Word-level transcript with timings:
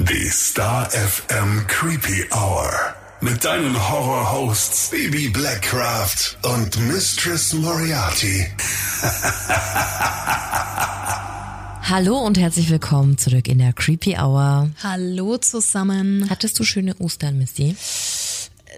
Die 0.00 0.28
Star 0.30 0.88
FM 0.90 1.66
Creepy 1.66 2.24
Hour. 2.30 2.70
Mit 3.20 3.44
deinen 3.44 3.74
Horror-Hosts 3.90 4.90
Baby 4.90 5.28
Blackcraft 5.28 6.38
und 6.42 6.78
Mistress 6.86 7.52
Moriarty. 7.52 8.46
Hallo 11.82 12.18
und 12.18 12.38
herzlich 12.38 12.70
willkommen 12.70 13.18
zurück 13.18 13.48
in 13.48 13.58
der 13.58 13.72
Creepy 13.72 14.16
Hour. 14.16 14.70
Hallo 14.84 15.36
zusammen. 15.38 16.30
Hattest 16.30 16.60
du 16.60 16.64
schöne 16.64 16.94
Ostern, 17.00 17.36
Missy? 17.36 17.74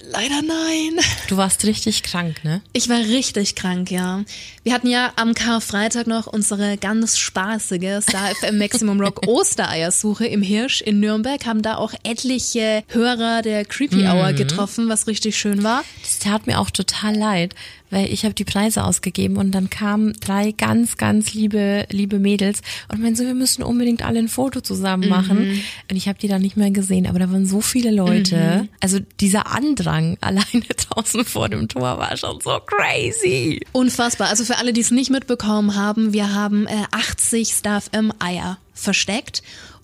Leider 0.08 0.42
nein. 0.42 1.04
Du 1.28 1.36
warst 1.36 1.64
richtig 1.64 2.02
krank, 2.02 2.42
ne? 2.44 2.62
Ich 2.72 2.88
war 2.88 2.98
richtig 2.98 3.54
krank, 3.54 3.90
ja. 3.90 4.24
Wir 4.64 4.72
hatten 4.72 4.88
ja 4.88 5.12
am 5.16 5.34
Karfreitag 5.34 6.06
noch 6.06 6.26
unsere 6.26 6.76
ganz 6.76 7.18
spaßige 7.18 8.02
Star 8.02 8.34
FM 8.40 8.58
Maximum 8.58 9.00
Rock 9.00 9.26
Ostereiersuche 9.26 10.26
im 10.26 10.42
Hirsch 10.42 10.80
in 10.80 11.00
Nürnberg, 11.00 11.44
haben 11.46 11.62
da 11.62 11.76
auch 11.76 11.92
etliche 12.02 12.82
Hörer 12.88 13.42
der 13.42 13.64
Creepy 13.64 14.06
Hour 14.06 14.32
getroffen, 14.32 14.88
was 14.88 15.06
richtig 15.06 15.36
schön 15.38 15.62
war. 15.62 15.84
Das 16.02 16.18
tat 16.18 16.46
mir 16.46 16.58
auch 16.58 16.70
total 16.70 17.16
leid, 17.16 17.54
weil 17.90 18.12
ich 18.12 18.24
habe 18.24 18.34
die 18.34 18.44
Preise 18.44 18.84
ausgegeben 18.84 19.36
und 19.36 19.52
dann 19.52 19.70
kamen 19.70 20.14
drei 20.20 20.52
ganz, 20.52 20.96
ganz 20.96 21.34
liebe, 21.34 21.86
liebe 21.90 22.18
Mädels 22.18 22.62
und 22.88 23.00
meinten 23.00 23.16
so, 23.16 23.24
wir 23.24 23.34
müssen 23.34 23.62
unbedingt 23.62 24.04
alle 24.04 24.18
ein 24.18 24.28
Foto 24.28 24.60
zusammen 24.60 25.08
machen. 25.08 25.60
Und 25.90 25.96
ich 25.96 26.08
habe 26.08 26.18
die 26.18 26.28
dann 26.28 26.42
nicht 26.42 26.56
mehr 26.56 26.70
gesehen, 26.70 27.06
aber 27.06 27.18
da 27.18 27.30
waren 27.30 27.46
so 27.46 27.60
viele 27.60 27.90
Leute. 27.90 28.68
Also 28.80 28.98
dieser 29.20 29.52
Andrang 29.52 30.16
alleine 30.20 30.64
draußen 30.88 31.24
vor 31.24 31.48
dem 31.48 31.68
Tor 31.68 31.98
war 31.98 32.16
schon 32.16 32.40
so 32.40 32.58
crazy. 32.66 33.60
Unfassbar. 33.72 34.28
Also 34.28 34.44
für 34.44 34.56
alle, 34.58 34.72
die 34.72 34.80
es 34.80 34.90
nicht 34.90 35.10
mitbekommen 35.10 35.74
haben, 35.74 36.12
wir 36.12 36.32
haben 36.34 36.66
äh, 36.66 36.84
80 36.92 37.54
Star 37.54 37.80
FM 37.80 38.12
Eier 38.18 38.58
versteckt. 38.74 39.42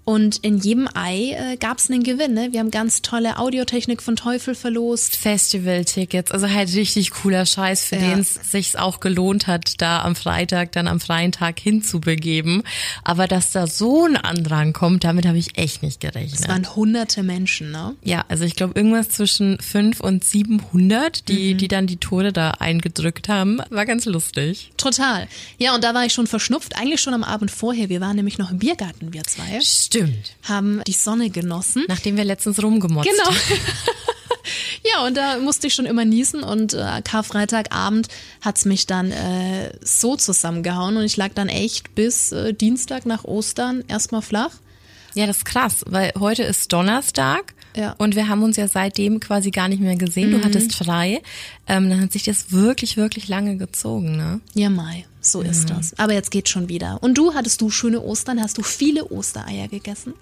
Und 0.09 0.37
in 0.39 0.57
jedem 0.59 0.89
Ei 0.95 1.33
äh, 1.37 1.57
gab 1.57 1.79
es 1.79 1.91
einen 1.91 2.05
Gewinn. 2.05 2.33
Ne? 2.33 2.53
Wir 2.53 2.61
haben 2.61 2.71
ganz 2.71 3.03
tolle 3.03 3.39
Audiotechnik 3.39 4.01
von 4.01 4.15
Teufel 4.15 4.55
verlost. 4.55 5.17
Festival-Tickets, 5.17 6.31
also 6.31 6.49
halt 6.49 6.73
richtig 6.75 7.11
cooler 7.11 7.45
Scheiß, 7.45 7.85
für 7.87 7.97
Ja. 7.97 8.11
den 8.11 8.21
es 8.21 8.35
sich 8.35 8.79
auch 8.79 9.01
gelohnt 9.01 9.49
hat, 9.49 9.81
da 9.83 10.03
am 10.03 10.15
Freitag, 10.15 10.71
dann 10.73 10.87
am 10.87 11.01
freien 11.01 11.33
Tag 11.33 11.59
hinzubegeben. 11.59 12.63
Aber 13.03 13.27
dass 13.27 13.51
da 13.51 13.67
so 13.67 14.05
ein 14.05 14.17
Andrang 14.17 14.73
kommt, 14.73 15.03
damit 15.03 15.27
habe 15.27 15.39
ich 15.39 15.59
echt 15.59 15.83
nicht 15.83 16.05
Es 16.05 16.13
gerechnet. 16.13 16.49
waren 16.49 16.77
hunderte 16.77 17.25
Menschen. 17.25 17.73
Ne? 17.73 17.97
Ja, 18.05 18.25
also 18.29 18.45
ich 18.45 18.55
glaube 18.55 18.75
irgendwas 18.79 19.09
zwischen 19.09 19.59
5 19.61 19.99
und 20.01 20.25
700, 20.25 21.29
die, 21.29 21.55
Mhm. 21.55 21.59
die 21.59 21.67
dann 21.69 21.87
die 21.89 21.97
Tore 21.97 22.33
da 22.33 22.53
eingedrückt 22.53 23.29
haben. 23.29 23.59
War 23.71 23.87
ganz 23.87 24.05
lustig. 24.05 24.71
Total. 24.77 25.27
Ja, 25.59 25.75
und 25.75 25.83
da 25.83 25.95
war 25.95 26.05
ich 26.07 26.13
schon 26.13 26.29
verschnupft, 26.29 26.77
eigentlich 26.77 27.01
schon 27.01 27.13
am 27.15 27.25
Abend 27.25 27.51
vorher. 27.51 27.89
Wir 27.89 28.01
waren 28.01 28.15
nämlich 28.15 28.39
noch 28.39 28.53
im 28.53 28.59
Biergarten, 28.59 29.13
wir 29.13 29.25
zwei. 29.25 29.59
Stimmt. 29.61 29.96
Haben 30.45 30.83
die 30.87 30.93
Sonne 30.93 31.31
genossen. 31.31 31.85
Nachdem 31.89 32.17
wir 32.17 32.25
letztens 32.25 32.63
rumgemotzt 32.63 33.09
Genau. 33.09 33.25
haben. 33.27 33.37
Ja, 34.85 35.05
und 35.05 35.17
da 35.17 35.39
musste 35.39 35.67
ich 35.67 35.75
schon 35.75 35.87
immer 35.87 36.05
niesen 36.05 36.45
und 36.45 36.73
äh, 36.73 37.03
Karfreitagabend 37.03 38.07
hat's 38.41 38.65
mich 38.65 38.87
dann 38.87 39.11
äh, 39.11 39.73
so 39.83 40.15
zusammengehauen 40.17 40.97
und 40.97 41.03
ich 41.05 41.17
lag 41.17 41.31
dann 41.35 41.49
echt 41.49 41.95
bis 41.97 42.31
äh, 42.31 42.53
Dienstag 42.55 43.07
nach 43.07 43.25
Ostern 43.25 43.83
erstmal 43.89 44.23
flach. 44.23 44.51
Ja, 45.15 45.27
das 45.27 45.39
ist 45.39 45.45
krass, 45.47 45.83
weil 45.89 46.13
heute 46.21 46.45
ist 46.45 46.73
Donnerstag 46.73 47.55
Ja. 47.77 47.97
und 47.99 48.15
wir 48.15 48.29
haben 48.29 48.43
uns 48.45 48.57
ja 48.57 48.69
seitdem 48.69 49.19
quasi 49.19 49.51
gar 49.51 49.67
nicht 49.69 49.81
mehr 49.81 49.97
gesehen. 49.97 50.31
Du 50.31 50.45
hattest 50.45 50.75
frei. 50.77 51.21
Ähm, 51.67 51.91
dann 51.91 52.01
hat 52.01 52.13
sich 52.13 52.23
das 52.23 52.53
wirklich, 52.53 52.97
wirklich 52.97 53.27
lange 53.27 53.57
gezogen, 53.57 54.17
ne? 54.17 54.41
Ja, 54.55 54.71
Mai, 54.71 55.07
so 55.33 55.43
ist 55.43 55.71
das. 55.71 55.99
Aber 55.99 56.13
jetzt 56.13 56.31
geht's 56.31 56.51
schon 56.51 56.69
wieder. 56.69 57.03
Und 57.03 57.17
du, 57.19 57.35
hattest 57.35 57.61
du 57.61 57.71
schöne 57.71 58.01
Ostern? 58.01 58.43
Hast 58.43 58.59
du 58.59 58.63
viele 58.63 59.11
Ostereier 59.11 59.69
gegessen? 59.69 60.15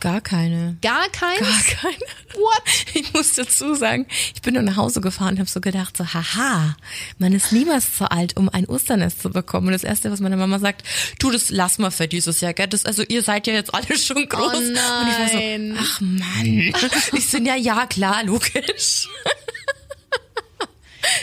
Gar 0.00 0.20
keine. 0.20 0.76
Gar 0.80 1.08
keins? 1.10 1.40
Gar 1.40 1.62
keine. 1.80 2.04
What? 2.34 2.62
Ich 2.94 3.12
muss 3.12 3.34
dazu 3.34 3.74
sagen, 3.74 4.06
ich 4.34 4.42
bin 4.42 4.54
nur 4.54 4.62
nach 4.62 4.76
Hause 4.76 5.00
gefahren 5.00 5.34
und 5.34 5.38
habe 5.40 5.50
so 5.50 5.60
gedacht, 5.60 5.96
so, 5.96 6.04
haha, 6.06 6.76
man 7.18 7.32
ist 7.32 7.52
niemals 7.52 7.96
zu 7.96 8.08
alt, 8.10 8.36
um 8.36 8.48
ein 8.48 8.66
Osternest 8.66 9.20
zu 9.22 9.30
bekommen. 9.30 9.68
Und 9.68 9.72
das 9.72 9.82
Erste, 9.82 10.10
was 10.12 10.20
meine 10.20 10.36
Mama 10.36 10.60
sagt, 10.60 10.84
du, 11.18 11.30
das 11.32 11.50
lass 11.50 11.78
mal 11.78 11.90
für 11.90 12.06
dieses 12.06 12.40
Jahr, 12.40 12.54
gell? 12.54 12.68
Das, 12.68 12.84
also 12.84 13.02
ihr 13.02 13.22
seid 13.22 13.48
ja 13.48 13.54
jetzt 13.54 13.74
alle 13.74 13.98
schon 13.98 14.28
groß. 14.28 14.52
Oh 14.54 14.58
Und 14.58 14.70
ich 14.70 14.76
war 14.76 15.34
nein. 15.34 15.74
so, 15.76 15.82
ach 15.82 16.00
Mann. 16.00 16.72
Ich 17.12 17.26
sind 17.26 17.46
ja, 17.46 17.56
ja 17.56 17.86
klar, 17.86 18.22
logisch. 18.24 19.08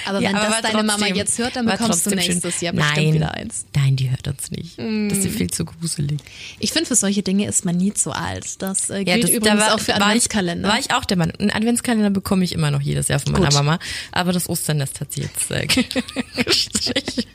Aber 0.06 0.20
Ja, 0.22 0.30
wenn 0.30 0.36
aber 0.36 0.46
das 0.46 0.54
war 0.56 0.62
deine 0.62 0.84
Mama 0.84 0.98
trotzdem- 1.00 1.16
jetzt 1.16 1.38
hört, 1.38 1.56
dann 1.56 1.66
war 1.66 1.78
bekommst 1.78 2.06
du 2.06 2.10
trotzdem 2.12 2.20
schön. 2.26 2.34
nächstes 2.36 2.62
Jahr 2.62 2.74
bestimmt 2.74 2.98
Nein, 2.98 3.14
wieder 3.14 3.34
eins. 3.34 3.66
Nein, 3.76 3.96
die 3.96 4.10
hört 4.12 4.28
uns 4.28 4.52
nicht. 4.52 4.78
Das 4.78 5.18
ist 5.18 5.26
ihr 5.26 5.32
viel 5.32 5.50
zu 5.50 5.66
gruselig. 5.66 6.20
Ich 6.60 6.72
finde, 6.72 6.88
für 6.88 6.96
solche 6.96 7.24
Dinge 7.24 7.48
ist 7.48 7.66
man 7.66 7.76
nie 7.78 7.94
zu 7.94 8.12
alt. 8.12 8.62
Das 8.62 8.90
äh, 8.90 8.98
Ja, 9.00 9.04
gilt 9.16 9.24
das, 9.26 9.32
übrigens 9.32 9.60
da 9.60 9.66
war, 9.68 9.76
auch 9.76 9.80
für 9.80 9.94
war 9.94 10.02
Adventskalender. 10.04 10.68
Ich, 10.70 10.74
war 10.74 10.80
ich 10.80 10.92
auch 10.94 11.06
der 11.06 11.18
Meinung. 11.18 11.36
Einen 11.38 11.52
Adventskalender 11.52 12.10
bekomme 12.10 12.44
ich 12.44 12.52
immer 12.54 12.72
noch 12.72 12.82
jedes 12.82 13.08
Jahr 13.08 13.20
von 13.20 13.32
meiner 13.34 13.46
Gut. 13.48 13.54
Mama. 13.56 13.80
Aber 14.12 14.32
das 14.32 14.48
Osternest 14.50 15.00
hat 15.02 15.12
sie 15.12 15.22
jetzt 15.22 15.50
äh, 15.52 15.66
gestrichen. 16.46 17.26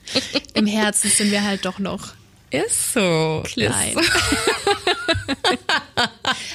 Im 0.55 0.67
Herzen 0.67 1.11
sind 1.11 1.31
wir 1.31 1.45
halt 1.45 1.65
doch 1.65 1.79
noch 1.79 2.15
Ist 2.51 2.95
so. 2.95 3.43
klein. 3.47 3.89
Ist 3.89 3.95
so. 3.95 4.01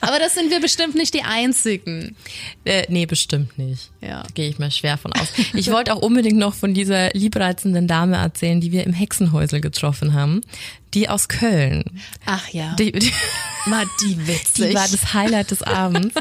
Aber 0.01 0.19
das 0.19 0.33
sind 0.35 0.51
wir 0.51 0.59
bestimmt 0.59 0.95
nicht 0.95 1.13
die 1.13 1.23
Einzigen. 1.23 2.15
Äh, 2.63 2.85
nee, 2.89 3.05
bestimmt 3.05 3.57
nicht. 3.57 3.89
Ja. 4.05 4.23
Gehe 4.33 4.49
ich 4.49 4.59
mal 4.59 4.71
schwer 4.71 4.97
von 4.97 5.13
aus. 5.13 5.27
Ich 5.53 5.71
wollte 5.71 5.93
auch 5.93 6.01
unbedingt 6.01 6.37
noch 6.37 6.53
von 6.53 6.73
dieser 6.73 7.11
liebreizenden 7.11 7.87
Dame 7.87 8.17
erzählen, 8.17 8.61
die 8.61 8.71
wir 8.71 8.83
im 8.85 8.93
Hexenhäusel 8.93 9.61
getroffen 9.61 10.13
haben. 10.13 10.41
Die 10.93 11.09
aus 11.09 11.27
Köln. 11.27 11.83
Ach 12.25 12.47
ja, 12.49 12.73
Die, 12.75 12.93
die, 12.93 13.11
war 13.65 13.83
die 14.01 14.27
witzig. 14.27 14.69
Die 14.69 14.75
war 14.75 14.87
das 14.87 15.13
Highlight 15.13 15.51
des 15.51 15.61
Abends. 15.61 16.15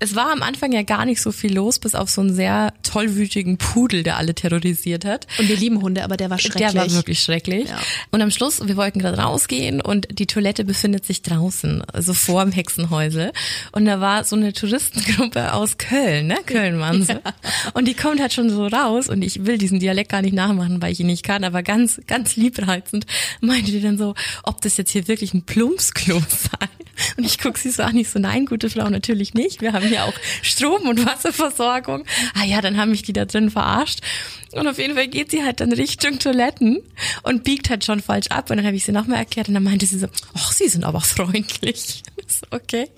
es 0.00 0.16
war 0.16 0.32
am 0.32 0.42
Anfang 0.42 0.72
ja 0.72 0.82
gar 0.82 1.04
nicht 1.04 1.22
so 1.22 1.30
viel 1.30 1.54
los, 1.54 1.78
bis 1.78 1.94
auf 1.94 2.10
so 2.10 2.20
einen 2.22 2.34
sehr 2.34 2.72
tollwütigen 2.82 3.58
Pudel, 3.58 4.02
der 4.02 4.16
alle 4.16 4.34
terrorisiert 4.34 5.04
hat. 5.04 5.28
Und 5.38 5.48
wir 5.48 5.56
lieben 5.56 5.80
Hunde, 5.82 6.02
aber 6.02 6.16
der 6.16 6.30
war 6.30 6.38
schrecklich. 6.38 6.72
Der 6.72 6.74
war 6.74 6.90
wirklich 6.90 7.20
schrecklich. 7.20 7.68
Ja. 7.68 7.78
Und 8.10 8.20
am 8.20 8.32
Schluss, 8.32 8.66
wir 8.66 8.76
wollten 8.76 8.98
gerade 8.98 9.18
rausgehen 9.18 9.80
und 9.80 10.08
die 10.18 10.26
Toilette 10.26 10.64
befindet 10.64 11.04
sich 11.06 11.22
draußen, 11.22 11.82
also 11.84 12.12
vor 12.12 12.42
dem 12.44 12.52
Hexenhäusel. 12.52 13.32
Und 13.70 13.84
da 13.84 14.00
war 14.00 14.24
so 14.24 14.34
eine 14.34 14.52
Touristengruppe 14.52 15.52
aus 15.52 15.78
Köln, 15.78 16.26
ne? 16.26 16.38
Köln 16.44 16.80
waren 16.80 17.02
Und 17.74 17.86
die 17.86 17.94
kommt 17.94 18.20
halt 18.20 18.32
schon 18.32 18.50
so 18.50 18.66
raus 18.66 19.08
und 19.08 19.22
ich 19.22 19.46
will 19.46 19.58
diesen 19.58 19.80
Dialekt 19.80 20.10
gar 20.10 20.22
nicht 20.22 20.34
nachmachen, 20.34 20.80
weil 20.80 20.92
ich 20.92 21.00
ihn 21.00 21.06
nicht 21.06 21.22
kann, 21.22 21.44
aber 21.44 21.62
ganz, 21.62 22.00
ganz 22.06 22.36
liebreizend 22.36 23.06
meinte 23.40 23.70
die 23.70 23.80
dann 23.80 23.98
so, 23.98 24.14
ob 24.42 24.60
das 24.60 24.76
jetzt 24.76 24.90
hier 24.90 25.08
wirklich 25.08 25.34
ein 25.34 25.42
Plumpsklo 25.42 26.20
sei. 26.28 26.66
Und 27.16 27.24
ich 27.24 27.38
guck 27.38 27.58
sie 27.58 27.70
so 27.70 27.82
an, 27.82 27.96
ich 27.96 28.08
so, 28.08 28.18
nein, 28.18 28.46
gute 28.46 28.70
Frau, 28.70 28.88
natürlich 28.88 29.34
nicht. 29.34 29.60
Wir 29.60 29.72
haben 29.72 29.86
hier 29.86 30.04
auch 30.04 30.14
Strom- 30.42 30.88
und 30.88 31.04
Wasserversorgung. 31.06 32.04
Ah 32.34 32.44
ja, 32.44 32.60
dann 32.60 32.76
haben 32.76 32.90
mich 32.90 33.02
die 33.02 33.12
da 33.12 33.24
drin 33.24 33.50
verarscht. 33.50 34.00
Und 34.52 34.66
auf 34.66 34.78
jeden 34.78 34.94
Fall 34.94 35.08
geht 35.08 35.30
sie 35.30 35.44
halt 35.44 35.60
dann 35.60 35.72
Richtung 35.72 36.18
Toiletten 36.18 36.82
und 37.22 37.44
biegt 37.44 37.70
halt 37.70 37.84
schon 37.84 38.00
falsch 38.00 38.28
ab. 38.28 38.50
Und 38.50 38.56
dann 38.56 38.66
habe 38.66 38.76
ich 38.76 38.84
sie 38.84 38.92
nochmal 38.92 39.18
erklärt 39.18 39.48
und 39.48 39.54
dann 39.54 39.62
meinte 39.64 39.86
sie 39.86 39.98
so, 39.98 40.08
ach, 40.34 40.52
sie 40.52 40.68
sind 40.68 40.84
aber 40.84 41.00
freundlich. 41.00 42.02
Ich 42.28 42.34
so, 42.34 42.46
okay. 42.50 42.90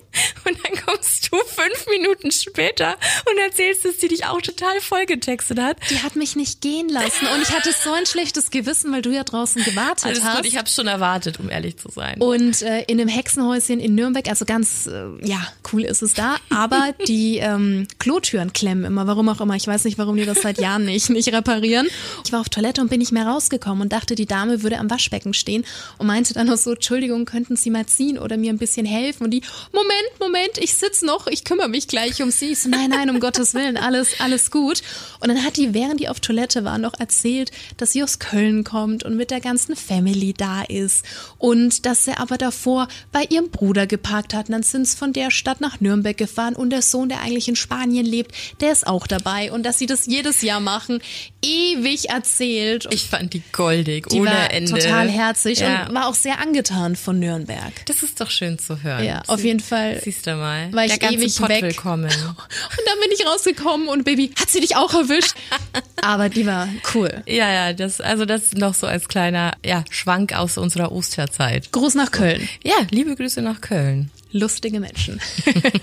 Und 0.45 0.57
dann 0.63 0.85
kommst 0.85 1.31
du 1.31 1.37
fünf 1.37 1.85
Minuten 1.89 2.31
später 2.31 2.97
und 3.29 3.37
erzählst, 3.37 3.85
dass 3.85 4.01
sie 4.01 4.09
dich 4.09 4.25
auch 4.25 4.41
total 4.41 4.81
vollgetextet 4.81 5.59
hat. 5.59 5.77
Die 5.89 5.99
hat 6.03 6.15
mich 6.17 6.35
nicht 6.35 6.59
gehen 6.59 6.89
lassen 6.89 7.27
und 7.33 7.41
ich 7.41 7.51
hatte 7.51 7.69
so 7.71 7.93
ein 7.93 8.05
schlechtes 8.05 8.51
Gewissen, 8.51 8.91
weil 8.91 9.01
du 9.01 9.11
ja 9.11 9.23
draußen 9.23 9.63
gewartet 9.63 10.05
Alles 10.05 10.23
hast. 10.23 10.37
gut, 10.37 10.45
ich 10.45 10.57
habe 10.57 10.67
schon 10.69 10.87
erwartet, 10.87 11.39
um 11.39 11.49
ehrlich 11.49 11.77
zu 11.77 11.89
sein. 11.89 12.19
Und 12.19 12.61
äh, 12.61 12.81
in 12.83 12.99
einem 12.99 13.07
Hexenhäuschen 13.07 13.79
in 13.79 13.95
Nürnberg, 13.95 14.27
also 14.27 14.43
ganz, 14.43 14.87
äh, 14.87 15.05
ja, 15.25 15.47
cool 15.71 15.83
ist 15.83 16.01
es 16.01 16.13
da, 16.13 16.35
aber 16.49 16.93
die 17.07 17.37
ähm, 17.37 17.87
Klotüren 17.99 18.51
klemmen 18.51 18.83
immer, 18.83 19.07
warum 19.07 19.29
auch 19.29 19.39
immer. 19.39 19.55
Ich 19.55 19.67
weiß 19.67 19.85
nicht, 19.85 19.97
warum 19.97 20.17
die 20.17 20.25
das 20.25 20.41
seit 20.41 20.59
Jahren 20.59 20.83
nicht, 20.85 21.09
nicht 21.09 21.27
reparieren. 21.41 21.87
Ich 22.25 22.31
war 22.31 22.39
auf 22.39 22.49
Toilette 22.49 22.81
und 22.81 22.89
bin 22.89 22.99
nicht 22.99 23.11
mehr 23.11 23.27
rausgekommen 23.27 23.81
und 23.81 23.91
dachte, 23.91 24.15
die 24.15 24.25
Dame 24.25 24.63
würde 24.63 24.77
am 24.77 24.89
Waschbecken 24.89 25.33
stehen 25.33 25.65
und 25.97 26.07
meinte 26.07 26.33
dann 26.33 26.47
noch 26.47 26.57
so, 26.57 26.71
Entschuldigung, 26.71 27.25
könnten 27.25 27.55
Sie 27.55 27.69
mal 27.69 27.85
ziehen 27.85 28.17
oder 28.17 28.37
mir 28.37 28.51
ein 28.51 28.57
bisschen 28.57 28.85
helfen? 28.85 29.25
Und 29.25 29.31
die, 29.31 29.41
Moment, 29.71 30.19
Moment, 30.19 30.57
ich 30.59 30.75
sitz 30.75 31.01
noch, 31.01 31.27
ich 31.27 31.43
kümmere 31.43 31.69
mich 31.69 31.87
gleich 31.87 32.21
um 32.21 32.31
Sie. 32.31 32.51
Ich 32.51 32.61
so, 32.61 32.69
nein, 32.69 32.89
nein, 32.89 33.09
um 33.09 33.19
Gottes 33.19 33.53
Willen, 33.53 33.77
alles, 33.77 34.19
alles 34.19 34.51
gut. 34.51 34.81
Und 35.19 35.29
dann 35.29 35.43
hat 35.43 35.57
die, 35.57 35.73
während 35.73 35.99
die 35.99 36.09
auf 36.09 36.19
Toilette 36.19 36.63
war, 36.63 36.77
noch 36.77 36.99
erzählt, 36.99 37.51
dass 37.77 37.93
sie 37.93 38.03
aus 38.03 38.19
Köln 38.19 38.63
kommt 38.63 39.03
und 39.03 39.15
mit 39.15 39.31
der 39.31 39.39
ganzen 39.39 39.75
Family 39.75 40.33
da 40.33 40.61
ist 40.63 41.05
und 41.37 41.85
dass 41.85 42.05
sie 42.05 42.17
aber 42.17 42.37
davor 42.37 42.87
bei 43.11 43.23
ihrem 43.29 43.49
Bruder 43.49 43.87
geparkt 43.87 44.33
hat. 44.33 44.47
Und 44.47 44.53
dann 44.53 44.63
sind 44.63 44.87
sie 44.87 44.97
von 44.97 45.13
der 45.13 45.31
Stadt 45.31 45.61
nach 45.61 45.79
Nürnberg 45.79 46.17
gefahren 46.17 46.55
und 46.55 46.69
der 46.69 46.81
Sohn, 46.81 47.09
der 47.09 47.21
eigentlich 47.21 47.47
in 47.47 47.55
Spanien 47.55 48.05
lebt, 48.05 48.35
der 48.61 48.71
ist 48.71 48.85
auch 48.85 49.07
dabei 49.07 49.51
und 49.51 49.63
dass 49.63 49.79
sie 49.79 49.85
das 49.85 50.05
jedes 50.05 50.41
Jahr 50.41 50.59
machen. 50.59 51.01
Ewig 51.43 52.09
erzählt. 52.09 52.87
Ich 52.91 53.07
fand 53.07 53.33
die 53.33 53.41
goldig, 53.51 54.07
die 54.07 54.19
ohne 54.19 54.29
war 54.31 54.51
Ende. 54.51 54.71
total 54.71 55.09
herzig 55.09 55.59
ja. 55.59 55.87
und 55.87 55.95
war 55.95 56.07
auch 56.07 56.15
sehr 56.15 56.39
angetan 56.39 56.95
von 56.95 57.19
Nürnberg. 57.19 57.73
Das 57.85 58.03
ist 58.03 58.21
doch 58.21 58.29
schön 58.29 58.59
zu 58.59 58.83
hören. 58.83 59.03
Ja, 59.03 59.23
auf 59.27 59.43
jeden 59.43 59.59
Fall 59.59 59.99
Siehst 60.03 60.27
du 60.27 60.35
mal. 60.35 60.71
war 60.71 60.85
ich 60.85 61.01
ewig 61.01 61.35
Pott 61.37 61.49
weg. 61.49 61.63
willkommen. 61.63 62.05
Und 62.11 62.85
dann 62.85 62.99
bin 63.01 63.11
ich 63.13 63.25
rausgekommen 63.25 63.87
und 63.87 64.03
Baby, 64.03 64.31
hat 64.39 64.49
sie 64.49 64.59
dich 64.61 64.75
auch 64.75 64.93
erwischt? 64.93 65.33
Aber 66.01 66.29
die 66.29 66.45
war 66.45 66.67
cool. 66.93 67.23
Ja, 67.25 67.51
ja, 67.51 67.73
das, 67.73 68.01
also 68.01 68.25
das 68.25 68.53
noch 68.53 68.73
so 68.73 68.87
als 68.87 69.07
kleiner, 69.07 69.53
ja, 69.65 69.83
Schwank 69.89 70.33
aus 70.33 70.57
unserer 70.57 70.91
Osterzeit. 70.91 71.71
Gruß 71.71 71.95
nach 71.95 72.11
Köln. 72.11 72.47
Ja, 72.63 72.75
liebe 72.89 73.15
Grüße 73.15 73.41
nach 73.41 73.61
Köln. 73.61 74.09
Lustige 74.31 74.79
Menschen. 74.79 75.19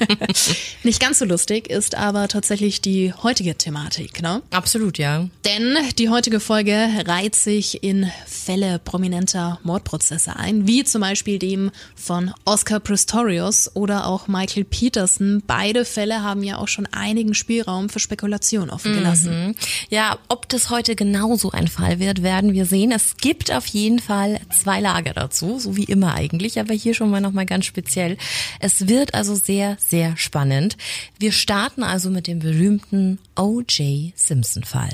Nicht 0.83 1.01
ganz 1.01 1.19
so 1.19 1.25
lustig 1.25 1.69
ist 1.69 1.95
aber 1.95 2.29
tatsächlich 2.29 2.81
die 2.81 3.13
heutige 3.13 3.57
Thematik, 3.57 4.23
ne? 4.23 4.43
Absolut, 4.51 4.99
ja. 4.99 5.29
Denn 5.45 5.77
die 5.99 6.09
heutige 6.09 6.41
Folge 6.41 6.89
reiht 7.07 7.35
sich 7.35 7.83
in 7.83 8.11
Fälle 8.27 8.79
prominenter 8.79 9.59
Mordprozesse 9.63 10.37
ein, 10.37 10.67
wie 10.67 10.85
zum 10.85 11.01
Beispiel 11.01 11.39
dem 11.39 11.71
von 11.95 12.33
Oscar 12.45 12.81
Pistorius 12.81 13.71
oder 13.75 14.07
auch 14.07 14.29
Michael 14.29 14.65
Peterson. 14.65 15.43
Beide 15.47 15.85
Fälle 15.85 16.23
haben 16.23 16.43
ja 16.43 16.59
auch 16.59 16.69
schon 16.69 16.87
einigen 16.87 17.35
Spielraum 17.35 17.89
für 17.89 18.01
Spekulation 18.01 18.71
offen 18.71 18.95
gelassen. 18.95 19.49
Mhm. 19.49 19.55
Ja, 19.91 20.19
ob 20.29 20.49
das 20.49 20.71
heute 20.71 20.97
genauso 20.97 21.51
ein 21.51 21.69
Fall 21.69 21.99
wird, 21.99 22.23
werden 22.23 22.53
wir 22.53 22.67
sehen. 22.67 22.93
Es 22.93 23.17
gibt 23.17 23.53
auf 23.53 23.67
jeden 23.67 23.99
Fall 23.99 24.41
zwei 24.59 24.81
Lager 24.81 25.13
dazu, 25.13 25.59
so 25.59 25.77
wie 25.77 25.85
immer 25.85 26.15
eigentlich, 26.15 26.59
aber 26.59 26.75
hier 26.75 26.95
schon 26.95 27.11
mal 27.11 27.21
nochmal 27.21 27.47
ganz 27.47 27.67
speziell. 27.67 28.17
Es 28.61 28.89
wird 28.89 29.15
also 29.15 29.35
sehr, 29.35 29.77
sehr 29.79 30.17
spannend. 30.17 30.77
Wir 31.19 31.33
starten 31.33 31.83
also 31.83 32.11
mit 32.11 32.27
dem 32.27 32.39
berühmten 32.39 33.19
O.J. 33.37 34.13
Simpson-Fall. 34.17 34.91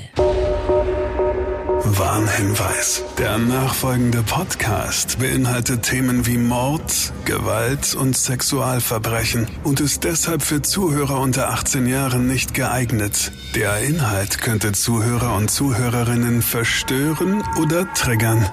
Warnhinweis. 1.87 3.03
Der 3.19 3.37
nachfolgende 3.37 4.23
Podcast 4.23 5.19
beinhaltet 5.19 5.83
Themen 5.83 6.25
wie 6.25 6.37
Mord, 6.37 7.13
Gewalt 7.25 7.93
und 7.93 8.17
Sexualverbrechen 8.17 9.47
und 9.63 9.79
ist 9.81 10.03
deshalb 10.03 10.41
für 10.41 10.63
Zuhörer 10.63 11.19
unter 11.19 11.51
18 11.51 11.85
Jahren 11.85 12.25
nicht 12.25 12.55
geeignet. 12.55 13.31
Der 13.53 13.77
Inhalt 13.81 14.39
könnte 14.39 14.71
Zuhörer 14.71 15.35
und 15.35 15.51
Zuhörerinnen 15.51 16.41
verstören 16.41 17.43
oder 17.61 17.93
triggern. 17.93 18.49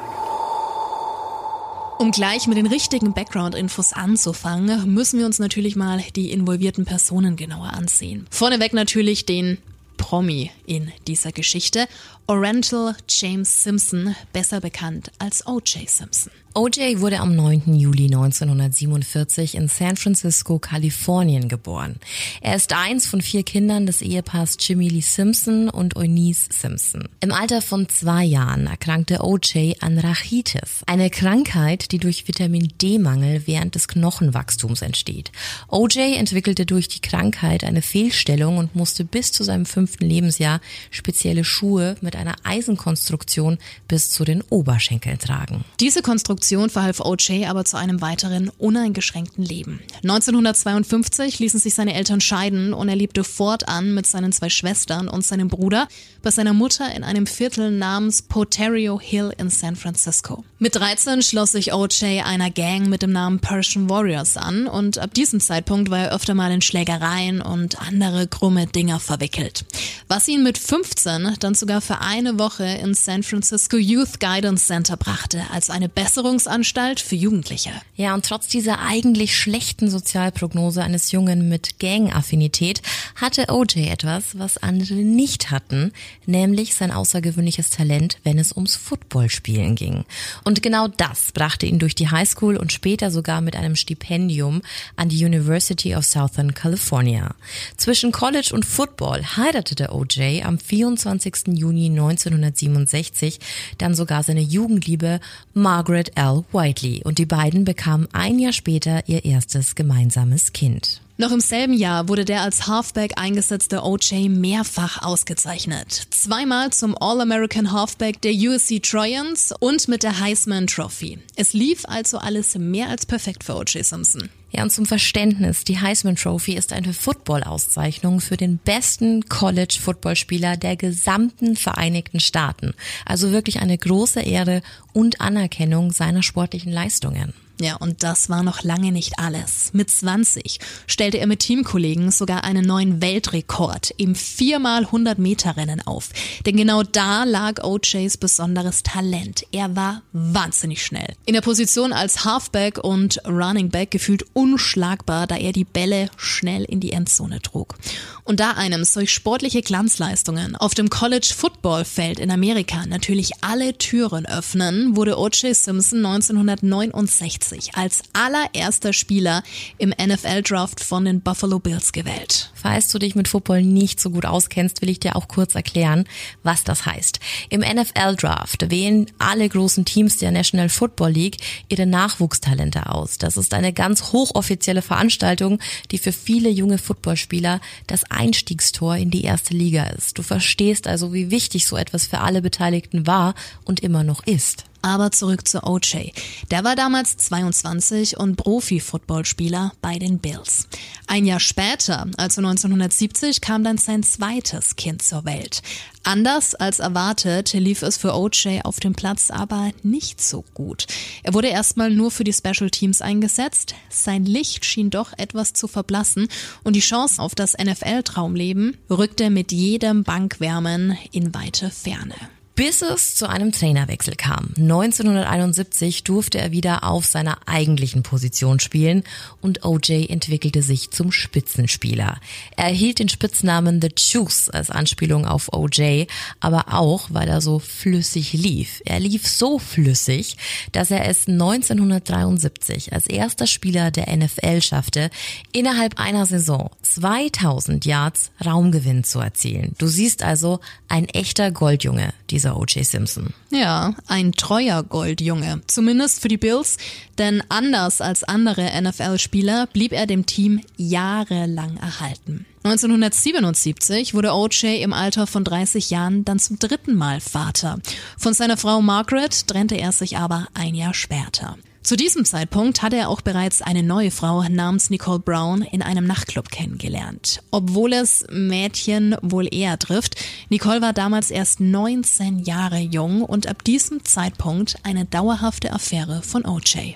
Um 2.02 2.10
gleich 2.10 2.48
mit 2.48 2.58
den 2.58 2.66
richtigen 2.66 3.14
Background-Infos 3.14 3.92
anzufangen, 3.92 4.92
müssen 4.92 5.20
wir 5.20 5.26
uns 5.26 5.38
natürlich 5.38 5.76
mal 5.76 6.02
die 6.16 6.32
involvierten 6.32 6.84
Personen 6.84 7.36
genauer 7.36 7.74
ansehen. 7.74 8.26
Vorneweg 8.28 8.72
natürlich 8.72 9.24
den 9.24 9.58
Promi 9.98 10.50
in 10.66 10.90
dieser 11.06 11.30
Geschichte, 11.30 11.86
Oriental 12.32 12.94
James 13.08 13.62
Simpson, 13.62 14.16
besser 14.32 14.62
bekannt 14.62 15.12
als 15.18 15.46
O.J. 15.46 15.86
Simpson. 15.86 16.32
OJ 16.54 17.00
wurde 17.00 17.20
am 17.20 17.34
9. 17.34 17.74
Juli 17.76 18.04
1947 18.04 19.54
in 19.54 19.68
San 19.68 19.96
Francisco, 19.96 20.58
Kalifornien 20.58 21.48
geboren. 21.48 21.96
Er 22.42 22.56
ist 22.56 22.74
eins 22.74 23.06
von 23.06 23.22
vier 23.22 23.42
Kindern 23.42 23.86
des 23.86 24.02
Ehepaars 24.02 24.58
Jimmy 24.60 24.88
Lee 24.88 25.00
Simpson 25.00 25.70
und 25.70 25.96
Eunice 25.96 26.48
Simpson. 26.50 27.08
Im 27.20 27.32
Alter 27.32 27.62
von 27.62 27.88
zwei 27.88 28.24
Jahren 28.24 28.66
erkrankte 28.66 29.24
OJ 29.24 29.76
an 29.80 29.98
Rachitis, 29.98 30.82
eine 30.86 31.08
Krankheit, 31.08 31.90
die 31.90 31.98
durch 31.98 32.28
Vitamin 32.28 32.68
D-Mangel 32.82 33.46
während 33.46 33.74
des 33.74 33.88
Knochenwachstums 33.88 34.82
entsteht. 34.82 35.32
OJ 35.68 36.16
entwickelte 36.18 36.66
durch 36.66 36.88
die 36.88 37.00
Krankheit 37.00 37.64
eine 37.64 37.80
Fehlstellung 37.80 38.58
und 38.58 38.76
musste 38.76 39.06
bis 39.06 39.32
zu 39.32 39.42
seinem 39.42 39.64
fünften 39.64 40.04
Lebensjahr 40.04 40.60
spezielle 40.90 41.44
Schuhe 41.44 41.96
mit 42.02 42.14
einer 42.22 42.36
Eisenkonstruktion 42.44 43.58
bis 43.88 44.10
zu 44.10 44.24
den 44.24 44.42
Oberschenkeln 44.48 45.18
tragen. 45.18 45.64
Diese 45.80 46.00
Konstruktion 46.02 46.70
verhalf 46.70 47.00
O.J. 47.00 47.48
aber 47.48 47.64
zu 47.64 47.76
einem 47.76 48.00
weiteren 48.00 48.48
uneingeschränkten 48.58 49.44
Leben. 49.44 49.80
1952 50.02 51.38
ließen 51.38 51.60
sich 51.60 51.74
seine 51.74 51.94
Eltern 51.94 52.20
scheiden 52.20 52.72
und 52.72 52.88
er 52.88 52.96
lebte 52.96 53.24
fortan 53.24 53.94
mit 53.94 54.06
seinen 54.06 54.32
zwei 54.32 54.48
Schwestern 54.48 55.08
und 55.08 55.24
seinem 55.24 55.48
Bruder 55.48 55.88
bei 56.22 56.30
seiner 56.30 56.52
Mutter 56.52 56.94
in 56.94 57.04
einem 57.04 57.26
Viertel 57.26 57.70
namens 57.70 58.22
Poterio 58.22 58.98
Hill 59.00 59.32
in 59.36 59.50
San 59.50 59.76
Francisco. 59.76 60.44
Mit 60.58 60.76
13 60.76 61.22
schloss 61.22 61.52
sich 61.52 61.74
O.J. 61.74 62.24
einer 62.24 62.50
Gang 62.50 62.86
mit 62.88 63.02
dem 63.02 63.12
Namen 63.12 63.40
Persian 63.40 63.90
Warriors 63.90 64.36
an 64.36 64.68
und 64.68 64.98
ab 64.98 65.12
diesem 65.12 65.40
Zeitpunkt 65.40 65.90
war 65.90 65.98
er 65.98 66.14
öfter 66.14 66.34
mal 66.34 66.52
in 66.52 66.62
Schlägereien 66.62 67.42
und 67.42 67.80
andere 67.80 68.28
krumme 68.28 68.66
Dinger 68.66 69.00
verwickelt. 69.00 69.64
Was 70.06 70.28
ihn 70.28 70.42
mit 70.42 70.58
15 70.58 71.36
dann 71.40 71.54
sogar 71.54 71.80
für 71.80 72.00
eine 72.02 72.38
Woche 72.38 72.64
ins 72.64 73.04
San 73.04 73.22
Francisco 73.22 73.76
Youth 73.76 74.18
Guidance 74.18 74.66
Center 74.66 74.96
brachte, 74.96 75.42
als 75.52 75.70
eine 75.70 75.88
Besserungsanstalt 75.88 77.00
für 77.00 77.14
Jugendliche. 77.14 77.70
Ja, 77.94 78.14
und 78.14 78.24
trotz 78.24 78.48
dieser 78.48 78.80
eigentlich 78.80 79.36
schlechten 79.36 79.88
Sozialprognose 79.88 80.82
eines 80.82 81.12
Jungen 81.12 81.48
mit 81.48 81.78
Gang-Affinität 81.78 82.82
hatte 83.14 83.46
OJ 83.48 83.88
etwas, 83.88 84.38
was 84.38 84.58
andere 84.58 84.94
nicht 84.94 85.50
hatten, 85.50 85.92
nämlich 86.26 86.74
sein 86.74 86.90
außergewöhnliches 86.90 87.70
Talent, 87.70 88.18
wenn 88.24 88.38
es 88.38 88.52
ums 88.52 88.76
Footballspielen 88.76 89.76
ging. 89.76 90.04
Und 90.44 90.62
genau 90.62 90.88
das 90.88 91.32
brachte 91.32 91.66
ihn 91.66 91.78
durch 91.78 91.94
die 91.94 92.10
Highschool 92.10 92.56
und 92.56 92.72
später 92.72 93.10
sogar 93.10 93.40
mit 93.40 93.54
einem 93.54 93.76
Stipendium 93.76 94.62
an 94.96 95.08
die 95.08 95.24
University 95.24 95.94
of 95.94 96.04
Southern 96.04 96.54
California. 96.54 97.34
Zwischen 97.76 98.12
College 98.12 98.50
und 98.52 98.64
Football 98.64 99.22
heiratete 99.36 99.92
OJ 99.92 100.42
am 100.42 100.58
24. 100.58 101.58
Juni 101.58 101.91
1967 101.92 103.40
dann 103.78 103.94
sogar 103.94 104.22
seine 104.22 104.40
Jugendliebe 104.40 105.20
Margaret 105.54 106.12
L. 106.16 106.44
Whiteley 106.52 107.02
und 107.04 107.18
die 107.18 107.26
beiden 107.26 107.64
bekamen 107.64 108.08
ein 108.12 108.38
Jahr 108.38 108.52
später 108.52 109.08
ihr 109.08 109.24
erstes 109.24 109.74
gemeinsames 109.74 110.52
Kind. 110.52 111.00
Noch 111.22 111.30
im 111.30 111.38
selben 111.38 111.72
Jahr 111.72 112.08
wurde 112.08 112.24
der 112.24 112.40
als 112.42 112.66
Halfback 112.66 113.12
eingesetzte 113.14 113.84
OJ 113.84 114.28
mehrfach 114.28 115.02
ausgezeichnet. 115.02 116.08
Zweimal 116.10 116.72
zum 116.72 116.96
All-American 117.00 117.70
Halfback 117.70 118.20
der 118.22 118.32
USC 118.32 118.80
Trojans 118.80 119.54
und 119.60 119.86
mit 119.86 120.02
der 120.02 120.18
Heisman 120.18 120.66
Trophy. 120.66 121.20
Es 121.36 121.52
lief 121.52 121.84
also 121.86 122.18
alles 122.18 122.56
mehr 122.58 122.88
als 122.88 123.06
perfekt 123.06 123.44
für 123.44 123.54
OJ 123.54 123.84
Simpson. 123.84 124.30
Ja, 124.50 124.64
und 124.64 124.70
zum 124.70 124.84
Verständnis, 124.84 125.62
die 125.62 125.78
Heisman 125.78 126.16
Trophy 126.16 126.54
ist 126.54 126.72
eine 126.72 126.92
Football-Auszeichnung 126.92 128.20
für 128.20 128.36
den 128.36 128.58
besten 128.58 129.28
College-Footballspieler 129.28 130.56
der 130.56 130.74
gesamten 130.74 131.54
Vereinigten 131.54 132.18
Staaten. 132.18 132.74
Also 133.06 133.30
wirklich 133.30 133.60
eine 133.60 133.78
große 133.78 134.22
Ehre 134.22 134.60
und 134.92 135.20
Anerkennung 135.20 135.92
seiner 135.92 136.24
sportlichen 136.24 136.72
Leistungen. 136.72 137.32
Ja, 137.62 137.76
und 137.76 138.02
das 138.02 138.28
war 138.28 138.42
noch 138.42 138.64
lange 138.64 138.90
nicht 138.90 139.20
alles. 139.20 139.70
Mit 139.72 139.88
20 139.88 140.58
stellte 140.88 141.18
er 141.18 141.28
mit 141.28 141.38
Teamkollegen 141.38 142.10
sogar 142.10 142.42
einen 142.42 142.66
neuen 142.66 143.00
Weltrekord 143.00 143.94
im 143.98 144.14
4x100 144.14 145.20
Meter 145.20 145.56
Rennen 145.56 145.80
auf. 145.86 146.08
Denn 146.44 146.56
genau 146.56 146.82
da 146.82 147.22
lag 147.22 147.62
OJs 147.62 148.16
besonderes 148.16 148.82
Talent. 148.82 149.46
Er 149.52 149.76
war 149.76 150.02
wahnsinnig 150.12 150.84
schnell. 150.84 151.14
In 151.24 151.34
der 151.34 151.40
Position 151.40 151.92
als 151.92 152.24
Halfback 152.24 152.82
und 152.82 153.20
Running 153.28 153.68
Back 153.68 153.92
gefühlt 153.92 154.24
unschlagbar, 154.32 155.28
da 155.28 155.36
er 155.36 155.52
die 155.52 155.64
Bälle 155.64 156.10
schnell 156.16 156.64
in 156.64 156.80
die 156.80 156.90
Endzone 156.90 157.40
trug. 157.42 157.76
Und 158.24 158.40
da 158.40 158.52
einem 158.52 158.82
solch 158.82 159.12
sportliche 159.12 159.62
Glanzleistungen 159.62 160.56
auf 160.56 160.74
dem 160.74 160.90
College 160.90 161.32
Football 161.36 161.84
Feld 161.84 162.18
in 162.18 162.32
Amerika 162.32 162.86
natürlich 162.86 163.32
alle 163.40 163.78
Türen 163.78 164.26
öffnen, 164.26 164.96
wurde 164.96 165.16
O.J. 165.16 165.54
Simpson 165.54 166.04
1969 166.04 167.51
als 167.74 168.02
allererster 168.12 168.92
Spieler 168.92 169.42
im 169.78 169.90
NFL-Draft 169.90 170.82
von 170.82 171.04
den 171.04 171.20
Buffalo 171.20 171.58
Bills 171.58 171.92
gewählt. 171.92 172.50
Falls 172.54 172.88
du 172.88 172.98
dich 172.98 173.14
mit 173.14 173.28
Football 173.28 173.62
nicht 173.62 174.00
so 174.00 174.10
gut 174.10 174.26
auskennst, 174.26 174.82
will 174.82 174.88
ich 174.88 175.00
dir 175.00 175.16
auch 175.16 175.28
kurz 175.28 175.54
erklären, 175.54 176.04
was 176.42 176.64
das 176.64 176.86
heißt. 176.86 177.20
Im 177.50 177.60
NFL-Draft 177.60 178.70
wählen 178.70 179.06
alle 179.18 179.48
großen 179.48 179.84
Teams 179.84 180.18
der 180.18 180.30
National 180.30 180.68
Football 180.68 181.10
League 181.10 181.36
ihre 181.68 181.86
Nachwuchstalente 181.86 182.88
aus. 182.88 183.18
Das 183.18 183.36
ist 183.36 183.54
eine 183.54 183.72
ganz 183.72 184.12
hochoffizielle 184.12 184.82
Veranstaltung, 184.82 185.58
die 185.90 185.98
für 185.98 186.12
viele 186.12 186.50
junge 186.50 186.78
Footballspieler 186.78 187.60
das 187.86 188.04
Einstiegstor 188.10 188.96
in 188.96 189.10
die 189.10 189.24
erste 189.24 189.54
Liga 189.54 189.84
ist. 189.84 190.18
Du 190.18 190.22
verstehst 190.22 190.86
also, 190.86 191.12
wie 191.12 191.30
wichtig 191.30 191.66
so 191.66 191.76
etwas 191.76 192.06
für 192.06 192.20
alle 192.20 192.42
Beteiligten 192.42 193.06
war 193.06 193.34
und 193.64 193.80
immer 193.80 194.04
noch 194.04 194.26
ist. 194.26 194.64
Aber 194.82 195.12
zurück 195.12 195.48
zu 195.48 195.62
OJ. 195.64 196.10
Der 196.50 196.64
war 196.64 196.76
damals 196.76 197.16
22 197.16 198.18
und 198.18 198.36
Profi-Footballspieler 198.36 199.72
bei 199.80 199.98
den 199.98 200.18
Bills. 200.18 200.68
Ein 201.06 201.24
Jahr 201.24 201.40
später, 201.40 202.06
also 202.16 202.40
1970, 202.40 203.40
kam 203.40 203.64
dann 203.64 203.78
sein 203.78 204.02
zweites 204.02 204.76
Kind 204.76 205.02
zur 205.02 205.24
Welt. 205.24 205.62
Anders 206.04 206.56
als 206.56 206.80
erwartet 206.80 207.52
lief 207.52 207.82
es 207.82 207.96
für 207.96 208.14
OJ 208.14 208.62
auf 208.64 208.80
dem 208.80 208.92
Platz 208.92 209.30
aber 209.30 209.70
nicht 209.84 210.20
so 210.20 210.44
gut. 210.54 210.86
Er 211.22 211.32
wurde 211.32 211.48
erstmal 211.48 211.90
nur 211.90 212.10
für 212.10 212.24
die 212.24 212.32
Special 212.32 212.70
Teams 212.70 213.00
eingesetzt. 213.00 213.74
Sein 213.88 214.24
Licht 214.24 214.64
schien 214.64 214.90
doch 214.90 215.12
etwas 215.16 215.52
zu 215.52 215.68
verblassen 215.68 216.28
und 216.64 216.74
die 216.74 216.80
Chance 216.80 217.22
auf 217.22 217.34
das 217.36 217.56
NFL-Traumleben 217.56 218.76
rückte 218.90 219.30
mit 219.30 219.52
jedem 219.52 220.02
Bankwärmen 220.02 220.98
in 221.12 221.32
weite 221.34 221.70
Ferne. 221.70 222.16
Bis 222.54 222.82
es 222.82 223.14
zu 223.14 223.28
einem 223.28 223.50
Trainerwechsel 223.50 224.14
kam. 224.14 224.52
1971 224.58 226.04
durfte 226.04 226.38
er 226.38 226.52
wieder 226.52 226.84
auf 226.84 227.06
seiner 227.06 227.38
eigentlichen 227.46 228.02
Position 228.02 228.60
spielen 228.60 229.04
und 229.40 229.64
OJ 229.64 230.06
entwickelte 230.10 230.62
sich 230.62 230.90
zum 230.90 231.12
Spitzenspieler. 231.12 232.20
Er 232.56 232.64
erhielt 232.64 232.98
den 232.98 233.08
Spitznamen 233.08 233.80
The 233.80 233.88
Juice 233.96 234.50
als 234.50 234.70
Anspielung 234.70 235.24
auf 235.24 235.52
OJ, 235.54 236.06
aber 236.40 236.74
auch, 236.74 237.08
weil 237.10 237.28
er 237.28 237.40
so 237.40 237.58
flüssig 237.58 238.34
lief. 238.34 238.82
Er 238.84 239.00
lief 239.00 239.26
so 239.26 239.58
flüssig, 239.58 240.36
dass 240.72 240.90
er 240.90 241.08
es 241.08 241.28
1973 241.28 242.92
als 242.92 243.06
erster 243.06 243.46
Spieler 243.46 243.90
der 243.90 244.14
NFL 244.14 244.60
schaffte, 244.60 245.10
innerhalb 245.52 245.98
einer 245.98 246.26
Saison 246.26 246.70
2000 246.82 247.86
Yards 247.86 248.30
Raumgewinn 248.44 249.04
zu 249.04 249.20
erzielen. 249.20 249.74
Du 249.78 249.86
siehst 249.86 250.22
also 250.22 250.60
ein 250.88 251.08
echter 251.08 251.50
Goldjunge, 251.50 252.12
dieser 252.42 252.56
O.J. 252.56 252.84
Simpson. 252.84 253.32
Ja, 253.50 253.94
ein 254.08 254.32
treuer 254.32 254.82
Goldjunge. 254.82 255.62
Zumindest 255.68 256.20
für 256.20 256.28
die 256.28 256.36
Bills, 256.36 256.76
denn 257.18 257.42
anders 257.48 258.00
als 258.00 258.24
andere 258.24 258.68
NFL-Spieler 258.82 259.68
blieb 259.68 259.92
er 259.92 260.06
dem 260.06 260.26
Team 260.26 260.60
jahrelang 260.76 261.76
erhalten. 261.76 262.44
1977 262.64 264.14
wurde 264.14 264.34
OJ 264.34 264.82
im 264.82 264.92
Alter 264.92 265.26
von 265.26 265.44
30 265.44 265.90
Jahren 265.90 266.24
dann 266.24 266.40
zum 266.40 266.58
dritten 266.58 266.94
Mal 266.94 267.20
Vater. 267.20 267.78
Von 268.18 268.34
seiner 268.34 268.56
Frau 268.56 268.82
Margaret 268.82 269.46
trennte 269.46 269.76
er 269.76 269.92
sich 269.92 270.16
aber 270.16 270.48
ein 270.54 270.74
Jahr 270.74 270.94
später. 270.94 271.56
Zu 271.82 271.96
diesem 271.96 272.24
Zeitpunkt 272.24 272.80
hatte 272.80 272.96
er 272.96 273.08
auch 273.08 273.22
bereits 273.22 273.60
eine 273.60 273.82
neue 273.82 274.12
Frau 274.12 274.44
namens 274.48 274.88
Nicole 274.88 275.18
Brown 275.18 275.62
in 275.62 275.82
einem 275.82 276.06
Nachtclub 276.06 276.48
kennengelernt. 276.48 277.42
Obwohl 277.50 277.92
es 277.92 278.24
Mädchen 278.30 279.16
wohl 279.20 279.52
eher 279.52 279.76
trifft, 279.80 280.14
Nicole 280.48 280.80
war 280.80 280.92
damals 280.92 281.32
erst 281.32 281.58
19 281.58 282.38
Jahre 282.44 282.78
jung 282.78 283.22
und 283.22 283.48
ab 283.48 283.64
diesem 283.64 284.04
Zeitpunkt 284.04 284.76
eine 284.84 285.06
dauerhafte 285.06 285.72
Affäre 285.72 286.22
von 286.22 286.46
OJ. 286.46 286.94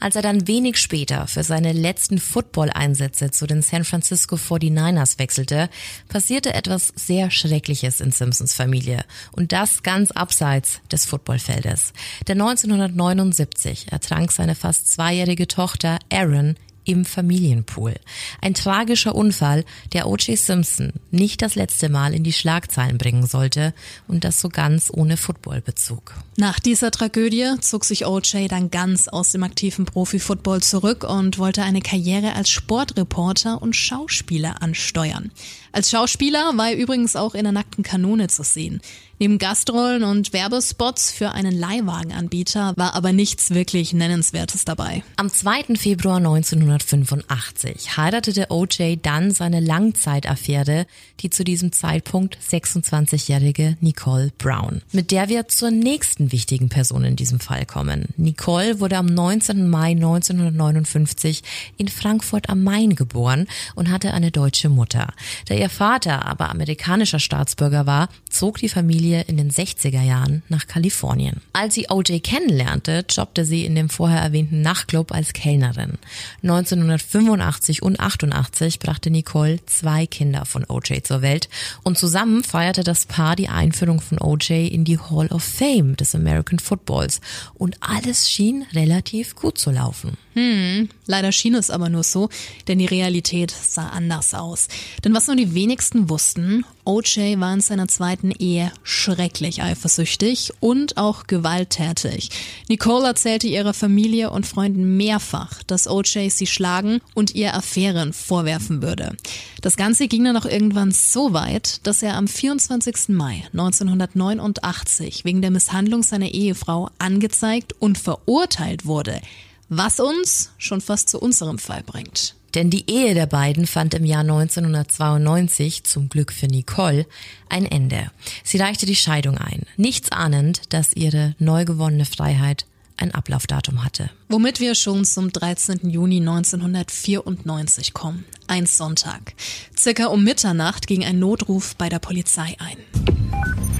Als 0.00 0.16
er 0.16 0.22
dann 0.22 0.48
wenig 0.48 0.78
später 0.78 1.26
für 1.26 1.44
seine 1.44 1.72
letzten 1.72 2.18
Football-Einsätze 2.18 3.30
zu 3.30 3.46
den 3.46 3.60
San 3.60 3.84
Francisco 3.84 4.36
49ers 4.36 5.18
wechselte, 5.18 5.68
passierte 6.08 6.54
etwas 6.54 6.92
sehr 6.96 7.30
Schreckliches 7.30 8.00
in 8.00 8.10
Simpsons 8.10 8.54
Familie. 8.54 9.04
Und 9.32 9.52
das 9.52 9.82
ganz 9.82 10.10
abseits 10.10 10.80
des 10.90 11.04
Footballfeldes. 11.04 11.92
Denn 12.26 12.40
1979 12.40 13.92
ertrank 13.92 14.32
seine 14.32 14.54
fast 14.54 14.90
zweijährige 14.90 15.46
Tochter 15.46 15.98
Aaron 16.10 16.56
im 16.84 17.04
Familienpool. 17.04 17.94
Ein 18.40 18.54
tragischer 18.54 19.14
Unfall, 19.14 19.64
der 19.92 20.08
O.J. 20.08 20.38
Simpson 20.38 20.92
nicht 21.10 21.42
das 21.42 21.54
letzte 21.54 21.88
Mal 21.88 22.14
in 22.14 22.24
die 22.24 22.32
Schlagzeilen 22.32 22.98
bringen 22.98 23.26
sollte 23.26 23.74
und 24.08 24.24
das 24.24 24.40
so 24.40 24.48
ganz 24.48 24.90
ohne 24.92 25.16
Footballbezug. 25.16 26.14
Nach 26.36 26.58
dieser 26.58 26.90
Tragödie 26.90 27.54
zog 27.60 27.84
sich 27.84 28.06
O.J. 28.06 28.50
dann 28.50 28.70
ganz 28.70 29.08
aus 29.08 29.32
dem 29.32 29.42
aktiven 29.42 29.84
Profi-Football 29.84 30.62
zurück 30.62 31.04
und 31.04 31.38
wollte 31.38 31.62
eine 31.62 31.80
Karriere 31.80 32.34
als 32.34 32.50
Sportreporter 32.50 33.60
und 33.60 33.76
Schauspieler 33.76 34.62
ansteuern. 34.62 35.30
Als 35.72 35.90
Schauspieler 35.90 36.52
war 36.56 36.70
er 36.70 36.76
übrigens 36.76 37.16
auch 37.16 37.34
in 37.34 37.44
der 37.44 37.52
nackten 37.52 37.84
Kanone 37.84 38.28
zu 38.28 38.42
sehen. 38.42 38.80
Neben 39.22 39.36
Gastrollen 39.36 40.02
und 40.02 40.32
Werbespots 40.32 41.10
für 41.12 41.32
einen 41.32 41.52
Leihwagenanbieter 41.52 42.72
war 42.78 42.94
aber 42.94 43.12
nichts 43.12 43.50
wirklich 43.50 43.92
Nennenswertes 43.92 44.64
dabei. 44.64 45.02
Am 45.16 45.30
2. 45.30 45.76
Februar 45.76 46.16
1985 46.16 47.98
heiratete 47.98 48.46
OJ 48.48 48.96
dann 49.02 49.30
seine 49.30 49.60
Langzeitaffäre, 49.60 50.86
die 51.20 51.28
zu 51.28 51.44
diesem 51.44 51.70
Zeitpunkt 51.70 52.38
26-jährige 52.38 53.76
Nicole 53.82 54.32
Brown, 54.38 54.80
mit 54.90 55.10
der 55.10 55.28
wir 55.28 55.48
zur 55.48 55.70
nächsten 55.70 56.32
wichtigen 56.32 56.70
Person 56.70 57.04
in 57.04 57.16
diesem 57.16 57.40
Fall 57.40 57.66
kommen. 57.66 58.06
Nicole 58.16 58.80
wurde 58.80 58.96
am 58.96 59.04
19. 59.04 59.68
Mai 59.68 59.90
1959 59.90 61.42
in 61.76 61.88
Frankfurt 61.88 62.48
am 62.48 62.64
Main 62.64 62.94
geboren 62.94 63.48
und 63.74 63.90
hatte 63.90 64.14
eine 64.14 64.30
deutsche 64.30 64.70
Mutter. 64.70 65.12
Da 65.44 65.54
ihr 65.60 65.68
Vater 65.68 66.24
aber 66.24 66.48
amerikanischer 66.48 67.18
Staatsbürger 67.18 67.86
war, 67.86 68.08
zog 68.30 68.58
die 68.58 68.70
Familie 68.70 69.22
in 69.28 69.36
den 69.36 69.50
60er 69.50 70.00
Jahren 70.00 70.42
nach 70.48 70.66
Kalifornien. 70.66 71.42
Als 71.52 71.74
sie 71.74 71.90
OJ 71.90 72.20
kennenlernte, 72.20 73.04
jobbte 73.10 73.44
sie 73.44 73.66
in 73.66 73.74
dem 73.74 73.90
vorher 73.90 74.22
erwähnten 74.22 74.62
Nachtclub 74.62 75.12
als 75.12 75.34
Kellnerin. 75.34 75.98
1985 76.42 77.82
und 77.82 78.00
88 78.00 78.78
brachte 78.78 79.10
Nicole 79.10 79.58
zwei 79.66 80.06
Kinder 80.06 80.46
von 80.46 80.64
OJ 80.66 81.02
zur 81.02 81.20
Welt 81.20 81.50
und 81.82 81.98
zusammen 81.98 82.42
feierte 82.42 82.82
das 82.82 83.04
Paar 83.04 83.36
die 83.36 83.48
Einführung 83.48 84.00
von 84.00 84.18
OJ 84.18 84.66
in 84.66 84.84
die 84.84 84.98
Hall 84.98 85.26
of 85.26 85.42
Fame 85.42 85.94
des 85.94 86.14
American 86.14 86.58
Footballs 86.58 87.20
und 87.54 87.76
alles 87.80 88.30
schien 88.30 88.64
relativ 88.72 89.36
gut 89.36 89.58
zu 89.58 89.70
laufen. 89.70 90.16
Hm, 90.34 90.88
leider 91.06 91.32
schien 91.32 91.54
es 91.54 91.70
aber 91.70 91.88
nur 91.88 92.04
so, 92.04 92.28
denn 92.68 92.78
die 92.78 92.86
Realität 92.86 93.50
sah 93.50 93.88
anders 93.88 94.32
aus. 94.32 94.68
Denn 95.04 95.12
was 95.12 95.26
nur 95.26 95.34
die 95.36 95.49
wenigsten 95.54 96.08
wussten, 96.08 96.64
OJ 96.84 97.38
war 97.38 97.54
in 97.54 97.60
seiner 97.60 97.88
zweiten 97.88 98.30
Ehe 98.30 98.72
schrecklich 98.82 99.62
eifersüchtig 99.62 100.52
und 100.60 100.96
auch 100.96 101.26
gewalttätig. 101.26 102.30
Nicole 102.68 103.06
erzählte 103.06 103.46
ihrer 103.46 103.74
Familie 103.74 104.30
und 104.30 104.46
Freunden 104.46 104.96
mehrfach, 104.96 105.62
dass 105.62 105.88
OJ 105.88 106.30
sie 106.30 106.46
schlagen 106.46 107.00
und 107.14 107.34
ihr 107.34 107.54
Affären 107.54 108.12
vorwerfen 108.12 108.82
würde. 108.82 109.16
Das 109.60 109.76
Ganze 109.76 110.08
ging 110.08 110.24
dann 110.24 110.36
auch 110.36 110.46
irgendwann 110.46 110.90
so 110.90 111.32
weit, 111.32 111.86
dass 111.86 112.02
er 112.02 112.16
am 112.16 112.26
24. 112.26 113.10
Mai 113.10 113.44
1989 113.52 115.24
wegen 115.24 115.42
der 115.42 115.50
Misshandlung 115.50 116.02
seiner 116.02 116.28
Ehefrau 116.28 116.90
angezeigt 116.98 117.74
und 117.78 117.98
verurteilt 117.98 118.86
wurde. 118.86 119.20
Was 119.68 120.00
uns 120.00 120.50
schon 120.58 120.80
fast 120.80 121.08
zu 121.08 121.20
unserem 121.20 121.58
Fall 121.58 121.82
bringt. 121.84 122.34
Denn 122.54 122.70
die 122.70 122.90
Ehe 122.90 123.14
der 123.14 123.26
beiden 123.26 123.66
fand 123.66 123.94
im 123.94 124.04
Jahr 124.04 124.20
1992, 124.20 125.84
zum 125.84 126.08
Glück 126.08 126.32
für 126.32 126.46
Nicole, 126.46 127.06
ein 127.48 127.64
Ende. 127.64 128.10
Sie 128.44 128.58
reichte 128.58 128.86
die 128.86 128.96
Scheidung 128.96 129.38
ein, 129.38 129.62
nichts 129.76 130.12
ahnend, 130.12 130.62
dass 130.72 130.92
ihre 130.92 131.34
neu 131.38 131.64
gewonnene 131.64 132.04
Freiheit 132.04 132.66
ein 132.96 133.12
Ablaufdatum 133.12 133.84
hatte. 133.84 134.10
Womit 134.28 134.60
wir 134.60 134.74
schon 134.74 135.04
zum 135.04 135.32
13. 135.32 135.88
Juni 135.88 136.18
1994 136.18 137.94
kommen. 137.94 138.24
Ein 138.46 138.66
Sonntag. 138.66 139.34
Circa 139.76 140.06
um 140.06 140.22
Mitternacht 140.24 140.86
ging 140.86 141.04
ein 141.04 141.18
Notruf 141.18 141.76
bei 141.76 141.88
der 141.88 141.98
Polizei 141.98 142.56
ein. 142.58 143.79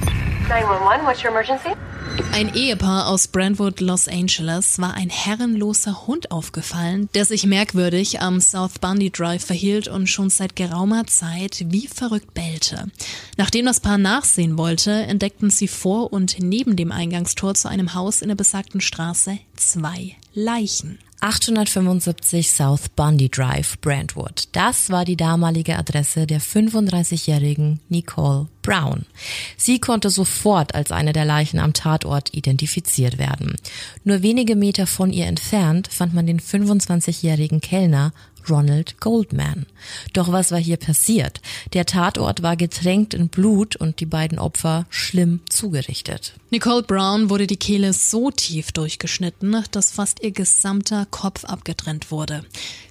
911, 0.51 1.07
what's 1.07 1.23
your 1.23 1.31
emergency? 1.31 1.77
Ein 2.33 2.53
Ehepaar 2.53 3.07
aus 3.07 3.29
Brentwood, 3.29 3.81
Los 3.81 4.09
Angeles, 4.09 4.81
war 4.81 4.95
ein 4.95 5.09
herrenloser 5.09 6.09
Hund 6.09 6.33
aufgefallen, 6.33 7.09
der 7.15 7.25
sich 7.25 7.47
merkwürdig 7.47 8.21
am 8.21 8.41
South 8.41 8.81
Bundy 8.81 9.11
Drive 9.11 9.45
verhielt 9.45 9.87
und 9.87 10.09
schon 10.09 10.29
seit 10.29 10.57
geraumer 10.57 11.07
Zeit 11.07 11.67
wie 11.69 11.87
verrückt 11.87 12.35
bellte. 12.35 12.91
Nachdem 13.37 13.65
das 13.65 13.79
Paar 13.79 13.97
nachsehen 13.97 14.59
wollte, 14.59 14.91
entdeckten 14.91 15.51
sie 15.51 15.69
vor 15.69 16.13
und 16.13 16.41
neben 16.41 16.75
dem 16.75 16.91
Eingangstor 16.91 17.55
zu 17.55 17.69
einem 17.69 17.95
Haus 17.95 18.21
in 18.21 18.27
der 18.27 18.37
besagten 18.37 18.81
Straße 18.81 19.39
zwei 19.55 20.17
Leichen. 20.35 20.99
875 21.21 22.51
South 22.51 22.89
Bundy 22.97 23.29
Drive, 23.29 23.79
Brentwood. 23.81 24.45
Das 24.53 24.91
war 24.91 25.05
die 25.05 25.17
damalige 25.17 25.79
Adresse 25.79 26.27
der 26.27 26.41
35-jährigen 26.41 27.81
Nicole 27.89 28.49
Brown. 28.63 29.05
Sie 29.57 29.81
konnte 29.81 30.09
sofort 30.11 30.75
als 30.75 30.93
eine 30.93 31.13
der 31.13 31.25
Leichen 31.25 31.59
am 31.59 31.73
Tatort 31.73 32.33
identifiziert 32.33 33.19
werden. 33.19 33.57
Nur 34.05 34.23
wenige 34.23 34.57
Meter 34.57 34.87
von 34.87 35.13
ihr 35.13 35.27
entfernt 35.27 35.89
fand 35.89 36.15
man 36.15 36.27
den 36.27 36.41
25-jährigen 36.41 37.61
Kellner 37.61 38.13
Ronald 38.51 39.01
Goldman. 39.01 39.67
Doch 40.13 40.33
was 40.33 40.51
war 40.51 40.59
hier 40.59 40.77
passiert? 40.77 41.41
Der 41.73 41.87
Tatort 41.87 42.43
war 42.43 42.57
getränkt 42.57 43.15
in 43.15 43.29
Blut 43.29 43.77
und 43.77 44.01
die 44.01 44.07
beiden 44.07 44.39
Opfer 44.39 44.87
schlimm 44.91 45.41
zugerichtet. 45.49 46.35
Nicole 46.51 46.83
Brown 46.83 47.31
wurde 47.31 47.47
die 47.47 47.57
Kehle 47.57 47.93
so 47.93 48.31
tief 48.31 48.73
durchgeschnitten, 48.73 49.65
dass 49.71 49.93
fast 49.93 50.23
ihr 50.23 50.33
gesamter 50.33 51.07
Kopf 51.11 51.45
abgetrennt 51.45 52.11
wurde. 52.11 52.45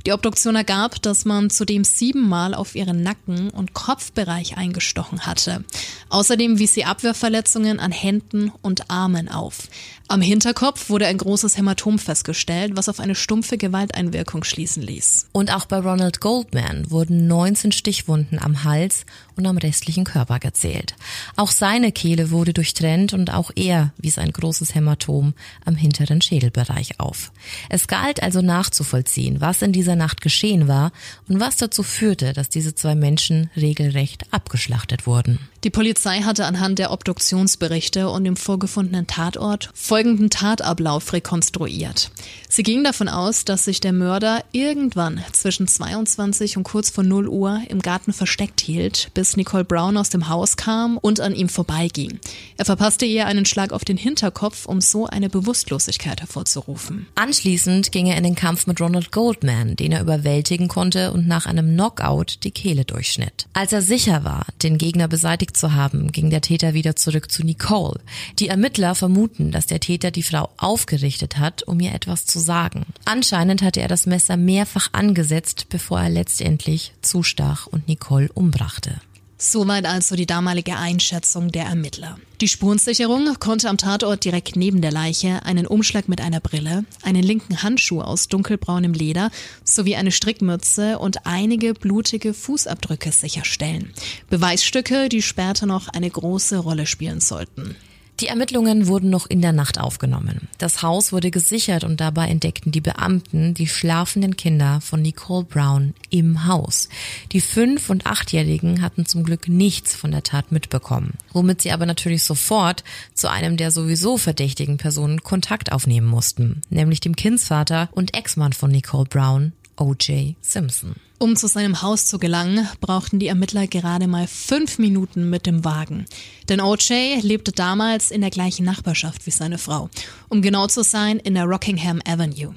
Die 0.06 0.14
Obduktion 0.14 0.56
ergab, 0.56 1.02
dass 1.02 1.26
man 1.26 1.50
zudem 1.50 1.84
siebenmal 1.84 2.54
auf 2.54 2.74
ihren 2.74 3.04
Nacken- 3.04 3.50
und 3.50 3.74
Kopfbereich 3.74 4.58
eingestochen 4.58 5.26
hatte. 5.26 5.66
Außerdem 6.10 6.58
wies 6.58 6.74
sie 6.74 6.86
Abwehrverletzungen 6.86 7.80
an 7.80 7.92
Händen 7.92 8.52
und 8.62 8.90
Armen 8.90 9.28
auf. 9.28 9.68
Am 10.08 10.22
Hinterkopf 10.22 10.90
wurde 10.90 11.06
ein 11.06 11.18
großes 11.18 11.58
Hämatom 11.58 12.00
festgestellt, 12.00 12.72
was 12.76 12.90
auf 12.90 13.00
eine 13.00 13.14
stumpfe 13.14 13.58
Gewalteinwirkung 13.58 14.44
schließen 14.44 14.82
ließ. 14.82 15.28
Und 15.34 15.49
auch 15.52 15.66
bei 15.66 15.80
Ronald 15.80 16.22
Goldman 16.22 16.90
wurden 16.92 17.28
19 17.28 17.72
Stichwunden 17.72 18.40
am 18.40 18.64
Hals 18.64 19.06
und 19.40 19.48
am 19.48 19.58
restlichen 19.58 20.04
Körper 20.04 20.38
gezählt. 20.40 20.96
Auch 21.36 21.52
seine 21.52 21.92
Kehle 21.92 22.30
wurde 22.30 22.54
durchtrennt 22.54 23.14
und 23.14 23.34
auch 23.34 23.52
er 23.56 23.94
wies 23.98 24.18
ein 24.18 24.34
großes 24.34 24.76
Hämatom 24.76 25.34
am 25.66 25.76
hinteren 25.76 26.22
Schädelbereich 26.22 27.00
auf. 27.00 27.32
Es 27.70 27.88
galt 27.88 28.22
also 28.22 28.42
nachzuvollziehen, 28.42 29.42
was 29.42 29.62
in 29.62 29.72
dieser 29.72 29.96
Nacht 29.96 30.22
geschehen 30.22 30.68
war 30.68 30.92
und 31.28 31.40
was 31.40 31.56
dazu 31.56 31.84
führte, 31.84 32.34
dass 32.34 32.50
diese 32.50 32.76
zwei 32.76 32.96
Menschen 32.96 33.50
regelrecht 33.56 34.26
abgeschlachtet 34.32 35.08
wurden. 35.08 35.40
Die 35.64 35.70
Polizei 35.70 36.22
hatte 36.22 36.46
anhand 36.46 36.80
der 36.80 36.92
Obduktionsberichte 36.92 38.10
und 38.10 38.24
dem 38.24 38.38
vorgefundenen 38.38 39.08
Tatort 39.08 39.70
folgenden 39.74 40.30
Tatablauf 40.30 41.12
rekonstruiert. 41.12 42.12
Sie 42.48 42.64
ging 42.64 42.84
davon 42.84 43.10
aus, 43.10 43.44
dass 43.44 43.66
sich 43.66 43.82
der 43.82 43.92
Mörder 43.92 44.44
irgendwann 44.54 45.22
zwischen 45.34 45.68
22 45.68 46.56
und 46.56 46.64
kurz 46.64 46.90
vor 46.90 47.04
0 47.04 47.28
Uhr 47.28 47.62
im 47.68 47.80
Garten 47.82 48.14
versteckt 48.14 48.62
hielt, 48.62 49.12
bis 49.14 49.29
Nicole 49.38 49.66
Brown 49.66 49.98
aus 49.98 50.10
dem 50.10 50.30
Haus 50.30 50.58
kam 50.58 50.98
und 50.98 51.20
an 51.20 51.36
ihm 51.36 51.50
vorbeiging. 51.50 52.20
Er 52.58 52.66
verpasste 52.66 53.06
ihr 53.06 53.26
einen 53.26 53.46
Schlag 53.46 53.74
auf 53.74 53.86
den 53.86 53.98
Hinterkopf, 53.98 54.66
um 54.66 54.82
so 54.82 55.06
eine 55.08 55.30
Bewusstlosigkeit 55.30 56.22
hervorzurufen. 56.22 57.08
Anschließend 57.16 57.92
ging 57.92 58.08
er 58.08 58.18
in 58.18 58.24
den 58.24 58.36
Kampf 58.36 58.68
mit 58.68 58.82
Ronald 58.82 59.12
Goldman, 59.12 59.76
den 59.76 59.92
er 59.92 60.02
überwältigen 60.02 60.68
konnte 60.68 61.12
und 61.12 61.28
nach 61.28 61.46
einem 61.46 61.74
Knockout 61.74 62.44
die 62.44 62.52
Kehle 62.52 62.86
durchschnitt. 62.86 63.48
Als 63.54 63.74
er 63.74 63.82
sicher 63.82 64.24
war, 64.24 64.46
den 64.64 64.78
Gegner 64.78 65.08
beseitigt 65.08 65.58
zu 65.58 65.74
haben, 65.74 66.12
ging 66.12 66.30
der 66.30 66.42
Täter 66.42 66.74
wieder 66.74 66.96
zurück 66.96 67.32
zu 67.32 67.44
Nicole. 67.44 68.00
Die 68.40 68.48
Ermittler 68.48 68.96
vermuten, 68.96 69.52
dass 69.52 69.66
der 69.66 69.80
Täter 69.80 70.12
die 70.12 70.24
Frau 70.24 70.50
aufgerichtet 70.58 71.38
hat, 71.38 71.64
um 71.64 71.80
ihr 71.80 71.94
etwas 71.94 72.26
zu 72.26 72.40
sagen. 72.40 72.86
Anscheinend 73.06 73.62
hatte 73.62 73.82
er 73.82 73.88
das 73.88 74.06
Messer 74.06 74.38
mehrfach 74.38 74.90
angesetzt, 74.92 75.68
bevor 75.70 76.02
er 76.02 76.10
letztendlich 76.10 76.94
zustach 77.02 77.68
und 77.68 77.88
Nicole 77.88 78.30
umbrachte. 78.34 79.02
Soweit 79.42 79.86
also 79.86 80.18
die 80.18 80.26
damalige 80.26 80.76
Einschätzung 80.76 81.50
der 81.50 81.64
Ermittler. 81.64 82.20
Die 82.42 82.50
Spurensicherung 82.50 83.36
konnte 83.40 83.70
am 83.70 83.78
Tatort 83.78 84.26
direkt 84.26 84.58
neben 84.58 84.82
der 84.82 84.92
Leiche 84.92 85.46
einen 85.46 85.66
Umschlag 85.66 86.10
mit 86.10 86.20
einer 86.20 86.42
Brille, 86.42 86.84
einen 87.04 87.24
linken 87.24 87.64
Handschuh 87.64 88.02
aus 88.02 88.28
dunkelbraunem 88.28 88.92
Leder 88.92 89.32
sowie 89.64 89.96
eine 89.96 90.12
Strickmütze 90.12 91.00
und 91.00 91.26
einige 91.26 91.74
blutige 91.74 92.34
Fußabdrücke 92.34 93.14
sicherstellen. 93.14 93.94
Beweisstücke, 94.30 95.08
die 95.08 95.22
später 95.22 95.66
noch 95.66 95.88
eine 95.88 96.10
große 96.10 96.58
Rolle 96.58 96.86
spielen 96.86 97.22
sollten. 97.22 97.78
Die 98.20 98.28
Ermittlungen 98.28 98.88
wurden 98.88 99.10
noch 99.10 99.30
in 99.30 99.42
der 99.42 99.54
Nacht 99.54 99.80
aufgenommen. 99.80 100.50
Das 100.58 100.82
Haus 100.82 101.14
wurde 101.14 101.32
gesichert 101.32 101.86
und 101.86 102.02
dabei 102.02 102.28
entdeckten 102.28 102.72
die 102.74 102.82
Beamten 102.82 103.54
die 103.54 103.68
schlafenden 103.68 104.36
Kinder 104.36 104.82
von 104.82 105.02
Nicole 105.02 105.46
Brown 105.46 105.94
im 106.10 106.46
Haus. 106.46 106.90
Die 107.32 107.40
fünf- 107.40 107.90
und 107.90 108.06
achtjährigen 108.06 108.82
hatten 108.82 109.06
zum 109.06 109.24
Glück 109.24 109.48
nichts 109.48 109.96
von 109.96 110.12
der 110.12 110.24
Tat 110.24 110.52
mitbekommen, 110.52 111.14
womit 111.32 111.62
sie 111.62 111.72
aber 111.72 111.86
natürlich 111.86 112.24
sofort 112.24 112.84
zu 113.14 113.30
einem 113.30 113.56
der 113.56 113.72
sowieso 113.72 114.18
verdächtigen 114.18 114.76
Personen 114.76 115.24
Kontakt 115.24 115.72
aufnehmen 115.72 116.08
mussten, 116.08 116.62
nämlich 116.70 117.00
dem 117.00 117.16
Kindsvater 117.16 117.88
und 117.94 118.18
Ex-Mann 118.18 118.52
von 118.52 118.72
Nicole 118.72 119.06
Brown, 119.06 119.54
O.J. 119.78 120.36
Simpson. 120.42 120.96
Um 121.22 121.36
zu 121.36 121.48
seinem 121.48 121.82
Haus 121.82 122.06
zu 122.06 122.18
gelangen, 122.18 122.66
brauchten 122.80 123.20
die 123.20 123.28
Ermittler 123.28 123.68
gerade 123.68 124.08
mal 124.08 124.26
fünf 124.26 124.80
Minuten 124.80 125.30
mit 125.30 125.46
dem 125.46 125.66
Wagen. 125.66 126.06
Denn 126.48 126.62
O.J. 126.62 127.22
lebte 127.22 127.52
damals 127.52 128.10
in 128.10 128.22
der 128.22 128.30
gleichen 128.30 128.66
Nachbarschaft 128.66 129.26
wie 129.26 129.32
seine 129.32 129.58
Frau. 129.58 129.90
Um 130.30 130.42
genau 130.42 130.68
zu 130.68 130.82
sein, 130.82 131.20
in 131.20 131.34
der 131.34 131.44
Rockingham 131.44 132.02
Avenue. 132.08 132.56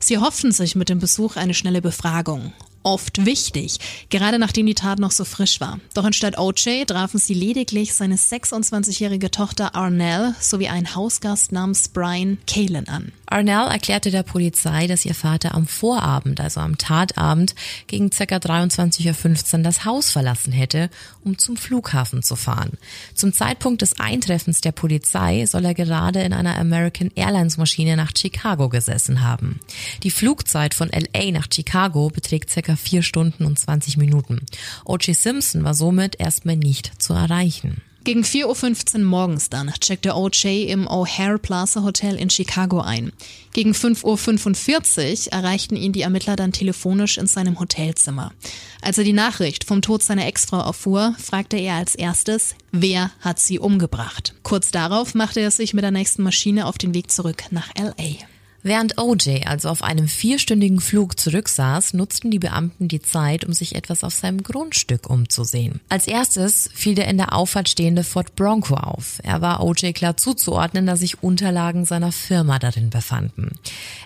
Sie 0.00 0.18
hofften 0.18 0.50
sich 0.50 0.74
mit 0.74 0.88
dem 0.88 0.98
Besuch 0.98 1.36
eine 1.36 1.54
schnelle 1.54 1.80
Befragung 1.80 2.52
oft 2.82 3.24
wichtig, 3.26 3.78
gerade 4.08 4.38
nachdem 4.38 4.66
die 4.66 4.74
Tat 4.74 4.98
noch 4.98 5.10
so 5.10 5.24
frisch 5.24 5.60
war. 5.60 5.80
Doch 5.94 6.04
anstatt 6.04 6.38
OJ 6.38 6.84
trafen 6.86 7.18
sie 7.18 7.34
lediglich 7.34 7.94
seine 7.94 8.16
26-jährige 8.16 9.30
Tochter 9.30 9.74
Arnell 9.74 10.34
sowie 10.40 10.68
einen 10.68 10.94
Hausgast 10.94 11.52
namens 11.52 11.88
Brian 11.88 12.38
Kalen 12.46 12.88
an. 12.88 13.12
Arnell 13.26 13.68
erklärte 13.68 14.10
der 14.10 14.22
Polizei, 14.22 14.86
dass 14.86 15.04
ihr 15.04 15.14
Vater 15.14 15.54
am 15.54 15.66
Vorabend, 15.66 16.40
also 16.40 16.60
am 16.60 16.78
Tatabend, 16.78 17.54
gegen 17.86 18.10
ca. 18.10 18.24
23.15 18.24 19.58
Uhr 19.58 19.62
das 19.62 19.84
Haus 19.84 20.10
verlassen 20.10 20.52
hätte, 20.52 20.90
um 21.22 21.38
zum 21.38 21.56
Flughafen 21.56 22.22
zu 22.22 22.34
fahren. 22.34 22.78
Zum 23.14 23.32
Zeitpunkt 23.32 23.82
des 23.82 24.00
Eintreffens 24.00 24.60
der 24.60 24.72
Polizei 24.72 25.46
soll 25.46 25.64
er 25.64 25.74
gerade 25.74 26.22
in 26.22 26.32
einer 26.32 26.58
American 26.58 27.10
Airlines 27.14 27.56
Maschine 27.56 27.96
nach 27.96 28.12
Chicago 28.16 28.68
gesessen 28.68 29.22
haben. 29.22 29.60
Die 30.02 30.10
Flugzeit 30.10 30.74
von 30.74 30.88
LA 30.88 31.30
nach 31.30 31.46
Chicago 31.52 32.10
beträgt 32.10 32.50
ca 32.52 32.69
circa 32.70 32.76
vier 32.76 33.02
Stunden 33.02 33.44
und 33.44 33.58
20 33.58 33.96
Minuten. 33.96 34.40
O.J. 34.84 35.16
Simpson 35.16 35.64
war 35.64 35.74
somit 35.74 36.18
erstmal 36.18 36.56
nicht 36.56 37.02
zu 37.02 37.12
erreichen. 37.12 37.82
Gegen 38.02 38.22
4.15 38.22 38.94
Uhr 38.94 39.04
morgens 39.04 39.50
dann 39.50 39.70
checkte 39.78 40.14
O.J. 40.16 40.70
im 40.70 40.88
O'Hare 40.88 41.36
Plaza 41.36 41.82
Hotel 41.82 42.16
in 42.16 42.30
Chicago 42.30 42.80
ein. 42.80 43.12
Gegen 43.52 43.72
5.45 43.72 45.26
Uhr 45.26 45.32
erreichten 45.34 45.76
ihn 45.76 45.92
die 45.92 46.00
Ermittler 46.00 46.34
dann 46.34 46.52
telefonisch 46.52 47.18
in 47.18 47.26
seinem 47.26 47.60
Hotelzimmer. 47.60 48.32
Als 48.80 48.96
er 48.96 49.04
die 49.04 49.12
Nachricht 49.12 49.64
vom 49.64 49.82
Tod 49.82 50.02
seiner 50.02 50.26
Ex-Frau 50.26 50.60
erfuhr, 50.60 51.14
fragte 51.22 51.58
er 51.58 51.74
als 51.74 51.94
erstes, 51.94 52.54
wer 52.72 53.10
hat 53.20 53.38
sie 53.38 53.58
umgebracht. 53.58 54.34
Kurz 54.44 54.70
darauf 54.70 55.14
machte 55.14 55.40
er 55.40 55.50
sich 55.50 55.74
mit 55.74 55.84
der 55.84 55.90
nächsten 55.90 56.22
Maschine 56.22 56.66
auf 56.66 56.78
den 56.78 56.94
Weg 56.94 57.10
zurück 57.10 57.44
nach 57.50 57.68
L.A. 57.74 58.29
Während 58.62 58.98
OJ 58.98 59.44
also 59.46 59.70
auf 59.70 59.82
einem 59.82 60.06
vierstündigen 60.06 60.80
Flug 60.80 61.18
zurücksaß, 61.18 61.94
nutzten 61.94 62.30
die 62.30 62.38
Beamten 62.38 62.88
die 62.88 63.00
Zeit, 63.00 63.44
um 63.44 63.54
sich 63.54 63.74
etwas 63.74 64.04
auf 64.04 64.12
seinem 64.12 64.42
Grundstück 64.42 65.08
umzusehen. 65.08 65.80
Als 65.88 66.06
erstes 66.06 66.68
fiel 66.74 66.94
der 66.94 67.08
in 67.08 67.16
der 67.16 67.34
Auffahrt 67.34 67.70
stehende 67.70 68.04
Ford 68.04 68.36
Bronco 68.36 68.74
auf. 68.74 69.20
Er 69.22 69.40
war 69.40 69.62
OJ 69.62 69.92
klar 69.92 70.16
zuzuordnen, 70.16 70.86
da 70.86 70.96
sich 70.96 71.22
Unterlagen 71.22 71.86
seiner 71.86 72.12
Firma 72.12 72.58
darin 72.58 72.90
befanden. 72.90 73.52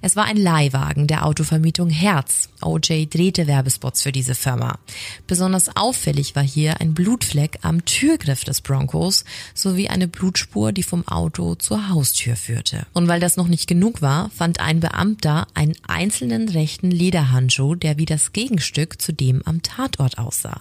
Es 0.02 0.14
war 0.14 0.26
ein 0.26 0.36
Leihwagen 0.36 1.08
der 1.08 1.26
Autovermietung 1.26 1.90
Herz. 1.90 2.48
OJ 2.60 3.06
drehte 3.06 3.46
Werbespots 3.46 4.02
für 4.02 4.12
diese 4.12 4.34
Firma. 4.34 4.78
Besonders 5.26 5.76
auffällig 5.76 6.36
war 6.36 6.44
hier 6.44 6.80
ein 6.80 6.94
Blutfleck 6.94 7.58
am 7.62 7.84
Türgriff 7.84 8.44
des 8.44 8.60
Broncos 8.60 9.24
sowie 9.52 9.88
eine 9.88 10.06
Blutspur, 10.06 10.72
die 10.72 10.82
vom 10.82 11.06
Auto 11.08 11.56
zur 11.56 11.88
Haustür 11.88 12.36
führte. 12.36 12.86
Und 12.92 13.08
weil 13.08 13.20
das 13.20 13.36
noch 13.36 13.48
nicht 13.48 13.66
genug 13.66 14.00
war, 14.00 14.30
fand 14.44 14.60
ein 14.60 14.80
Beamter 14.80 15.46
einen 15.54 15.74
einzelnen 15.88 16.50
rechten 16.50 16.90
Lederhandschuh, 16.90 17.76
der 17.76 17.96
wie 17.96 18.04
das 18.04 18.32
Gegenstück 18.32 19.00
zu 19.00 19.14
dem 19.14 19.40
am 19.46 19.62
Tatort 19.62 20.18
aussah. 20.18 20.60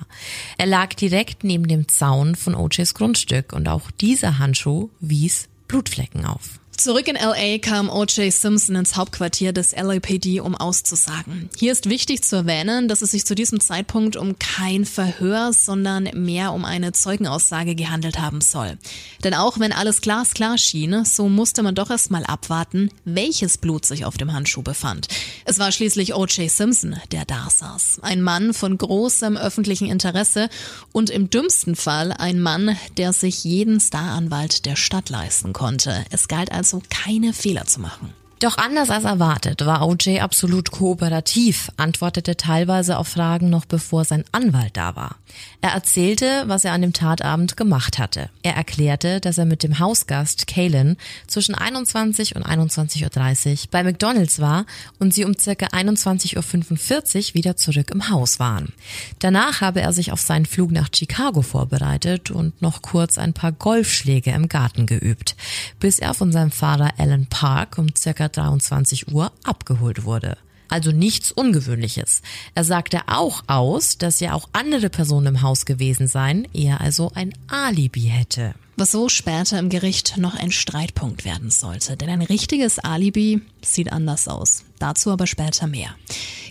Er 0.58 0.68
lag 0.68 0.94
direkt 0.94 1.44
neben 1.44 1.68
dem 1.68 1.90
Zaun 1.90 2.36
von 2.36 2.56
OJs 2.56 2.94
Grundstück 2.94 3.52
und 3.52 3.68
auch 3.68 3.92
dieser 3.92 4.40
Handschuh 4.40 4.90
wies 5.02 5.50
Blutflecken 5.68 6.24
auf. 6.26 6.62
Zurück 6.76 7.08
in 7.08 7.16
LA 7.16 7.60
kam 7.60 7.90
O.J. 7.90 8.34
Simpson 8.34 8.76
ins 8.76 8.96
Hauptquartier 8.96 9.54
des 9.54 9.76
LAPD, 9.76 10.42
um 10.42 10.56
auszusagen. 10.56 11.50
Hier 11.56 11.72
ist 11.72 11.88
wichtig 11.88 12.24
zu 12.24 12.36
erwähnen, 12.38 12.88
dass 12.88 13.02
es 13.02 13.12
sich 13.12 13.26
zu 13.26 13.36
diesem 13.36 13.60
Zeitpunkt 13.60 14.16
um 14.16 14.38
kein 14.40 14.84
Verhör, 14.84 15.54
sondern 15.54 16.10
mehr 16.14 16.52
um 16.52 16.66
eine 16.66 16.92
Zeugenaussage 16.92 17.76
gehandelt 17.76 18.20
haben 18.20 18.42
soll. 18.42 18.78
Denn 19.24 19.36
auch 19.36 19.60
wenn 19.60 19.72
alles 19.72 20.02
glasklar 20.02 20.58
schien, 20.58 21.06
so 21.06 21.30
musste 21.30 21.62
man 21.62 21.76
doch 21.76 21.92
erstmal 21.92 22.26
abwarten, 22.26 22.90
welches 23.06 23.60
Blut 23.60 23.86
sich 23.86 24.04
auf 24.04 24.18
dem 24.18 24.34
Handschuh 24.34 24.64
befand. 24.64 25.08
Es 25.46 25.60
war 25.60 25.72
schließlich 25.72 26.16
O.J. 26.16 26.50
Simpson, 26.50 26.98
der 27.12 27.26
da 27.26 27.50
saß. 27.50 28.00
Ein 28.02 28.22
Mann 28.22 28.54
von 28.54 28.78
großem 28.78 29.38
öffentlichen 29.38 29.88
Interesse 29.90 30.50
und 30.92 31.12
im 31.12 31.30
dümmsten 31.30 31.76
Fall 31.76 32.12
ein 32.12 32.42
Mann, 32.42 32.76
der 32.98 33.14
sich 33.14 33.44
jeden 33.44 33.80
Staranwalt 33.80 34.66
der 34.66 34.76
Stadt 34.76 35.10
leisten 35.10 35.54
konnte. 35.54 36.04
Es 36.10 36.28
galt 36.28 36.52
als 36.52 36.63
also 36.64 36.82
keine 36.90 37.34
Fehler 37.34 37.66
zu 37.66 37.82
machen. 37.82 38.14
Doch 38.40 38.58
anders 38.58 38.90
als 38.90 39.04
erwartet 39.04 39.66
war 39.66 39.86
OJ 39.86 40.20
absolut 40.20 40.72
kooperativ, 40.72 41.70
antwortete 41.78 42.38
teilweise 42.38 42.98
auf 42.98 43.10
Fragen 43.10 43.50
noch 43.50 43.66
bevor 43.66 44.06
sein 44.06 44.24
Anwalt 44.32 44.76
da 44.78 44.96
war. 44.96 45.16
Er 45.62 45.72
erzählte, 45.72 46.44
was 46.48 46.66
er 46.66 46.74
an 46.74 46.82
dem 46.82 46.94
Tatabend 46.94 47.56
gemacht 47.56 48.00
hatte. 48.00 48.30
Er 48.42 48.56
erklärte, 48.56 49.20
dass 49.22 49.38
er 49.38 49.46
mit 49.46 49.64
dem 49.64 49.80
Hausgast 49.80 50.48
Kalen 50.48 50.98
zwischen 51.28 51.56
21 51.56 52.36
und 52.36 52.46
21.30 52.46 53.52
Uhr 53.52 53.58
bei 53.72 53.84
McDonalds 53.84 54.40
war 54.40 54.66
und 55.00 55.14
sie 55.14 55.26
um 55.26 55.38
circa 55.38 55.68
21.45 55.68 57.30
Uhr 57.30 57.34
wieder 57.36 57.56
zurück 57.56 57.92
im 57.92 58.10
Haus 58.10 58.40
waren. 58.40 58.74
Danach 59.20 59.62
habe 59.62 59.82
er 59.82 59.94
sich 59.94 60.12
auf 60.12 60.22
seinen 60.22 60.46
Flug 60.46 60.72
nach 60.72 60.90
Chicago 60.94 61.42
vorbereitet 61.42 62.32
und 62.32 62.62
noch 62.62 62.82
kurz 62.82 63.18
ein 63.18 63.34
paar 63.34 63.52
Golfschläge 63.52 64.32
im 64.32 64.50
Garten 64.50 64.86
geübt, 64.86 65.36
bis 65.80 66.00
er 66.00 66.14
von 66.14 66.32
seinem 66.32 66.52
Fahrer 66.52 66.92
Alan 66.98 67.28
Park 67.28 67.78
um 67.78 67.88
circa 67.96 68.28
23 68.28 69.14
Uhr 69.14 69.32
abgeholt 69.44 70.04
wurde. 70.04 70.38
Also 70.74 70.92
nichts 70.92 71.32
Ungewöhnliches. 71.32 72.24
Er 72.56 72.64
sagte 72.64 73.02
auch 73.06 73.44
aus, 73.46 74.00
dass 74.00 74.20
ja 74.20 74.34
auch 74.34 74.50
andere 74.54 74.90
Personen 74.90 75.36
im 75.36 75.42
Haus 75.44 75.66
gewesen 75.66 76.08
seien, 76.08 76.48
er 76.52 76.82
also 76.82 77.12
ein 77.14 77.32
Alibi 77.48 78.02
hätte. 78.02 78.56
Was 78.76 78.90
so 78.90 79.08
später 79.08 79.60
im 79.60 79.70
Gericht 79.70 80.18
noch 80.18 80.34
ein 80.34 80.52
Streitpunkt 80.52 81.26
werden 81.26 81.52
sollte, 81.52 81.96
denn 81.96 82.10
ein 82.10 82.24
richtiges 82.24 82.80
Alibi 82.80 83.42
sieht 83.62 83.94
anders 83.94 84.28
aus. 84.28 84.64
Dazu 84.80 85.12
aber 85.12 85.28
später 85.28 85.68
mehr. 85.68 85.94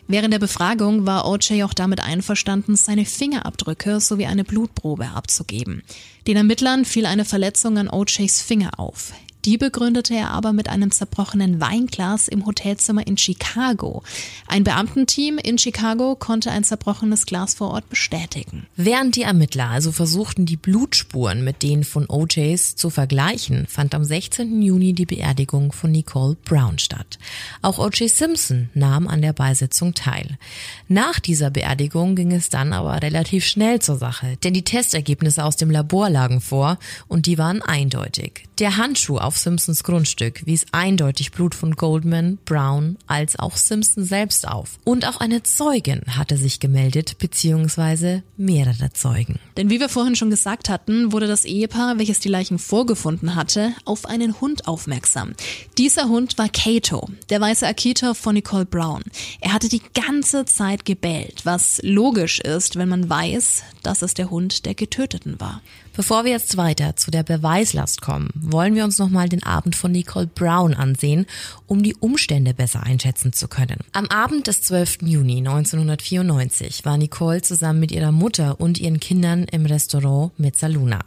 Während 0.07 0.33
der 0.33 0.39
Befragung 0.39 1.05
war 1.05 1.27
OJ 1.27 1.65
auch 1.65 1.75
damit 1.75 2.01
einverstanden, 2.01 2.77
seine 2.77 3.07
Fingerabdrücke 3.07 3.99
sowie 3.99 4.27
eine 4.27 4.45
Blutprobe 4.45 5.09
abzugeben. 5.09 5.83
Den 6.29 6.37
Ermittlern 6.37 6.85
fiel 6.85 7.07
eine 7.07 7.25
Verletzung 7.25 7.77
an 7.77 7.91
OJs 7.91 8.41
Finger 8.41 8.79
auf. 8.79 9.13
Die 9.45 9.59
begründete 9.59 10.15
er 10.15 10.31
aber 10.31 10.53
mit 10.53 10.69
einem 10.69 10.93
zerbrochenen 10.93 11.61
Weinglas 11.61 12.29
im 12.29 12.47
Hotelzimmer 12.47 13.05
in 13.05 13.19
Chicago. 13.19 14.05
Ein 14.47 14.63
Beamtenteam 14.63 15.39
in 15.39 15.59
Chicago 15.59 16.15
konnte 16.15 16.53
ein 16.53 16.63
zerbrochenes 16.63 17.27
Glas 17.27 17.55
vor 17.55 17.71
Ort 17.73 17.89
bestätigen. 17.89 18.67
Während 18.77 19.17
die 19.17 19.23
Ermittler 19.23 19.69
also 19.69 19.91
versuchten, 19.91 20.47
die 20.47 20.57
Blutspuren 20.57 21.43
mit 21.43 21.65
denen 21.65 21.83
von 21.83 22.09
OJs 22.09 22.77
zu 22.77 22.89
vergleichen, 22.89 23.67
fand 23.67 23.97
am 23.97 24.05
16. 24.05 24.63
Juni 24.63 24.93
die 24.93 25.07
Beerdigung 25.07 25.73
von 25.73 25.91
Nicole 25.91 26.37
Brown 26.45 26.79
statt. 26.79 27.19
Auch 27.63 27.81
OJ 27.81 28.09
Simpson 28.09 28.71
nahm 28.75 29.09
an 29.09 29.23
der 29.23 29.33
Beisetzung 29.33 29.95
teil. 29.95 30.39
Nach 30.87 31.19
dieser 31.19 31.51
Beerdigung 31.51 32.15
ging 32.15 32.31
es 32.31 32.49
dann 32.49 32.73
aber 32.73 33.03
relativ 33.03 33.45
schnell 33.45 33.81
zur 33.81 33.97
Sache, 33.97 34.37
denn 34.45 34.55
die 34.55 34.63
Testergebnisse 34.63 35.45
aus 35.45 35.57
dem 35.57 35.71
Labor 35.71 36.11
lagen 36.11 36.41
vor 36.41 36.79
und 37.09 37.27
die 37.27 37.39
waren 37.39 37.61
eindeutig. 37.61 38.45
Der 38.59 38.77
Handschuh 38.77 39.19
auf 39.19 39.32
Simpsons 39.37 39.85
Grundstück 39.85 40.47
wies 40.47 40.67
eindeutig 40.73 41.33
Blut 41.33 41.55
von 41.55 41.77
Goldman, 41.77 42.39
Brown 42.45 42.97
als 43.07 43.39
auch 43.39 43.57
Simpson 43.57 44.05
selbst 44.05 44.47
auf. 44.49 44.79
Und 44.85 45.07
auch 45.07 45.19
eine 45.19 45.43
Zeugin 45.43 46.03
hatte 46.09 46.37
sich 46.37 46.61
gemeldet, 46.61 47.19
beziehungsweise 47.19 48.23
mehrere 48.37 48.93
Zeugen. 48.93 49.39
Denn 49.57 49.71
wie 49.71 49.81
wir 49.81 49.89
vorhin 49.89 50.17
schon 50.17 50.31
gesagt 50.31 50.69
hatten, 50.69 51.13
wurde 51.13 51.27
das 51.27 51.45
Ehepaar, 51.45 51.99
welches 51.99 52.21
die 52.21 52.29
Leichen 52.29 52.59
vorgefunden 52.59 53.35
hatte, 53.35 53.73
auf 53.85 54.07
einen 54.07 54.41
Hund 54.41 54.67
aufmerksam. 54.69 55.35
Dieser 55.79 56.09
Hund 56.09 56.39
war 56.39 56.49
Kato, 56.49 57.09
der 57.31 57.41
weiße 57.41 57.67
Akita 57.67 58.15
von 58.15 58.35
Nicole 58.35 58.67
Brown. 58.67 59.03
Er 59.41 59.53
hatte 59.53 59.69
die 59.69 59.83
ganze 59.95 60.45
Zeit 60.45 60.85
gebellt, 60.85 61.45
was 61.45 61.81
logisch 61.83 62.41
ist, 62.41 62.77
wenn 62.77 62.89
man 62.89 63.09
weiß, 63.09 63.63
dass 63.83 64.03
es 64.03 64.15
der 64.15 64.31
Hund 64.31 64.67
der 64.67 64.75
Getöteten 64.75 65.41
war. 65.41 65.63
Bevor 65.95 66.25
wir 66.25 66.33
jetzt 66.33 66.57
weiter 66.57 66.97
zu 66.97 67.11
der 67.11 67.23
Beweislast 67.23 68.01
kommen, 68.01 68.31
wollen 68.35 68.75
wir 68.75 68.85
uns 68.85 68.99
nochmal 68.99 69.29
den 69.29 69.43
Abend 69.43 69.77
von 69.77 69.93
Nicole 69.93 70.27
Brown 70.27 70.73
ansehen, 70.73 71.27
um 71.67 71.83
die 71.83 71.95
Umstände 71.95 72.55
besser 72.55 72.83
einschätzen 72.83 73.35
zu 73.35 73.47
können. 73.47 73.77
Am 73.93 74.07
Abend 74.07 74.47
des 74.47 74.63
12. 74.63 75.03
Juni 75.03 75.39
1994 75.39 76.87
war 76.87 76.97
Nicole 76.97 77.43
zusammen 77.43 77.81
mit 77.81 77.93
ihrer 77.93 78.11
Mutter 78.11 78.59
und 78.59 78.81
ihren 78.81 79.01
Kindern 79.01 79.45
im 79.45 79.67
Restaurant 79.67 80.39
Mezzaluna. 80.39 81.01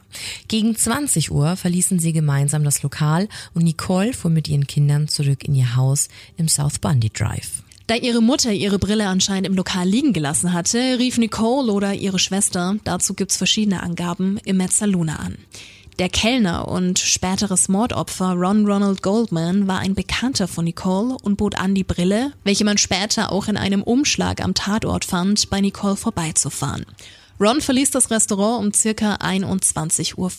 Gegen 0.46 0.76
20 0.76 1.32
Uhr 1.32 1.56
verließen 1.56 1.98
sie 1.98 2.12
gemeinsam 2.12 2.62
das 2.62 2.84
Lokal 2.84 3.28
und 3.54 3.64
Nicole 3.64 4.12
fuhr 4.12 4.30
mit 4.30 4.46
ihren 4.46 4.68
Kindern 4.68 5.08
zurück 5.08 5.42
in 5.44 5.56
ihr 5.56 5.74
Haus 5.74 6.08
im 6.36 6.46
South 6.46 6.78
Bundy 6.78 7.10
Drive. 7.10 7.65
Da 7.86 7.94
ihre 7.94 8.20
Mutter 8.20 8.52
ihre 8.52 8.80
Brille 8.80 9.06
anscheinend 9.06 9.46
im 9.46 9.54
Lokal 9.54 9.86
liegen 9.88 10.12
gelassen 10.12 10.52
hatte, 10.52 10.98
rief 10.98 11.18
Nicole 11.18 11.70
oder 11.72 11.94
ihre 11.94 12.18
Schwester, 12.18 12.76
dazu 12.82 13.14
gibt's 13.14 13.36
verschiedene 13.36 13.80
Angaben, 13.80 14.38
im 14.44 14.56
Mezzaluna 14.56 15.16
an. 15.16 15.36
Der 16.00 16.08
Kellner 16.08 16.66
und 16.66 16.98
späteres 16.98 17.68
Mordopfer 17.68 18.32
Ron 18.32 18.66
Ronald 18.66 19.02
Goldman 19.02 19.68
war 19.68 19.78
ein 19.78 19.94
Bekannter 19.94 20.48
von 20.48 20.64
Nicole 20.64 21.16
und 21.22 21.36
bot 21.36 21.54
an, 21.54 21.76
die 21.76 21.84
Brille, 21.84 22.32
welche 22.42 22.64
man 22.64 22.76
später 22.76 23.30
auch 23.30 23.46
in 23.46 23.56
einem 23.56 23.82
Umschlag 23.82 24.42
am 24.42 24.52
Tatort 24.52 25.04
fand, 25.04 25.48
bei 25.48 25.60
Nicole 25.60 25.96
vorbeizufahren. 25.96 26.84
Ron 27.38 27.60
verließ 27.60 27.90
das 27.90 28.10
Restaurant 28.10 28.64
um 28.64 28.72
circa 28.72 29.16
21.50 29.16 30.14
Uhr. 30.16 30.30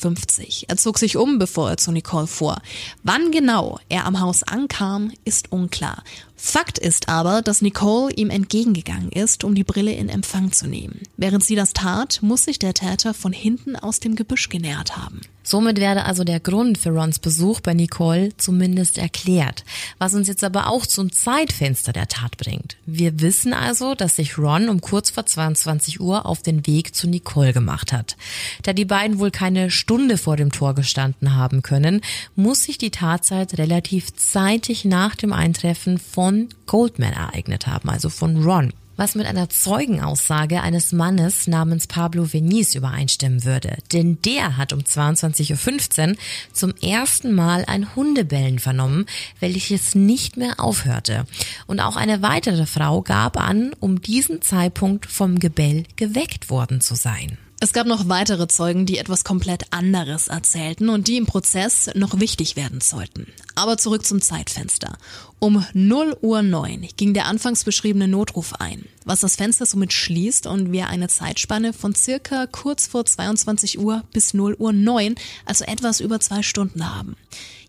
Er 0.68 0.78
zog 0.78 0.98
sich 0.98 1.16
um, 1.16 1.38
bevor 1.38 1.70
er 1.70 1.78
zu 1.78 1.92
Nicole 1.92 2.26
fuhr. 2.26 2.58
Wann 3.04 3.32
genau 3.32 3.80
er 3.88 4.06
am 4.06 4.20
Haus 4.20 4.42
ankam, 4.42 5.12
ist 5.24 5.52
unklar. 5.52 6.04
Fakt 6.36 6.80
ist 6.80 7.08
aber, 7.08 7.44
dass 7.44 7.62
Nicole 7.62 8.12
ihm 8.16 8.32
entgegengegangen 8.32 9.12
ist, 9.12 9.44
um 9.44 9.54
die 9.54 9.64
Brille 9.64 9.94
in 9.94 10.10
Empfang 10.10 10.52
zu 10.52 10.66
nehmen. 10.66 11.02
Während 11.18 11.44
sie 11.44 11.56
das 11.56 11.74
tat, 11.74 12.20
muss 12.24 12.46
sich 12.46 12.58
der 12.58 12.74
Täter 12.74 13.14
von 13.14 13.32
hinten 13.32 13.76
aus 13.76 14.00
dem 14.00 14.16
Gebüsch 14.16 14.50
genähert 14.50 14.98
haben. 14.98 15.22
Somit 15.48 15.80
werde 15.80 16.04
also 16.04 16.26
der 16.26 16.42
Grund 16.42 16.78
für 16.78 16.90
Rons 16.90 17.20
Besuch 17.20 17.62
bei 17.62 17.74
Nicole 17.74 18.36
zumindest 18.36 18.98
erklärt, 18.98 19.64
was 19.98 20.14
uns 20.14 20.28
jetzt 20.28 20.44
aber 20.44 20.68
auch 20.68 20.86
zum 20.86 21.10
Zeitfenster 21.14 21.94
der 21.94 22.10
Tat 22.10 22.36
bringt. 22.36 22.76
Wir 22.86 23.22
wissen 23.22 23.54
also, 23.54 23.96
dass 23.96 24.18
sich 24.18 24.38
Ron 24.38 24.68
um 24.68 24.82
kurz 24.82 25.10
vor 25.10 25.26
22 25.26 26.02
Uhr 26.02 26.26
auf 26.26 26.42
den 26.42 26.68
Weg 26.68 26.94
zu 26.94 27.08
Nicole 27.08 27.54
gemacht 27.54 27.94
hat. 27.94 28.18
Da 28.64 28.74
die 28.74 28.84
beiden 28.84 29.20
wohl 29.20 29.32
keine 29.32 29.72
Stunde 29.72 30.18
vor 30.18 30.36
dem 30.36 30.52
Tor 30.52 30.76
gestanden 30.76 31.34
haben 31.34 31.62
können, 31.62 32.02
muss 32.36 32.64
sich 32.64 32.78
die 32.78 32.92
Tatzeit 32.92 33.58
relativ 33.58 34.14
zeitig 34.18 34.84
nach 34.84 35.16
dem 35.16 35.32
Eintreffen 35.32 35.98
von 35.98 36.50
Goldman 36.66 37.14
ereignet 37.14 37.68
haben, 37.68 37.88
also 37.88 38.10
von 38.10 38.44
Ron 38.44 38.74
was 38.98 39.16
mit 39.16 39.26
einer 39.28 39.50
Zeugenaussage 39.50 40.62
eines 40.62 40.92
Mannes 40.92 41.48
namens 41.48 41.88
Pablo 41.88 42.34
Veniz 42.34 42.76
übereinstimmen 42.76 43.46
würde. 43.46 43.78
Denn 43.94 44.22
der 44.24 44.58
hat 44.58 44.74
um 44.74 44.80
22.15 44.80 46.10
Uhr 46.10 46.16
zum 46.52 46.74
ersten 46.82 47.34
Mal 47.34 47.64
ein 47.66 47.96
Hundebellen 47.96 48.60
vernommen, 48.60 49.06
welches 49.40 49.96
nicht 49.96 50.36
mehr 50.36 50.60
aufhörte. 50.60 51.26
Und 51.68 51.80
auch 51.80 51.96
eine 51.96 52.22
weitere 52.22 52.66
Frau 52.66 53.02
gab 53.02 53.38
an, 53.38 53.72
um 53.80 54.02
diesen 54.02 54.42
Zeitpunkt 54.42 55.06
vom 55.06 55.40
Gebell 55.40 55.84
geweckt 55.96 56.50
worden 56.50 56.82
zu 56.82 56.96
sein. 56.96 57.38
Es 57.60 57.74
gab 57.74 57.88
noch 57.88 58.08
weitere 58.08 58.48
Zeugen, 58.48 58.86
die 58.86 59.00
etwas 59.00 59.24
komplett 59.24 59.74
anderes 59.74 60.28
erzählten 60.28 60.90
und 60.90 61.08
die 61.08 61.18
im 61.18 61.26
Prozess 61.26 61.90
noch 61.96 62.20
wichtig 62.20 62.56
werden 62.56 62.82
sollten. 62.82 63.34
Aber 63.56 63.80
zurück 63.80 64.06
zum 64.06 64.22
Zeitfenster. 64.22 64.96
Um 65.40 65.66
0 65.74 66.16
Uhr 66.22 66.44
9 66.44 66.88
ging 66.98 67.16
der 67.16 67.26
anfangs 67.26 67.64
beschriebene 67.64 68.08
Notruf 68.08 68.54
ein, 68.54 68.86
was 69.06 69.22
das 69.22 69.38
Fenster 69.38 69.66
somit 69.66 69.92
schließt 69.92 70.46
und 70.46 70.72
wir 70.72 70.88
eine 70.88 71.08
Zeitspanne 71.08 71.74
von 71.74 71.96
circa 71.96 72.46
kurz 72.46 72.86
vor 72.86 73.06
22 73.06 73.80
Uhr 73.80 74.04
bis 74.14 74.36
0 74.36 74.56
Uhr 74.60 74.72
9, 74.72 75.16
also 75.46 75.66
etwas 75.66 76.00
über 76.00 76.20
zwei 76.20 76.44
Stunden 76.44 76.94
haben. 76.96 77.16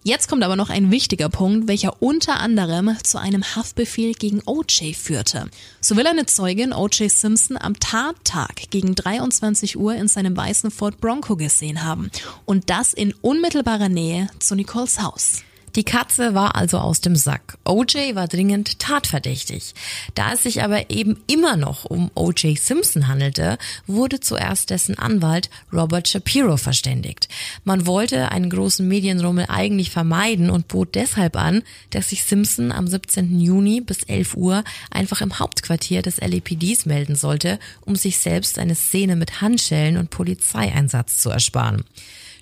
Jetzt 0.05 0.29
kommt 0.29 0.45
aber 0.45 0.57
noch 0.57 0.71
ein 0.71 0.91
wichtiger 0.91 1.29
Punkt, 1.29 1.69
welcher 1.69 2.01
unter 2.01 2.41
anderem 2.41 2.97
zu 3.03 3.19
einem 3.19 3.43
Haftbefehl 3.57 4.15
gegen 4.15 4.43
OJ 4.47 4.95
führte. 4.95 5.51
So 5.81 5.97
will 5.97 6.07
eine 6.07 6.27
Zeugin 6.27 6.73
OJ 6.73 7.09
Simpson 7.09 7.57
am 7.57 7.79
Tattag 7.79 8.71
gegen 8.71 8.95
23 8.95 9.77
Uhr 9.77 9.95
in 9.95 10.09
seinem 10.09 10.37
weißen 10.37 10.71
Ford 10.71 11.01
Bronco 11.01 11.37
gesehen 11.37 11.85
haben. 11.85 12.11
Und 12.45 12.71
das 12.71 12.95
in 12.95 13.13
unmittelbarer 13.23 13.89
Nähe 13.89 14.29
zu 14.39 14.55
Nicoles 14.55 15.03
Haus. 15.03 15.43
Die 15.79 15.85
Katze 15.85 16.35
war 16.35 16.57
also 16.57 16.79
aus 16.79 17.03
dem 17.03 17.14
Sack. 17.14 17.57
OJ 17.64 18.17
war 18.17 18.27
dringend 18.27 18.81
tatverdächtig. 18.81 19.75
Da 20.17 20.33
es 20.33 20.43
sich 20.43 20.64
aber 20.64 20.91
eben 20.91 21.23
immer 21.29 21.57
noch 21.57 21.85
um 21.85 22.11
OJ 22.17 22.57
Simpson 22.57 23.07
handelte, 23.07 23.59
wurde 23.87 24.19
zuerst 24.19 24.71
dessen 24.71 24.99
Anwalt 24.99 25.51
Robert 25.73 26.09
Shapiro 26.09 26.57
verständigt. 26.57 27.29
Man 27.62 27.87
wollte 27.87 28.33
einen 28.33 28.51
großen 28.51 28.88
Medienrummel 28.88 29.47
eigentlich 29.49 29.93
vermeiden 29.93 30.51
und 30.51 30.67
bot 30.67 30.97
deshalb 30.97 31.37
an, 31.37 31.62
dass 31.91 32.09
sich 32.09 32.25
Simpson 32.25 32.73
am 32.73 32.88
17. 32.88 33.38
Juni 33.38 33.81
bis 33.81 34.03
11 34.03 34.35
Uhr 34.35 34.64
einfach 34.91 35.21
im 35.21 35.38
Hauptquartier 35.38 36.03
des 36.03 36.17
LAPDs 36.21 36.87
melden 36.87 37.14
sollte, 37.14 37.61
um 37.83 37.95
sich 37.95 38.19
selbst 38.19 38.59
eine 38.59 38.75
Szene 38.75 39.14
mit 39.14 39.43
Handschellen 39.43 39.97
und 39.97 40.11
Polizeieinsatz 40.11 41.19
zu 41.19 41.31
ersparen. 41.31 41.85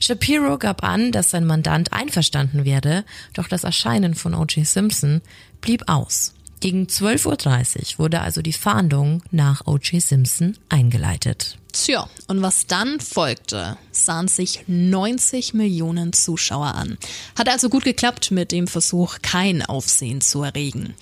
Shapiro 0.00 0.58
gab 0.58 0.84
an, 0.84 1.12
dass 1.12 1.30
sein 1.30 1.46
Mandant 1.46 1.92
einverstanden 1.92 2.64
werde, 2.64 3.04
doch 3.34 3.48
das 3.48 3.64
Erscheinen 3.64 4.14
von 4.14 4.34
O.J. 4.34 4.66
Simpson 4.66 5.20
blieb 5.60 5.84
aus. 5.86 6.34
Gegen 6.60 6.86
12.30 6.86 7.94
Uhr 7.94 7.98
wurde 7.98 8.20
also 8.20 8.40
die 8.40 8.52
Fahndung 8.52 9.22
nach 9.30 9.66
O.J. 9.66 10.02
Simpson 10.02 10.56
eingeleitet. 10.68 11.58
Tja, 11.72 12.08
und 12.28 12.40
was 12.40 12.66
dann 12.66 13.00
folgte, 13.00 13.76
sahen 13.92 14.28
sich 14.28 14.64
90 14.66 15.52
Millionen 15.52 16.14
Zuschauer 16.14 16.74
an. 16.74 16.96
Hat 17.38 17.50
also 17.50 17.68
gut 17.68 17.84
geklappt 17.84 18.30
mit 18.30 18.52
dem 18.52 18.66
Versuch, 18.66 19.18
kein 19.20 19.62
Aufsehen 19.62 20.22
zu 20.22 20.42
erregen. 20.42 20.94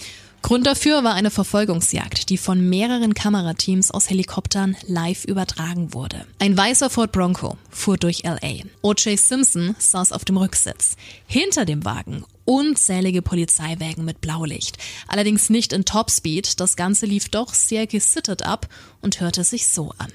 Grund 0.44 0.66
dafür 0.66 1.02
war 1.04 1.14
eine 1.14 1.30
Verfolgungsjagd, 1.30 2.28
die 2.28 2.36
von 2.36 2.68
mehreren 2.68 3.14
Kamerateams 3.14 3.90
aus 3.90 4.10
Helikoptern 4.10 4.76
live 4.86 5.24
übertragen 5.24 5.94
wurde. 5.94 6.26
Ein 6.38 6.54
weißer 6.54 6.90
Ford 6.90 7.12
Bronco 7.12 7.56
fuhr 7.70 7.96
durch 7.96 8.24
LA. 8.24 8.66
O.J. 8.82 9.18
Simpson 9.18 9.74
saß 9.78 10.12
auf 10.12 10.26
dem 10.26 10.36
Rücksitz. 10.36 10.96
Hinter 11.26 11.64
dem 11.64 11.86
Wagen 11.86 12.26
unzählige 12.44 13.22
Polizeiwägen 13.22 14.04
mit 14.04 14.20
Blaulicht. 14.20 14.76
Allerdings 15.08 15.48
nicht 15.48 15.72
in 15.72 15.86
Topspeed. 15.86 16.60
Das 16.60 16.76
Ganze 16.76 17.06
lief 17.06 17.30
doch 17.30 17.54
sehr 17.54 17.86
gesittert 17.86 18.44
ab 18.44 18.68
und 19.00 19.22
hörte 19.22 19.44
sich 19.44 19.66
so 19.68 19.94
an. 19.96 20.12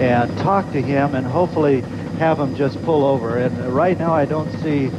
And 0.00 0.30
talk 0.38 0.64
to 0.72 0.78
him 0.78 1.12
and 1.16 1.26
hopefully 1.26 1.82
have 2.20 2.40
him 2.40 2.54
just 2.56 2.80
pull 2.84 3.02
over. 3.02 3.36
And 3.36 3.52
right 3.74 3.98
now 3.98 4.16
I 4.16 4.26
don't 4.26 4.46
see 4.62 4.92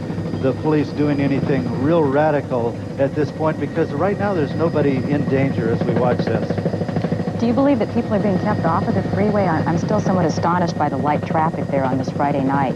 the 0.43 0.53
police 0.61 0.89
doing 0.89 1.21
anything 1.21 1.63
real 1.81 2.03
radical 2.03 2.77
at 2.99 3.15
this 3.15 3.31
point 3.31 3.57
because 3.61 3.89
right 3.93 4.19
now 4.19 4.33
there's 4.33 4.53
nobody 4.53 4.97
in 4.97 5.23
danger 5.29 5.71
as 5.71 5.81
we 5.85 5.93
watch 5.93 6.17
this. 6.17 7.39
Do 7.39 7.47
you 7.47 7.53
believe 7.53 7.79
that 7.79 7.93
people 7.93 8.13
are 8.13 8.19
being 8.19 8.37
kept 8.39 8.65
off 8.65 8.85
of 8.85 8.93
the 8.93 9.03
freeway? 9.15 9.45
I'm 9.45 9.77
still 9.77 10.01
somewhat 10.01 10.25
astonished 10.25 10.77
by 10.77 10.89
the 10.89 10.97
light 10.97 11.25
traffic 11.25 11.65
there 11.67 11.85
on 11.85 11.97
this 11.97 12.09
Friday 12.09 12.43
night. 12.43 12.75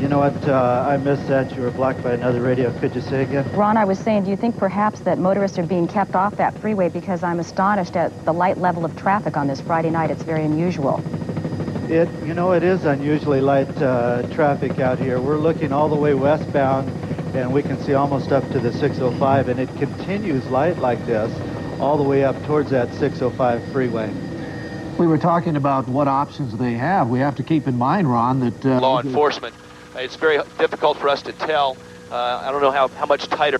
You 0.00 0.08
know 0.08 0.20
what? 0.20 0.48
Uh, 0.48 0.86
I 0.88 0.96
missed 0.96 1.28
that. 1.28 1.54
You 1.54 1.60
were 1.60 1.70
blocked 1.70 2.02
by 2.02 2.14
another 2.14 2.40
radio. 2.40 2.72
Could 2.80 2.94
you 2.94 3.02
say 3.02 3.22
again? 3.22 3.46
Ron, 3.52 3.76
I 3.76 3.84
was 3.84 3.98
saying, 3.98 4.24
do 4.24 4.30
you 4.30 4.36
think 4.38 4.56
perhaps 4.56 5.00
that 5.00 5.18
motorists 5.18 5.58
are 5.58 5.66
being 5.66 5.86
kept 5.86 6.14
off 6.14 6.34
that 6.36 6.58
freeway 6.60 6.88
because 6.88 7.22
I'm 7.22 7.40
astonished 7.40 7.94
at 7.96 8.24
the 8.24 8.32
light 8.32 8.56
level 8.56 8.86
of 8.86 8.96
traffic 8.96 9.36
on 9.36 9.48
this 9.48 9.60
Friday 9.60 9.90
night? 9.90 10.10
It's 10.10 10.22
very 10.22 10.46
unusual. 10.46 11.02
It, 11.90 12.08
you 12.24 12.34
know, 12.34 12.52
it 12.52 12.62
is 12.62 12.84
unusually 12.84 13.40
light 13.40 13.82
uh, 13.82 14.22
traffic 14.28 14.78
out 14.78 15.00
here. 15.00 15.20
We're 15.20 15.38
looking 15.38 15.72
all 15.72 15.88
the 15.88 15.96
way 15.96 16.14
westbound, 16.14 16.88
and 17.34 17.52
we 17.52 17.64
can 17.64 17.82
see 17.82 17.94
almost 17.94 18.30
up 18.30 18.48
to 18.52 18.60
the 18.60 18.72
605, 18.72 19.48
and 19.48 19.58
it 19.58 19.68
continues 19.76 20.46
light 20.46 20.78
like 20.78 21.04
this 21.04 21.32
all 21.80 21.96
the 21.96 22.04
way 22.04 22.22
up 22.22 22.40
towards 22.44 22.70
that 22.70 22.94
605 22.94 23.72
freeway. 23.72 24.08
We 25.00 25.08
were 25.08 25.18
talking 25.18 25.56
about 25.56 25.88
what 25.88 26.06
options 26.06 26.56
they 26.56 26.74
have. 26.74 27.08
We 27.08 27.18
have 27.18 27.34
to 27.34 27.42
keep 27.42 27.66
in 27.66 27.76
mind, 27.76 28.08
Ron, 28.08 28.38
that 28.38 28.64
uh, 28.64 28.78
law 28.78 29.00
enforcement. 29.00 29.56
It's 29.96 30.14
very 30.14 30.40
difficult 30.58 30.96
for 30.96 31.08
us 31.08 31.22
to 31.22 31.32
tell. 31.32 31.76
Uh, 32.08 32.14
I 32.14 32.52
don't 32.52 32.62
know 32.62 32.70
how, 32.70 32.86
how 32.86 33.06
much 33.06 33.26
tighter 33.26 33.58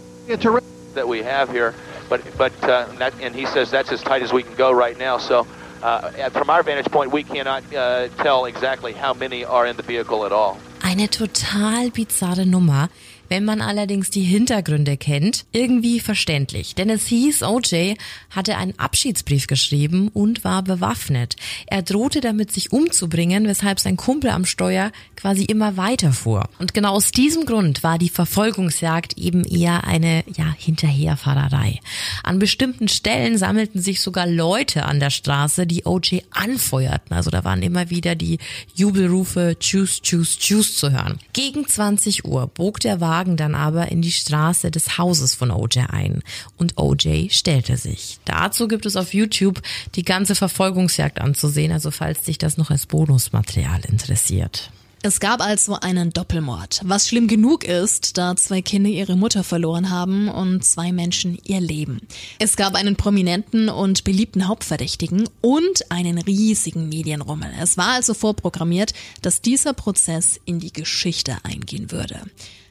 that 0.95 1.09
we 1.09 1.25
have 1.25 1.51
here, 1.51 1.75
but 2.09 2.23
but 2.39 2.53
uh, 2.63 2.87
that, 2.99 3.13
and 3.21 3.35
he 3.35 3.45
says 3.47 3.73
that's 3.73 3.91
as 3.91 4.03
tight 4.03 4.23
as 4.23 4.33
we 4.33 4.45
can 4.45 4.55
go 4.55 4.71
right 4.71 4.97
now. 4.97 5.19
So. 5.19 5.49
Uh, 5.83 6.31
from 6.31 6.51
our 6.51 6.63
vantage 6.63 6.91
point, 6.93 7.11
we 7.11 7.23
cannot 7.23 7.63
uh, 7.75 8.09
tell 8.23 8.45
exactly 8.45 8.93
how 8.93 9.15
many 9.15 9.45
are 9.45 9.67
in 9.67 9.77
the 9.77 9.83
vehicle 9.83 10.25
at 10.27 10.33
all. 10.33 10.59
Eine 10.83 11.09
total 11.09 11.91
bizarre 11.91 12.45
Nummer. 12.45 12.89
Wenn 13.31 13.45
man 13.45 13.61
allerdings 13.61 14.11
die 14.11 14.25
Hintergründe 14.25 14.97
kennt, 14.97 15.47
irgendwie 15.53 16.01
verständlich. 16.01 16.75
Denn 16.75 16.91
es 16.91 17.07
hieß, 17.07 17.45
OJ 17.45 17.95
hatte 18.29 18.57
einen 18.57 18.77
Abschiedsbrief 18.77 19.47
geschrieben 19.47 20.09
und 20.09 20.43
war 20.43 20.65
bewaffnet. 20.65 21.37
Er 21.69 21.83
drohte 21.83 22.21
damit, 22.21 22.51
sich 22.51 22.73
umzubringen, 22.73 23.47
weshalb 23.47 23.79
sein 23.79 23.97
Kumpel 23.97 24.31
am 24.31 24.47
Steuer 24.47 24.91
quasi 25.15 25.45
immer 25.45 25.77
weiterfuhr. 25.77 26.49
Und 26.59 26.75
genau 26.75 26.95
aus 26.95 27.13
diesem 27.13 27.47
Grund 27.47 27.85
war 27.85 27.99
die 27.99 28.09
Verfolgungsjagd 28.09 29.17
eben 29.17 29.45
eher 29.45 29.85
eine, 29.85 30.25
ja, 30.37 30.53
Hinterherfahrerei. 30.59 31.79
An 32.25 32.41
bestimmten 32.41 32.89
Stellen 32.89 33.39
sammelten 33.39 33.81
sich 33.81 34.01
sogar 34.01 34.27
Leute 34.27 34.87
an 34.87 34.99
der 34.99 35.11
Straße, 35.11 35.69
die 35.69 35.87
OJ 35.87 36.23
anfeuerten. 36.33 37.15
Also 37.15 37.31
da 37.31 37.45
waren 37.45 37.63
immer 37.63 37.91
wieder 37.91 38.17
die 38.17 38.39
Jubelrufe 38.75 39.57
Choose, 39.61 40.01
Choose, 40.03 40.37
Choose 40.41 40.75
zu 40.75 40.91
hören. 40.91 41.21
Gegen 41.33 41.69
20 41.69 42.25
Uhr 42.25 42.49
bog 42.49 42.81
der 42.81 43.01
Wagen 43.01 43.20
Wagen 43.21 43.37
dann 43.37 43.55
aber 43.55 43.93
in 43.93 44.01
die 44.01 44.13
Straße 44.13 44.71
des 44.71 44.97
Hauses 44.97 45.35
von 45.35 45.51
OJ 45.51 45.81
ein 45.91 46.23
und 46.57 46.79
OJ 46.79 47.29
stellte 47.29 47.77
sich. 47.77 48.19
Dazu 48.25 48.67
gibt 48.67 48.87
es 48.87 48.97
auf 48.97 49.13
YouTube 49.13 49.61
die 49.95 50.05
ganze 50.05 50.35
Verfolgungsjagd 50.35 51.21
anzusehen, 51.21 51.71
also 51.71 51.91
falls 51.91 52.23
dich 52.23 52.39
das 52.39 52.57
noch 52.57 52.71
als 52.71 52.87
Bonusmaterial 52.87 53.83
interessiert. 53.87 54.71
Es 55.03 55.21
gab 55.21 55.43
also 55.43 55.75
einen 55.75 56.13
Doppelmord, 56.13 56.81
was 56.85 57.09
schlimm 57.09 57.27
genug 57.27 57.65
ist, 57.65 58.17
da 58.17 58.37
zwei 58.37 58.63
Kinder 58.63 58.89
ihre 58.89 59.17
Mutter 59.17 59.45
verloren 59.45 59.91
haben 59.91 60.29
und 60.29 60.65
zwei 60.65 60.93
Menschen 60.93 61.39
ihr 61.45 61.61
Leben. 61.61 62.01
Es 62.39 62.57
gab 62.57 62.75
einen 62.75 62.97
prominenten 62.97 63.69
und 63.69 64.05
beliebten 64.05 64.49
Hauptverdächtigen 64.49 65.29
und 65.43 65.91
einen 65.91 66.19
riesigen 66.19 66.89
Medienrummel. 66.89 67.51
Es 67.61 67.77
war 67.77 67.89
also 67.89 68.15
vorprogrammiert, 68.15 68.95
dass 69.21 69.43
dieser 69.43 69.75
Prozess 69.75 70.41
in 70.47 70.59
die 70.59 70.73
Geschichte 70.73 71.37
eingehen 71.45 71.91
würde. 71.91 72.21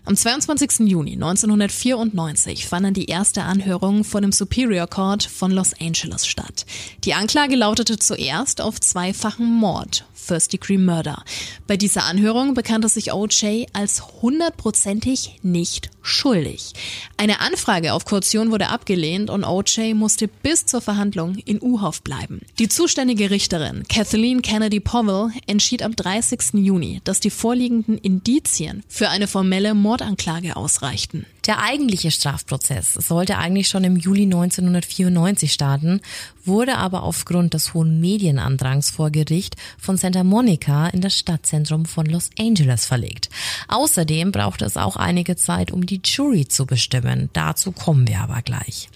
Am 0.09 0.17
22. 0.17 0.89
Juni 0.89 1.13
1994 1.13 2.65
fand 2.65 2.83
dann 2.83 2.95
die 2.95 3.05
erste 3.05 3.43
Anhörung 3.43 4.03
vor 4.03 4.21
dem 4.21 4.31
Superior 4.31 4.87
Court 4.87 5.21
von 5.21 5.51
Los 5.51 5.79
Angeles 5.79 6.25
statt. 6.25 6.65
Die 7.03 7.13
Anklage 7.13 7.55
lautete 7.55 7.99
zuerst 7.99 8.59
auf 8.59 8.81
zweifachen 8.81 9.45
Mord, 9.45 10.05
First 10.15 10.51
Degree 10.51 10.79
Murder. 10.79 11.23
Bei 11.67 11.77
dieser 11.77 12.05
Anhörung 12.05 12.55
bekannte 12.55 12.89
sich 12.89 13.13
OJ 13.13 13.67
als 13.73 14.01
hundertprozentig 14.23 15.41
nicht 15.43 15.91
schuldig. 16.01 16.73
Eine 17.17 17.41
Anfrage 17.41 17.93
auf 17.93 18.05
Kaution 18.05 18.51
wurde 18.51 18.69
abgelehnt 18.69 19.29
und 19.29 19.43
OJ 19.43 19.93
musste 19.93 20.27
bis 20.27 20.65
zur 20.65 20.81
Verhandlung 20.81 21.35
in 21.35 21.61
U-Haft 21.61 22.03
bleiben. 22.03 22.41
Die 22.57 22.69
zuständige 22.69 23.29
Richterin 23.29 23.83
Kathleen 23.87 24.41
Kennedy 24.41 24.79
Powell 24.79 25.31
entschied 25.47 25.83
am 25.83 25.95
30. 25.95 26.53
Juni, 26.53 27.01
dass 27.03 27.19
die 27.19 27.29
vorliegenden 27.29 27.97
Indizien 27.97 28.83
für 28.87 29.09
eine 29.09 29.27
formelle 29.27 29.73
Mordanklage 29.73 30.55
ausreichten. 30.55 31.25
Der 31.49 31.63
eigentliche 31.63 32.11
Strafprozess 32.11 32.93
sollte 32.93 33.39
eigentlich 33.39 33.69
schon 33.69 33.83
im 33.83 33.95
Juli 33.95 34.25
1994 34.25 35.51
starten, 35.51 35.99
wurde 36.45 36.77
aber 36.77 37.01
aufgrund 37.01 37.55
des 37.55 37.73
hohen 37.73 37.99
Medienandrangs 37.99 38.91
vor 38.91 39.09
Gericht 39.09 39.55
von 39.79 39.97
Santa 39.97 40.23
Monica 40.23 40.89
in 40.89 41.01
das 41.01 41.17
Stadtzentrum 41.17 41.85
von 41.85 42.05
Los 42.05 42.29
Angeles 42.37 42.85
verlegt. 42.85 43.31
Außerdem 43.67 44.31
brauchte 44.31 44.63
es 44.63 44.77
auch 44.77 44.95
einige 44.95 45.37
Zeit, 45.37 45.71
um 45.71 45.87
die 45.87 46.01
Jury 46.03 46.47
zu 46.47 46.67
bestimmen. 46.67 47.31
Dazu 47.33 47.71
kommen 47.71 48.07
wir 48.07 48.19
aber 48.19 48.43
gleich. 48.43 48.87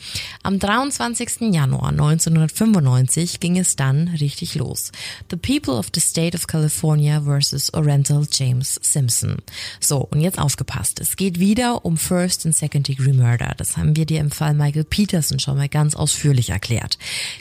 Am 0.44 0.60
23. 0.60 1.52
Januar 1.54 1.89
1995 1.89 3.39
ging 3.39 3.58
es 3.58 3.76
dann 3.76 4.10
richtig 4.20 4.54
los. 4.54 4.92
The 5.32 5.38
People 5.38 5.74
of 5.74 5.88
the 5.92 6.02
State 6.02 6.38
of 6.38 6.46
California 6.46 7.22
versus 7.22 7.74
Oriental 7.74 8.28
James 8.32 8.80
Simpson. 8.80 9.38
So, 9.80 10.08
und 10.12 10.22
jetzt 10.22 10.38
aufgepasst. 10.38 11.00
Es 11.00 11.16
geht 11.16 11.39
wieder 11.39 11.84
um 11.84 11.98
First 11.98 12.42
and 12.45 12.56
Second 12.56 12.88
Degree 12.88 13.13
Murder. 13.13 13.53
Das 13.58 13.77
haben 13.77 13.95
wir 13.95 14.06
dir 14.06 14.19
im 14.19 14.32
Fall 14.32 14.53
Michael 14.53 14.84
Peterson 14.84 15.39
schon 15.39 15.58
mal 15.58 15.69
ganz 15.69 15.95
ausführlich 15.95 16.49
erklärt. 16.49 16.97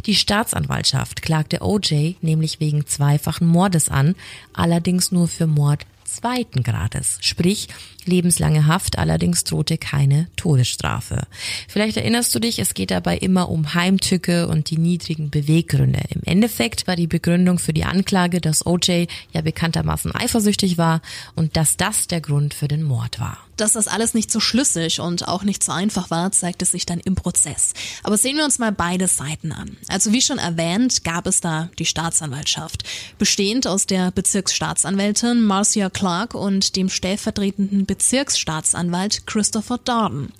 Die 0.06 0.14
Staatsanwaltschaft 0.14 1.22
klagte 1.22 1.62
OJ 1.62 2.16
nämlich 2.20 2.60
wegen 2.60 2.86
zweifachen 2.86 3.46
Mordes 3.46 3.88
an, 3.88 4.14
allerdings 4.52 5.12
nur 5.12 5.28
für 5.28 5.46
Mord 5.46 5.86
zweiten 6.04 6.62
Grades, 6.62 7.18
sprich 7.20 7.68
lebenslange 8.06 8.66
Haft, 8.66 8.98
allerdings 8.98 9.44
drohte 9.44 9.78
keine 9.78 10.28
Todesstrafe. 10.36 11.26
Vielleicht 11.68 11.96
erinnerst 11.96 12.34
du 12.34 12.38
dich, 12.38 12.58
es 12.58 12.74
geht 12.74 12.90
dabei 12.90 13.16
immer 13.18 13.48
um 13.48 13.74
Heimtücke 13.74 14.48
und 14.48 14.70
die 14.70 14.78
niedrigen 14.78 15.30
Beweggründe. 15.30 16.00
Im 16.10 16.22
Endeffekt 16.24 16.86
war 16.86 16.96
die 16.96 17.06
Begründung 17.06 17.58
für 17.58 17.72
die 17.72 17.84
Anklage, 17.84 18.40
dass 18.40 18.66
OJ 18.66 19.06
ja 19.32 19.40
bekanntermaßen 19.40 20.14
eifersüchtig 20.14 20.78
war 20.78 21.00
und 21.34 21.56
dass 21.56 21.76
das 21.76 22.06
der 22.06 22.20
Grund 22.20 22.54
für 22.54 22.68
den 22.68 22.82
Mord 22.82 23.20
war. 23.20 23.38
Dass 23.56 23.72
das 23.72 23.86
alles 23.86 24.14
nicht 24.14 24.30
so 24.30 24.40
schlüssig 24.40 24.98
und 24.98 25.28
auch 25.28 25.44
nicht 25.44 25.62
so 25.62 25.72
einfach 25.72 26.10
war, 26.10 26.32
zeigte 26.32 26.64
sich 26.64 26.86
dann 26.86 27.00
im 27.00 27.14
Prozess. 27.14 27.74
Aber 28.02 28.16
sehen 28.16 28.36
wir 28.36 28.44
uns 28.44 28.58
mal 28.58 28.72
beide 28.72 29.06
Seiten 29.08 29.52
an. 29.52 29.76
Also 29.88 30.12
wie 30.12 30.22
schon 30.22 30.38
erwähnt, 30.38 31.04
gab 31.04 31.26
es 31.26 31.40
da 31.40 31.68
die 31.78 31.84
Staatsanwaltschaft, 31.84 32.84
bestehend 33.18 33.66
aus 33.66 33.86
der 33.86 34.10
Bezirksstaatsanwältin 34.10 35.42
Marcia 35.44 35.90
Clark 35.90 36.34
und 36.34 36.76
dem 36.76 36.88
stellvertretenden 36.88 37.84
Bezirksstaatsanwalt 37.92 39.26
Christopher 39.26 39.76
Darden. 39.76 40.32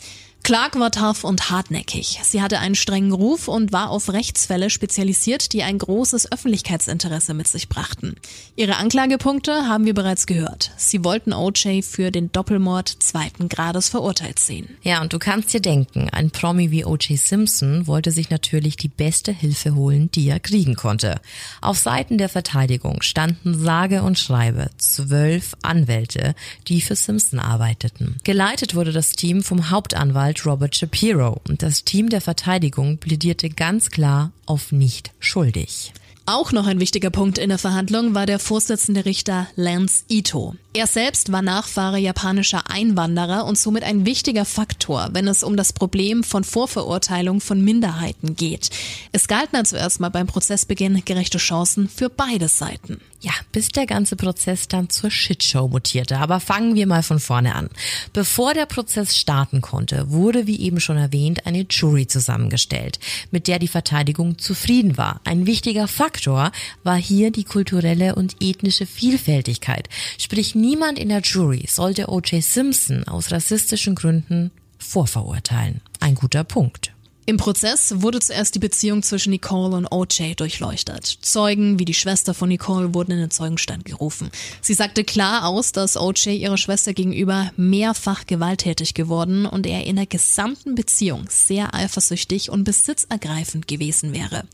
Clark 0.45 0.77
war 0.77 0.91
tough 0.91 1.23
und 1.23 1.51
hartnäckig. 1.51 2.19
Sie 2.25 2.43
hatte 2.43 2.59
einen 2.59 2.75
strengen 2.75 3.13
Ruf 3.13 3.47
und 3.47 3.73
war 3.73 3.91
auf 3.91 4.13
Rechtsfälle 4.13 4.71
spezialisiert, 4.71 5.53
die 5.53 5.63
ein 5.63 5.79
großes 5.79 6.33
Öffentlichkeitsinteresse 6.33 7.33
mit 7.33 7.47
sich 7.47 7.69
brachten. 7.69 8.17
Ihre 8.57 8.77
Anklagepunkte 8.77 9.69
haben 9.69 9.87
wir 9.87 9.95
bereits 9.95 10.27
gehört. 10.27 10.73
Sie 10.77 11.05
wollten 11.05 11.33
OJ 11.33 11.83
für 11.83 12.11
den 12.11 12.33
Doppelmord 12.33 12.89
zweiten 12.89 13.49
Grades 13.49 13.89
verurteilt 13.89 14.41
sehen. 14.41 14.69
Ja, 14.83 15.01
und 15.01 15.13
du 15.13 15.21
kannst 15.21 15.55
dir 15.55 15.61
denken, 15.61 16.11
ein 16.11 16.33
Promi 16.33 16.73
wie 16.73 16.85
OJ 16.85 17.17
Simpson 17.17 17.87
wollte 17.87 18.11
sich 18.11 18.29
natürlich 18.29 18.75
die 18.77 18.89
beste 18.89 19.31
Hilfe 19.31 19.77
holen, 19.77 20.11
die 20.11 20.29
er 20.29 20.41
kriegen 20.41 20.75
konnte. 20.75 21.21
Auf 21.61 21.79
Seiten 21.79 22.19
der 22.19 22.29
Verteidigung 22.29 23.03
standen 23.03 23.57
sage 23.63 24.03
und 24.03 24.19
schreibe 24.19 24.71
zwölf 24.77 25.55
Anwälte, 25.63 26.35
die 26.67 26.81
für 26.81 26.97
Simpson 26.97 27.39
arbeiteten. 27.39 28.17
Geleitet 28.25 28.75
wurde 28.75 28.91
das 28.91 29.13
Team 29.13 29.45
vom 29.45 29.71
Hauptanwalt 29.71 30.32
Rechtsanwalt 30.33 30.47
Robert 30.47 30.77
Shapiro 30.77 31.40
und 31.49 31.62
das 31.62 31.85
Team 31.85 32.09
der 32.09 32.21
Verteidigung 32.21 32.99
plädierte 32.99 33.51
ganz 33.51 33.90
klar 33.90 34.33
auf 34.47 34.73
nicht 34.73 35.12
schuldig. 35.21 35.92
Auch 36.25 36.53
noch 36.53 36.66
ein 36.66 36.81
wichtiger 36.81 37.11
Punkt 37.11 37.38
in 37.38 37.49
der 37.49 37.59
Verhandlung 37.59 38.14
war 38.14 38.27
der 38.27 38.38
Vorsitzende 38.38 39.05
Richter 39.05 39.49
Lance 39.57 40.05
Ito. 40.09 40.55
Er 40.75 40.87
selbst 40.87 41.31
war 41.31 41.43
Nachfahre 41.43 41.99
japanischer 41.99 42.71
Einwanderer 42.71 43.45
und 43.45 43.59
somit 43.59 43.83
ein 43.83 44.07
wichtiger 44.07 44.47
Faktor, 44.47 45.11
wenn 45.13 45.29
es 45.29 45.43
um 45.43 45.55
das 45.55 45.75
Problem 45.75 46.25
von 46.25 46.45
Vorverurteilung 46.45 47.43
von 47.43 47.63
Minderheiten 47.63 48.37
geht. 48.37 48.71
Es 49.13 49.29
galten 49.29 49.57
also 49.57 49.77
erstmal 49.77 50.11
beim 50.11 50.27
Prozessbeginn 50.27 51.05
gerechte 51.05 51.37
Chancen 51.37 51.91
für 51.91 52.09
beide 52.09 52.49
Seiten. 52.49 53.03
Ja, 53.23 53.33
bis 53.53 53.69
der 53.69 53.87
ganze 53.87 54.17
Prozess 54.17 54.67
dann 54.67 54.91
zur 54.91 55.09
Shitshow 55.09 55.69
mutierte. 55.69 56.19
Aber 56.19 56.41
fangen 56.41 56.75
wir 56.75 56.89
mal 56.89 57.05
von 57.05 57.21
vorne 57.21 57.55
an. 57.55 57.69
Bevor 58.13 58.53
der 58.53 58.67
Prozess 58.67 59.17
starten 59.17 59.61
konnte, 59.61 60.11
wurde, 60.11 60.49
wie 60.49 60.59
eben 60.59 60.81
schon 60.81 60.97
erwähnt, 60.97 61.47
eine 61.47 61.65
Jury 61.71 62.09
zusammengestellt, 62.09 62.99
mit 63.31 63.47
der 63.47 63.61
die 63.61 63.69
Verteidigung 63.69 64.39
zufrieden 64.39 64.97
war. 64.97 65.21
Ein 65.23 65.47
wichtiger 65.47 65.87
Faktor 65.87 66.51
war 66.83 66.97
hier 66.97 67.31
die 67.31 67.45
kulturelle 67.45 68.17
und 68.17 68.35
ethnische 68.41 68.87
Vielfältigkeit. 68.87 69.89
Sprich, 70.19 70.57
niemand 70.62 70.98
in 70.98 71.11
der 71.11 71.20
Jury 71.20 71.66
sollte 71.68 72.09
O.J. 72.09 72.42
Simpson 72.42 73.05
aus 73.09 73.33
rassistischen 73.33 73.94
Gründen 73.96 74.53
vorverurteilen. 74.79 75.81
Ein 76.01 76.14
guter 76.14 76.44
Punkt. 76.44 76.92
Im 77.25 77.37
Prozess 77.37 77.94
wurde 77.98 78.20
zuerst 78.20 78.55
die 78.55 78.61
Beziehung 78.61 79.03
zwischen 79.03 79.31
Nicole 79.31 79.77
und 79.77 79.87
OJ 79.92 80.35
durchleuchtet. 80.37 81.18
Zeugen 81.20 81.79
wie 81.79 81.85
die 81.85 81.94
Schwester 81.94 82.35
von 82.35 82.48
Nicole 82.48 82.94
wurden 82.94 83.12
in 83.12 83.18
den 83.18 83.31
Zeugenstand 83.31 83.85
gerufen. 83.85 84.31
Sie 84.61 84.75
sagte 84.75 85.05
klar 85.05 85.46
aus, 85.46 85.72
dass 85.72 85.96
OJ 85.96 86.31
ihrer 86.31 86.59
Schwester 86.59 86.94
gegenüber 86.94 87.53
mehrfach 87.57 88.27
gewalttätig 88.27 88.94
geworden 88.94 89.46
und 89.46 89.66
er 89.66 89.85
in 89.87 89.96
der 89.96 90.07
gesamten 90.07 90.75
Beziehung 90.75 91.27
sehr 91.29 91.75
eifersüchtig 91.75 92.51
und 92.51 92.64
besitzergreifend 92.64 93.68
gewesen 93.68 94.14
wäre. 94.14 94.44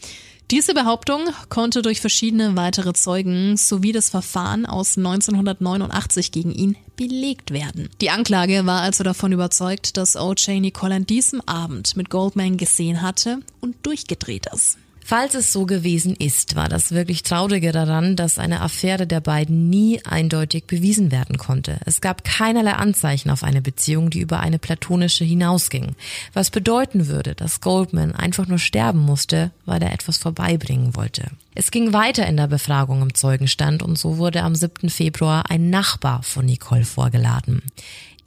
Diese 0.50 0.72
Behauptung 0.72 1.28
konnte 1.50 1.82
durch 1.82 2.00
verschiedene 2.00 2.56
weitere 2.56 2.94
Zeugen 2.94 3.58
sowie 3.58 3.92
das 3.92 4.08
Verfahren 4.08 4.64
aus 4.64 4.96
1989 4.96 6.32
gegen 6.32 6.52
ihn 6.52 6.74
belegt 6.96 7.50
werden. 7.50 7.90
Die 8.00 8.08
Anklage 8.08 8.64
war 8.64 8.80
also 8.80 9.04
davon 9.04 9.32
überzeugt, 9.32 9.98
dass 9.98 10.16
O.J. 10.16 10.62
Nicole 10.62 10.94
an 10.94 11.06
diesem 11.06 11.42
Abend 11.42 11.98
mit 11.98 12.08
Goldman 12.08 12.56
gesehen 12.56 13.02
hatte 13.02 13.40
und 13.60 13.76
durchgedreht 13.84 14.46
ist. 14.50 14.78
Falls 15.08 15.34
es 15.34 15.54
so 15.54 15.64
gewesen 15.64 16.14
ist, 16.16 16.54
war 16.54 16.68
das 16.68 16.92
wirklich 16.92 17.22
Traurige 17.22 17.72
daran, 17.72 18.14
dass 18.14 18.38
eine 18.38 18.60
Affäre 18.60 19.06
der 19.06 19.22
beiden 19.22 19.70
nie 19.70 20.04
eindeutig 20.04 20.66
bewiesen 20.66 21.10
werden 21.10 21.38
konnte. 21.38 21.78
Es 21.86 22.02
gab 22.02 22.24
keinerlei 22.24 22.74
Anzeichen 22.74 23.30
auf 23.30 23.42
eine 23.42 23.62
Beziehung, 23.62 24.10
die 24.10 24.20
über 24.20 24.40
eine 24.40 24.58
platonische 24.58 25.24
hinausging. 25.24 25.96
Was 26.34 26.50
bedeuten 26.50 27.06
würde, 27.06 27.34
dass 27.34 27.62
Goldman 27.62 28.14
einfach 28.14 28.48
nur 28.48 28.58
sterben 28.58 28.98
musste, 28.98 29.50
weil 29.64 29.82
er 29.82 29.94
etwas 29.94 30.18
vorbeibringen 30.18 30.94
wollte. 30.94 31.30
Es 31.54 31.70
ging 31.70 31.94
weiter 31.94 32.26
in 32.26 32.36
der 32.36 32.48
Befragung 32.48 33.00
im 33.00 33.14
Zeugenstand 33.14 33.82
und 33.82 33.98
so 33.98 34.18
wurde 34.18 34.42
am 34.42 34.54
7. 34.54 34.90
Februar 34.90 35.50
ein 35.50 35.70
Nachbar 35.70 36.22
von 36.22 36.44
Nicole 36.44 36.84
vorgeladen. 36.84 37.62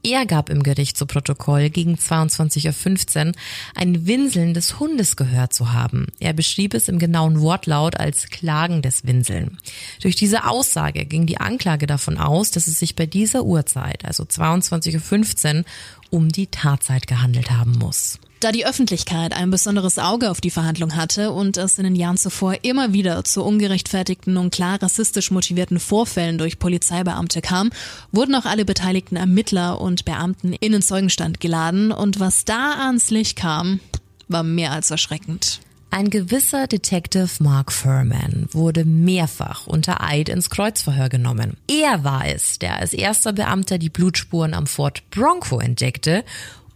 Er 0.03 0.25
gab 0.25 0.49
im 0.49 0.63
Gericht 0.63 0.97
zu 0.97 1.05
Protokoll 1.05 1.69
gegen 1.69 1.95
22.15 1.95 3.27
Uhr 3.27 3.31
ein 3.75 4.07
Winseln 4.07 4.53
des 4.53 4.79
Hundes 4.79 5.15
gehört 5.15 5.53
zu 5.53 5.73
haben. 5.73 6.07
Er 6.19 6.33
beschrieb 6.33 6.73
es 6.73 6.87
im 6.87 6.97
genauen 6.97 7.39
Wortlaut 7.39 7.99
als 7.99 8.29
klagendes 8.29 9.05
Winseln. 9.05 9.57
Durch 10.01 10.15
diese 10.15 10.47
Aussage 10.47 11.05
ging 11.05 11.27
die 11.27 11.39
Anklage 11.39 11.85
davon 11.85 12.17
aus, 12.17 12.51
dass 12.51 12.67
es 12.67 12.79
sich 12.79 12.95
bei 12.95 13.05
dieser 13.05 13.43
Uhrzeit, 13.43 14.03
also 14.05 14.23
22.15 14.23 15.59
Uhr, 15.59 15.65
um 16.09 16.29
die 16.29 16.47
Tatzeit 16.47 17.05
gehandelt 17.05 17.51
haben 17.51 17.73
muss. 17.73 18.19
Da 18.41 18.51
die 18.51 18.65
Öffentlichkeit 18.65 19.33
ein 19.35 19.51
besonderes 19.51 19.99
Auge 19.99 20.31
auf 20.31 20.41
die 20.41 20.49
Verhandlung 20.49 20.95
hatte 20.95 21.31
und 21.31 21.57
es 21.57 21.77
in 21.77 21.83
den 21.83 21.95
Jahren 21.95 22.17
zuvor 22.17 22.55
immer 22.63 22.91
wieder 22.91 23.23
zu 23.23 23.43
ungerechtfertigten 23.43 24.35
und 24.35 24.51
klar 24.51 24.81
rassistisch 24.81 25.29
motivierten 25.29 25.79
Vorfällen 25.79 26.39
durch 26.39 26.57
Polizeibeamte 26.57 27.41
kam, 27.41 27.69
wurden 28.11 28.33
auch 28.33 28.45
alle 28.45 28.65
beteiligten 28.65 29.15
Ermittler 29.15 29.79
und 29.79 30.05
Beamten 30.05 30.53
in 30.53 30.71
den 30.71 30.81
Zeugenstand 30.81 31.39
geladen 31.39 31.91
und 31.91 32.19
was 32.19 32.43
da 32.43 32.79
ans 32.79 33.11
Licht 33.11 33.37
kam, 33.37 33.79
war 34.27 34.41
mehr 34.41 34.71
als 34.71 34.89
erschreckend. 34.89 35.59
Ein 35.91 36.09
gewisser 36.09 36.65
Detective 36.65 37.29
Mark 37.43 37.71
Furman 37.71 38.47
wurde 38.51 38.85
mehrfach 38.85 39.67
unter 39.67 40.01
Eid 40.01 40.29
ins 40.29 40.49
Kreuzverhör 40.49 41.09
genommen. 41.09 41.57
Er 41.69 42.03
war 42.03 42.25
es, 42.25 42.57
der 42.57 42.77
als 42.77 42.93
erster 42.93 43.33
Beamter 43.33 43.77
die 43.77 43.89
Blutspuren 43.89 44.55
am 44.55 44.65
Fort 44.65 45.03
Bronco 45.11 45.59
entdeckte 45.59 46.23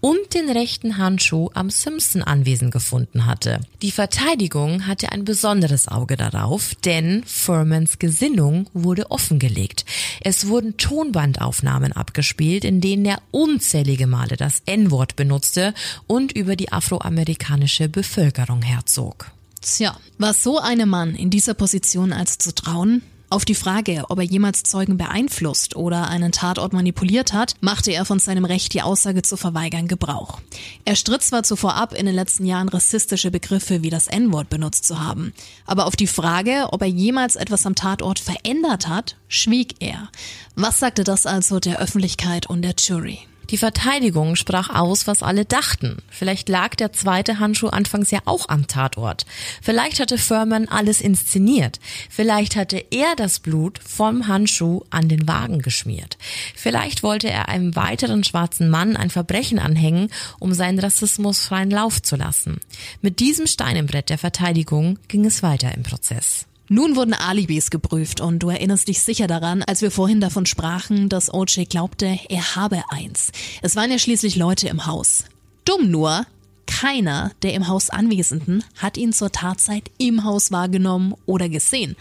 und 0.05 0.35
den 0.35 0.51
rechten 0.51 0.99
Handschuh 0.99 1.49
am 1.55 1.71
Simpson-Anwesen 1.71 2.69
gefunden 2.69 3.25
hatte. 3.25 3.61
Die 3.81 3.89
Verteidigung 3.89 4.85
hatte 4.85 5.11
ein 5.11 5.25
besonderes 5.25 5.87
Auge 5.87 6.15
darauf, 6.15 6.75
denn 6.75 7.23
Furmans 7.25 7.97
Gesinnung 7.97 8.69
wurde 8.75 9.09
offengelegt. 9.09 9.83
Es 10.21 10.47
wurden 10.47 10.77
Tonbandaufnahmen 10.77 11.91
abgespielt, 11.91 12.65
in 12.65 12.81
denen 12.81 13.07
er 13.07 13.19
unzählige 13.31 14.05
Male 14.05 14.37
das 14.37 14.61
N-Wort 14.67 15.15
benutzte 15.15 15.73
und 16.05 16.33
über 16.33 16.55
die 16.55 16.71
afroamerikanische 16.71 17.89
Bevölkerung 17.89 18.61
herzog. 18.61 19.31
Tja, 19.59 19.97
war 20.19 20.35
so 20.35 20.59
einem 20.59 20.89
Mann 20.89 21.15
in 21.15 21.31
dieser 21.31 21.55
Position 21.55 22.13
als 22.13 22.37
zu 22.37 22.53
trauen? 22.53 23.01
Auf 23.29 23.43
die 23.43 23.55
Frage, 23.55 24.03
ob 24.09 24.19
er 24.19 24.23
jemals 24.23 24.63
Zeugen 24.63 24.97
beeinflusst 24.97 25.75
oder 25.75 26.07
einen 26.07 26.31
Tatort 26.31 26.73
manipuliert 26.73 27.33
hat, 27.33 27.55
machte 27.59 27.91
er 27.91 28.05
von 28.05 28.19
seinem 28.19 28.45
Recht, 28.45 28.73
die 28.73 28.83
Aussage 28.83 29.23
zu 29.23 29.35
verweigern, 29.35 29.88
Gebrauch. 29.88 30.39
Er 30.85 30.95
stritt 30.95 31.23
zwar 31.23 31.43
zuvor 31.43 31.75
ab, 31.75 31.93
in 31.93 32.05
den 32.05 32.13
letzten 32.13 32.45
Jahren 32.45 32.69
rassistische 32.69 33.31
Begriffe 33.31 33.81
wie 33.81 33.89
das 33.89 34.07
N-Wort 34.07 34.49
benutzt 34.49 34.85
zu 34.85 35.01
haben, 35.01 35.33
aber 35.65 35.88
auf 35.88 35.95
die 35.95 36.07
Frage, 36.07 36.67
ob 36.71 36.81
er 36.81 36.88
jemals 36.88 37.35
etwas 37.35 37.65
am 37.65 37.75
Tatort 37.75 38.19
verändert 38.19 38.88
hat, 38.88 39.15
schwieg 39.27 39.75
er. 39.79 40.09
Was 40.55 40.79
sagte 40.79 41.03
das 41.03 41.25
also 41.25 41.59
der 41.59 41.79
Öffentlichkeit 41.79 42.47
und 42.47 42.61
der 42.61 42.75
Jury? 42.77 43.19
Die 43.49 43.58
Verteidigung 43.58 44.36
sprach 44.36 44.69
aus, 44.69 45.08
was 45.08 45.21
alle 45.21 45.45
dachten. 45.45 45.97
Vielleicht 46.10 46.49
lag 46.49 46.75
der 46.75 46.93
zweite 46.93 47.39
Handschuh 47.39 47.67
anfangs 47.67 48.12
ja 48.12 48.19
auch 48.25 48.49
am 48.49 48.67
Tatort. 48.67 49.25
Vielleicht 49.62 49.99
hatte 49.99 50.17
Furman 50.17 50.67
alles 50.67 51.01
inszeniert. 51.01 51.79
Vielleicht 52.10 52.55
hatte 52.55 52.84
er 52.91 53.15
das 53.15 53.39
Blut 53.39 53.79
vom 53.79 54.27
Handschuh 54.27 54.81
an 54.89 55.10
den 55.10 55.27
Wagen 55.27 55.60
geschmiert. 55.60 56.17
Vielleicht 56.55 57.03
wollte 57.03 57.29
er 57.29 57.49
einem 57.49 57.75
weiteren 57.75 58.23
schwarzen 58.23 58.69
Mann 58.69 58.97
ein 58.97 59.10
Verbrechen 59.10 59.60
anhängen, 59.60 60.10
um 60.39 60.53
seinen 60.53 60.79
Rassismus 60.79 61.39
freien 61.39 61.71
Lauf 61.71 62.01
zu 62.01 62.15
lassen. 62.15 62.60
Mit 63.01 63.19
diesem 63.19 63.47
Stein 63.47 63.75
im 63.75 63.86
Brett 63.86 64.10
der 64.10 64.17
Verteidigung 64.17 64.97
ging 65.08 65.25
es 65.25 65.43
weiter 65.43 65.73
im 65.73 65.84
Prozess. 65.84 66.45
Nun 66.67 66.95
wurden 66.95 67.13
Alibis 67.13 67.69
geprüft 67.69 68.21
und 68.21 68.39
du 68.39 68.49
erinnerst 68.49 68.88
dich 68.88 69.01
sicher 69.01 69.28
daran, 69.28 69.62
als 69.62 69.84
wir 69.84 69.91
vorhin 69.91 70.19
davon 70.19 70.47
sprachen, 70.47 71.10
dass 71.10 71.32
OJ 71.32 71.65
glaubte, 71.65 72.17
er 72.28 72.56
habe 72.56 72.82
eins. 72.89 73.32
Es 73.62 73.75
waren 73.75 73.91
ja 73.91 73.99
schließlich 73.99 74.36
Leute 74.36 74.67
im 74.67 74.88
Haus. 74.88 75.25
Dumm 75.63 75.91
nur, 75.91 76.25
keiner 76.65 77.32
der 77.43 77.54
im 77.54 77.67
Haus 77.67 77.91
Anwesenden 77.91 78.63
hat 78.78 78.97
ihn 78.97 79.13
zur 79.13 79.32
Tatzeit 79.32 79.91
im 79.99 80.23
Haus 80.23 80.51
wahrgenommen 80.51 81.13
oder 81.28 81.49
gesehen. 81.49 81.95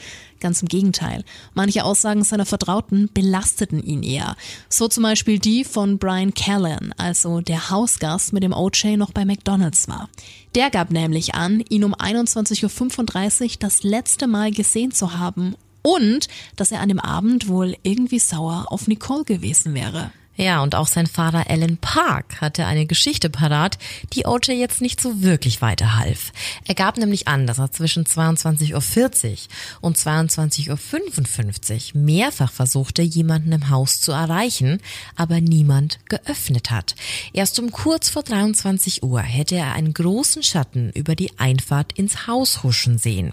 Ganz 0.44 0.61
im 0.61 0.68
Gegenteil. 0.68 1.24
Manche 1.54 1.87
Aussagen 1.87 2.22
seiner 2.22 2.44
Vertrauten 2.44 3.09
belasteten 3.14 3.83
ihn 3.83 4.02
eher. 4.02 4.37
So 4.68 4.88
zum 4.88 5.02
Beispiel 5.02 5.38
die 5.38 5.64
von 5.64 5.96
Brian 5.96 6.35
Callan, 6.35 6.92
also 6.98 7.40
der 7.40 7.70
Hausgast, 7.70 8.35
mit 8.35 8.42
dem 8.42 8.52
OJ 8.52 8.98
noch 8.98 9.11
bei 9.12 9.24
McDonalds 9.24 9.88
war. 9.88 10.11
Der 10.54 10.68
gab 10.68 10.90
nämlich 10.90 11.35
an, 11.35 11.61
ihn 11.70 11.83
um 11.83 11.94
21.35 11.94 13.42
Uhr 13.42 13.50
das 13.59 13.85
letzte 13.85 14.26
Mal 14.26 14.50
gesehen 14.50 14.92
zu 14.92 15.16
haben 15.18 15.54
und 15.80 16.28
dass 16.57 16.72
er 16.72 16.83
an 16.83 16.90
dem 16.90 17.00
Abend 17.00 17.48
wohl 17.48 17.78
irgendwie 17.83 18.18
sauer 18.18 18.66
auf 18.68 18.87
Nicole 18.87 19.24
gewesen 19.24 19.72
wäre. 19.72 20.12
Ja, 20.37 20.62
und 20.62 20.75
auch 20.75 20.88
sein 20.88 21.07
Vater 21.07 21.49
Alan 21.49 21.77
Park 21.77 22.40
hatte 22.40 22.66
eine 22.66 22.87
Geschichte 22.87 23.31
parat, 23.31 23.79
die 24.14 24.27
OJ 24.27 24.53
jetzt 24.53 24.81
nicht 24.81 25.01
so 25.01 25.23
wirklich 25.23 25.62
weiterhalf. 25.62 26.33
Er 26.66 26.75
gab 26.75 26.99
nämlich 26.99 27.29
an, 27.29 27.47
dass 27.47 27.59
er 27.59 27.70
zwischen 27.70 28.05
22.40 28.05 28.73
Uhr 28.73 29.38
und 29.81 29.97
22.55 29.97 31.94
Uhr 31.94 32.01
mehrfach 32.01 32.51
versuchte, 32.51 33.03
jemanden 33.03 33.53
im 33.53 33.70
Haus 33.70 34.01
zu 34.01 34.11
erreichen, 34.11 34.81
aber 35.14 35.40
niemand 35.40 36.01
geöffnet 36.09 36.73
hat. 36.73 36.97
Erst 37.33 37.61
um 37.61 37.70
kurz 37.70 38.09
vor 38.09 38.25
23 38.25 39.05
Uhr 39.05 39.20
hätte 39.20 39.55
er 39.55 39.73
einen 39.75 39.94
großen 39.94 40.42
Schatten 40.42 40.90
über 40.90 41.14
die 41.14 41.38
Einfahrt 41.38 41.92
ins 41.92 42.27
Haus 42.27 42.64
huschen 42.64 42.99
sehen. 42.99 43.33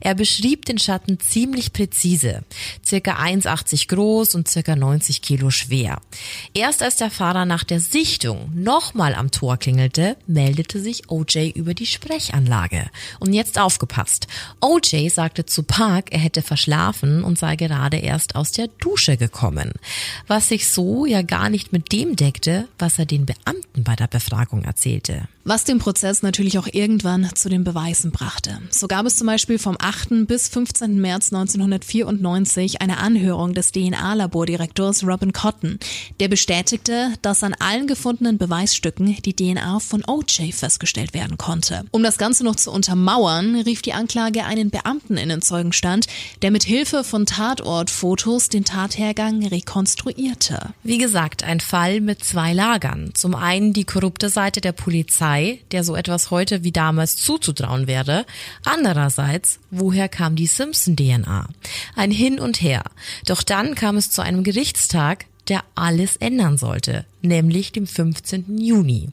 Er 0.00 0.14
beschrieb 0.14 0.64
den 0.64 0.78
Schatten 0.78 1.18
ziemlich 1.18 1.72
präzise, 1.72 2.44
circa 2.84 3.16
1,80 3.16 3.88
groß 3.88 4.36
und 4.36 4.46
circa 4.48 4.76
90 4.76 5.22
Kilo 5.22 5.50
schwer. 5.50 6.00
Erst 6.54 6.82
als 6.82 6.96
der 6.96 7.10
Fahrer 7.10 7.44
nach 7.44 7.64
der 7.64 7.80
Sichtung 7.80 8.50
nochmal 8.54 9.14
am 9.14 9.30
Tor 9.30 9.56
klingelte, 9.56 10.16
meldete 10.26 10.80
sich 10.80 11.10
OJ 11.10 11.50
über 11.54 11.74
die 11.74 11.86
Sprechanlage. 11.86 12.90
Und 13.20 13.32
jetzt 13.32 13.58
aufgepasst. 13.58 14.26
OJ 14.60 15.08
sagte 15.08 15.46
zu 15.46 15.62
Park, 15.62 16.12
er 16.12 16.18
hätte 16.18 16.42
verschlafen 16.42 17.24
und 17.24 17.38
sei 17.38 17.56
gerade 17.56 17.98
erst 17.98 18.36
aus 18.36 18.52
der 18.52 18.68
Dusche 18.68 19.16
gekommen. 19.16 19.72
Was 20.26 20.48
sich 20.48 20.68
so 20.68 21.06
ja 21.06 21.22
gar 21.22 21.50
nicht 21.50 21.72
mit 21.72 21.92
dem 21.92 22.16
deckte, 22.16 22.68
was 22.78 22.98
er 22.98 23.06
den 23.06 23.26
Beamten 23.26 23.84
bei 23.84 23.96
der 23.96 24.06
Befragung 24.06 24.64
erzählte. 24.64 25.28
Was 25.44 25.62
den 25.62 25.78
Prozess 25.78 26.22
natürlich 26.22 26.58
auch 26.58 26.66
irgendwann 26.72 27.30
zu 27.36 27.48
den 27.48 27.62
Beweisen 27.62 28.10
brachte. 28.10 28.58
So 28.70 28.88
gab 28.88 29.06
es 29.06 29.16
zum 29.16 29.28
Beispiel 29.28 29.60
vom 29.60 29.76
8. 29.78 30.26
bis 30.26 30.48
15. 30.48 31.00
März 31.00 31.32
1994 31.32 32.80
eine 32.80 32.98
Anhörung 32.98 33.54
des 33.54 33.70
DNA-Labordirektors 33.70 35.06
Robin 35.06 35.32
Cotton. 35.32 35.78
Der 36.18 36.25
bestätigte, 36.28 37.12
dass 37.22 37.42
an 37.42 37.54
allen 37.54 37.86
gefundenen 37.86 38.38
Beweisstücken 38.38 39.16
die 39.22 39.34
DNA 39.34 39.80
von 39.80 40.02
OJ 40.06 40.52
festgestellt 40.52 41.14
werden 41.14 41.38
konnte. 41.38 41.84
Um 41.90 42.02
das 42.02 42.18
Ganze 42.18 42.44
noch 42.44 42.56
zu 42.56 42.70
untermauern, 42.70 43.56
rief 43.56 43.82
die 43.82 43.92
Anklage 43.92 44.44
einen 44.44 44.70
Beamten 44.70 45.16
in 45.16 45.28
den 45.28 45.42
Zeugenstand, 45.42 46.06
der 46.42 46.50
mit 46.50 46.64
Hilfe 46.64 47.04
von 47.04 47.26
Tatortfotos 47.26 48.48
den 48.48 48.64
Tathergang 48.64 49.46
rekonstruierte. 49.46 50.74
Wie 50.82 50.98
gesagt, 50.98 51.44
ein 51.44 51.60
Fall 51.60 52.00
mit 52.00 52.24
zwei 52.24 52.52
Lagern. 52.52 53.10
Zum 53.14 53.34
einen 53.34 53.72
die 53.72 53.84
korrupte 53.84 54.28
Seite 54.28 54.60
der 54.60 54.72
Polizei, 54.72 55.60
der 55.70 55.84
so 55.84 55.96
etwas 55.96 56.30
heute 56.30 56.64
wie 56.64 56.72
damals 56.72 57.16
zuzutrauen 57.16 57.86
wäre. 57.86 58.26
Andererseits, 58.64 59.58
woher 59.70 60.08
kam 60.08 60.36
die 60.36 60.46
Simpson-DNA? 60.46 61.48
Ein 61.94 62.10
Hin 62.10 62.40
und 62.40 62.60
Her. 62.60 62.82
Doch 63.26 63.42
dann 63.42 63.74
kam 63.74 63.96
es 63.96 64.10
zu 64.10 64.22
einem 64.22 64.44
Gerichtstag, 64.44 65.26
der 65.48 65.64
alles 65.74 66.16
ändern 66.16 66.58
sollte, 66.58 67.04
nämlich 67.22 67.72
dem 67.72 67.86
15. 67.86 68.58
Juni. 68.58 69.10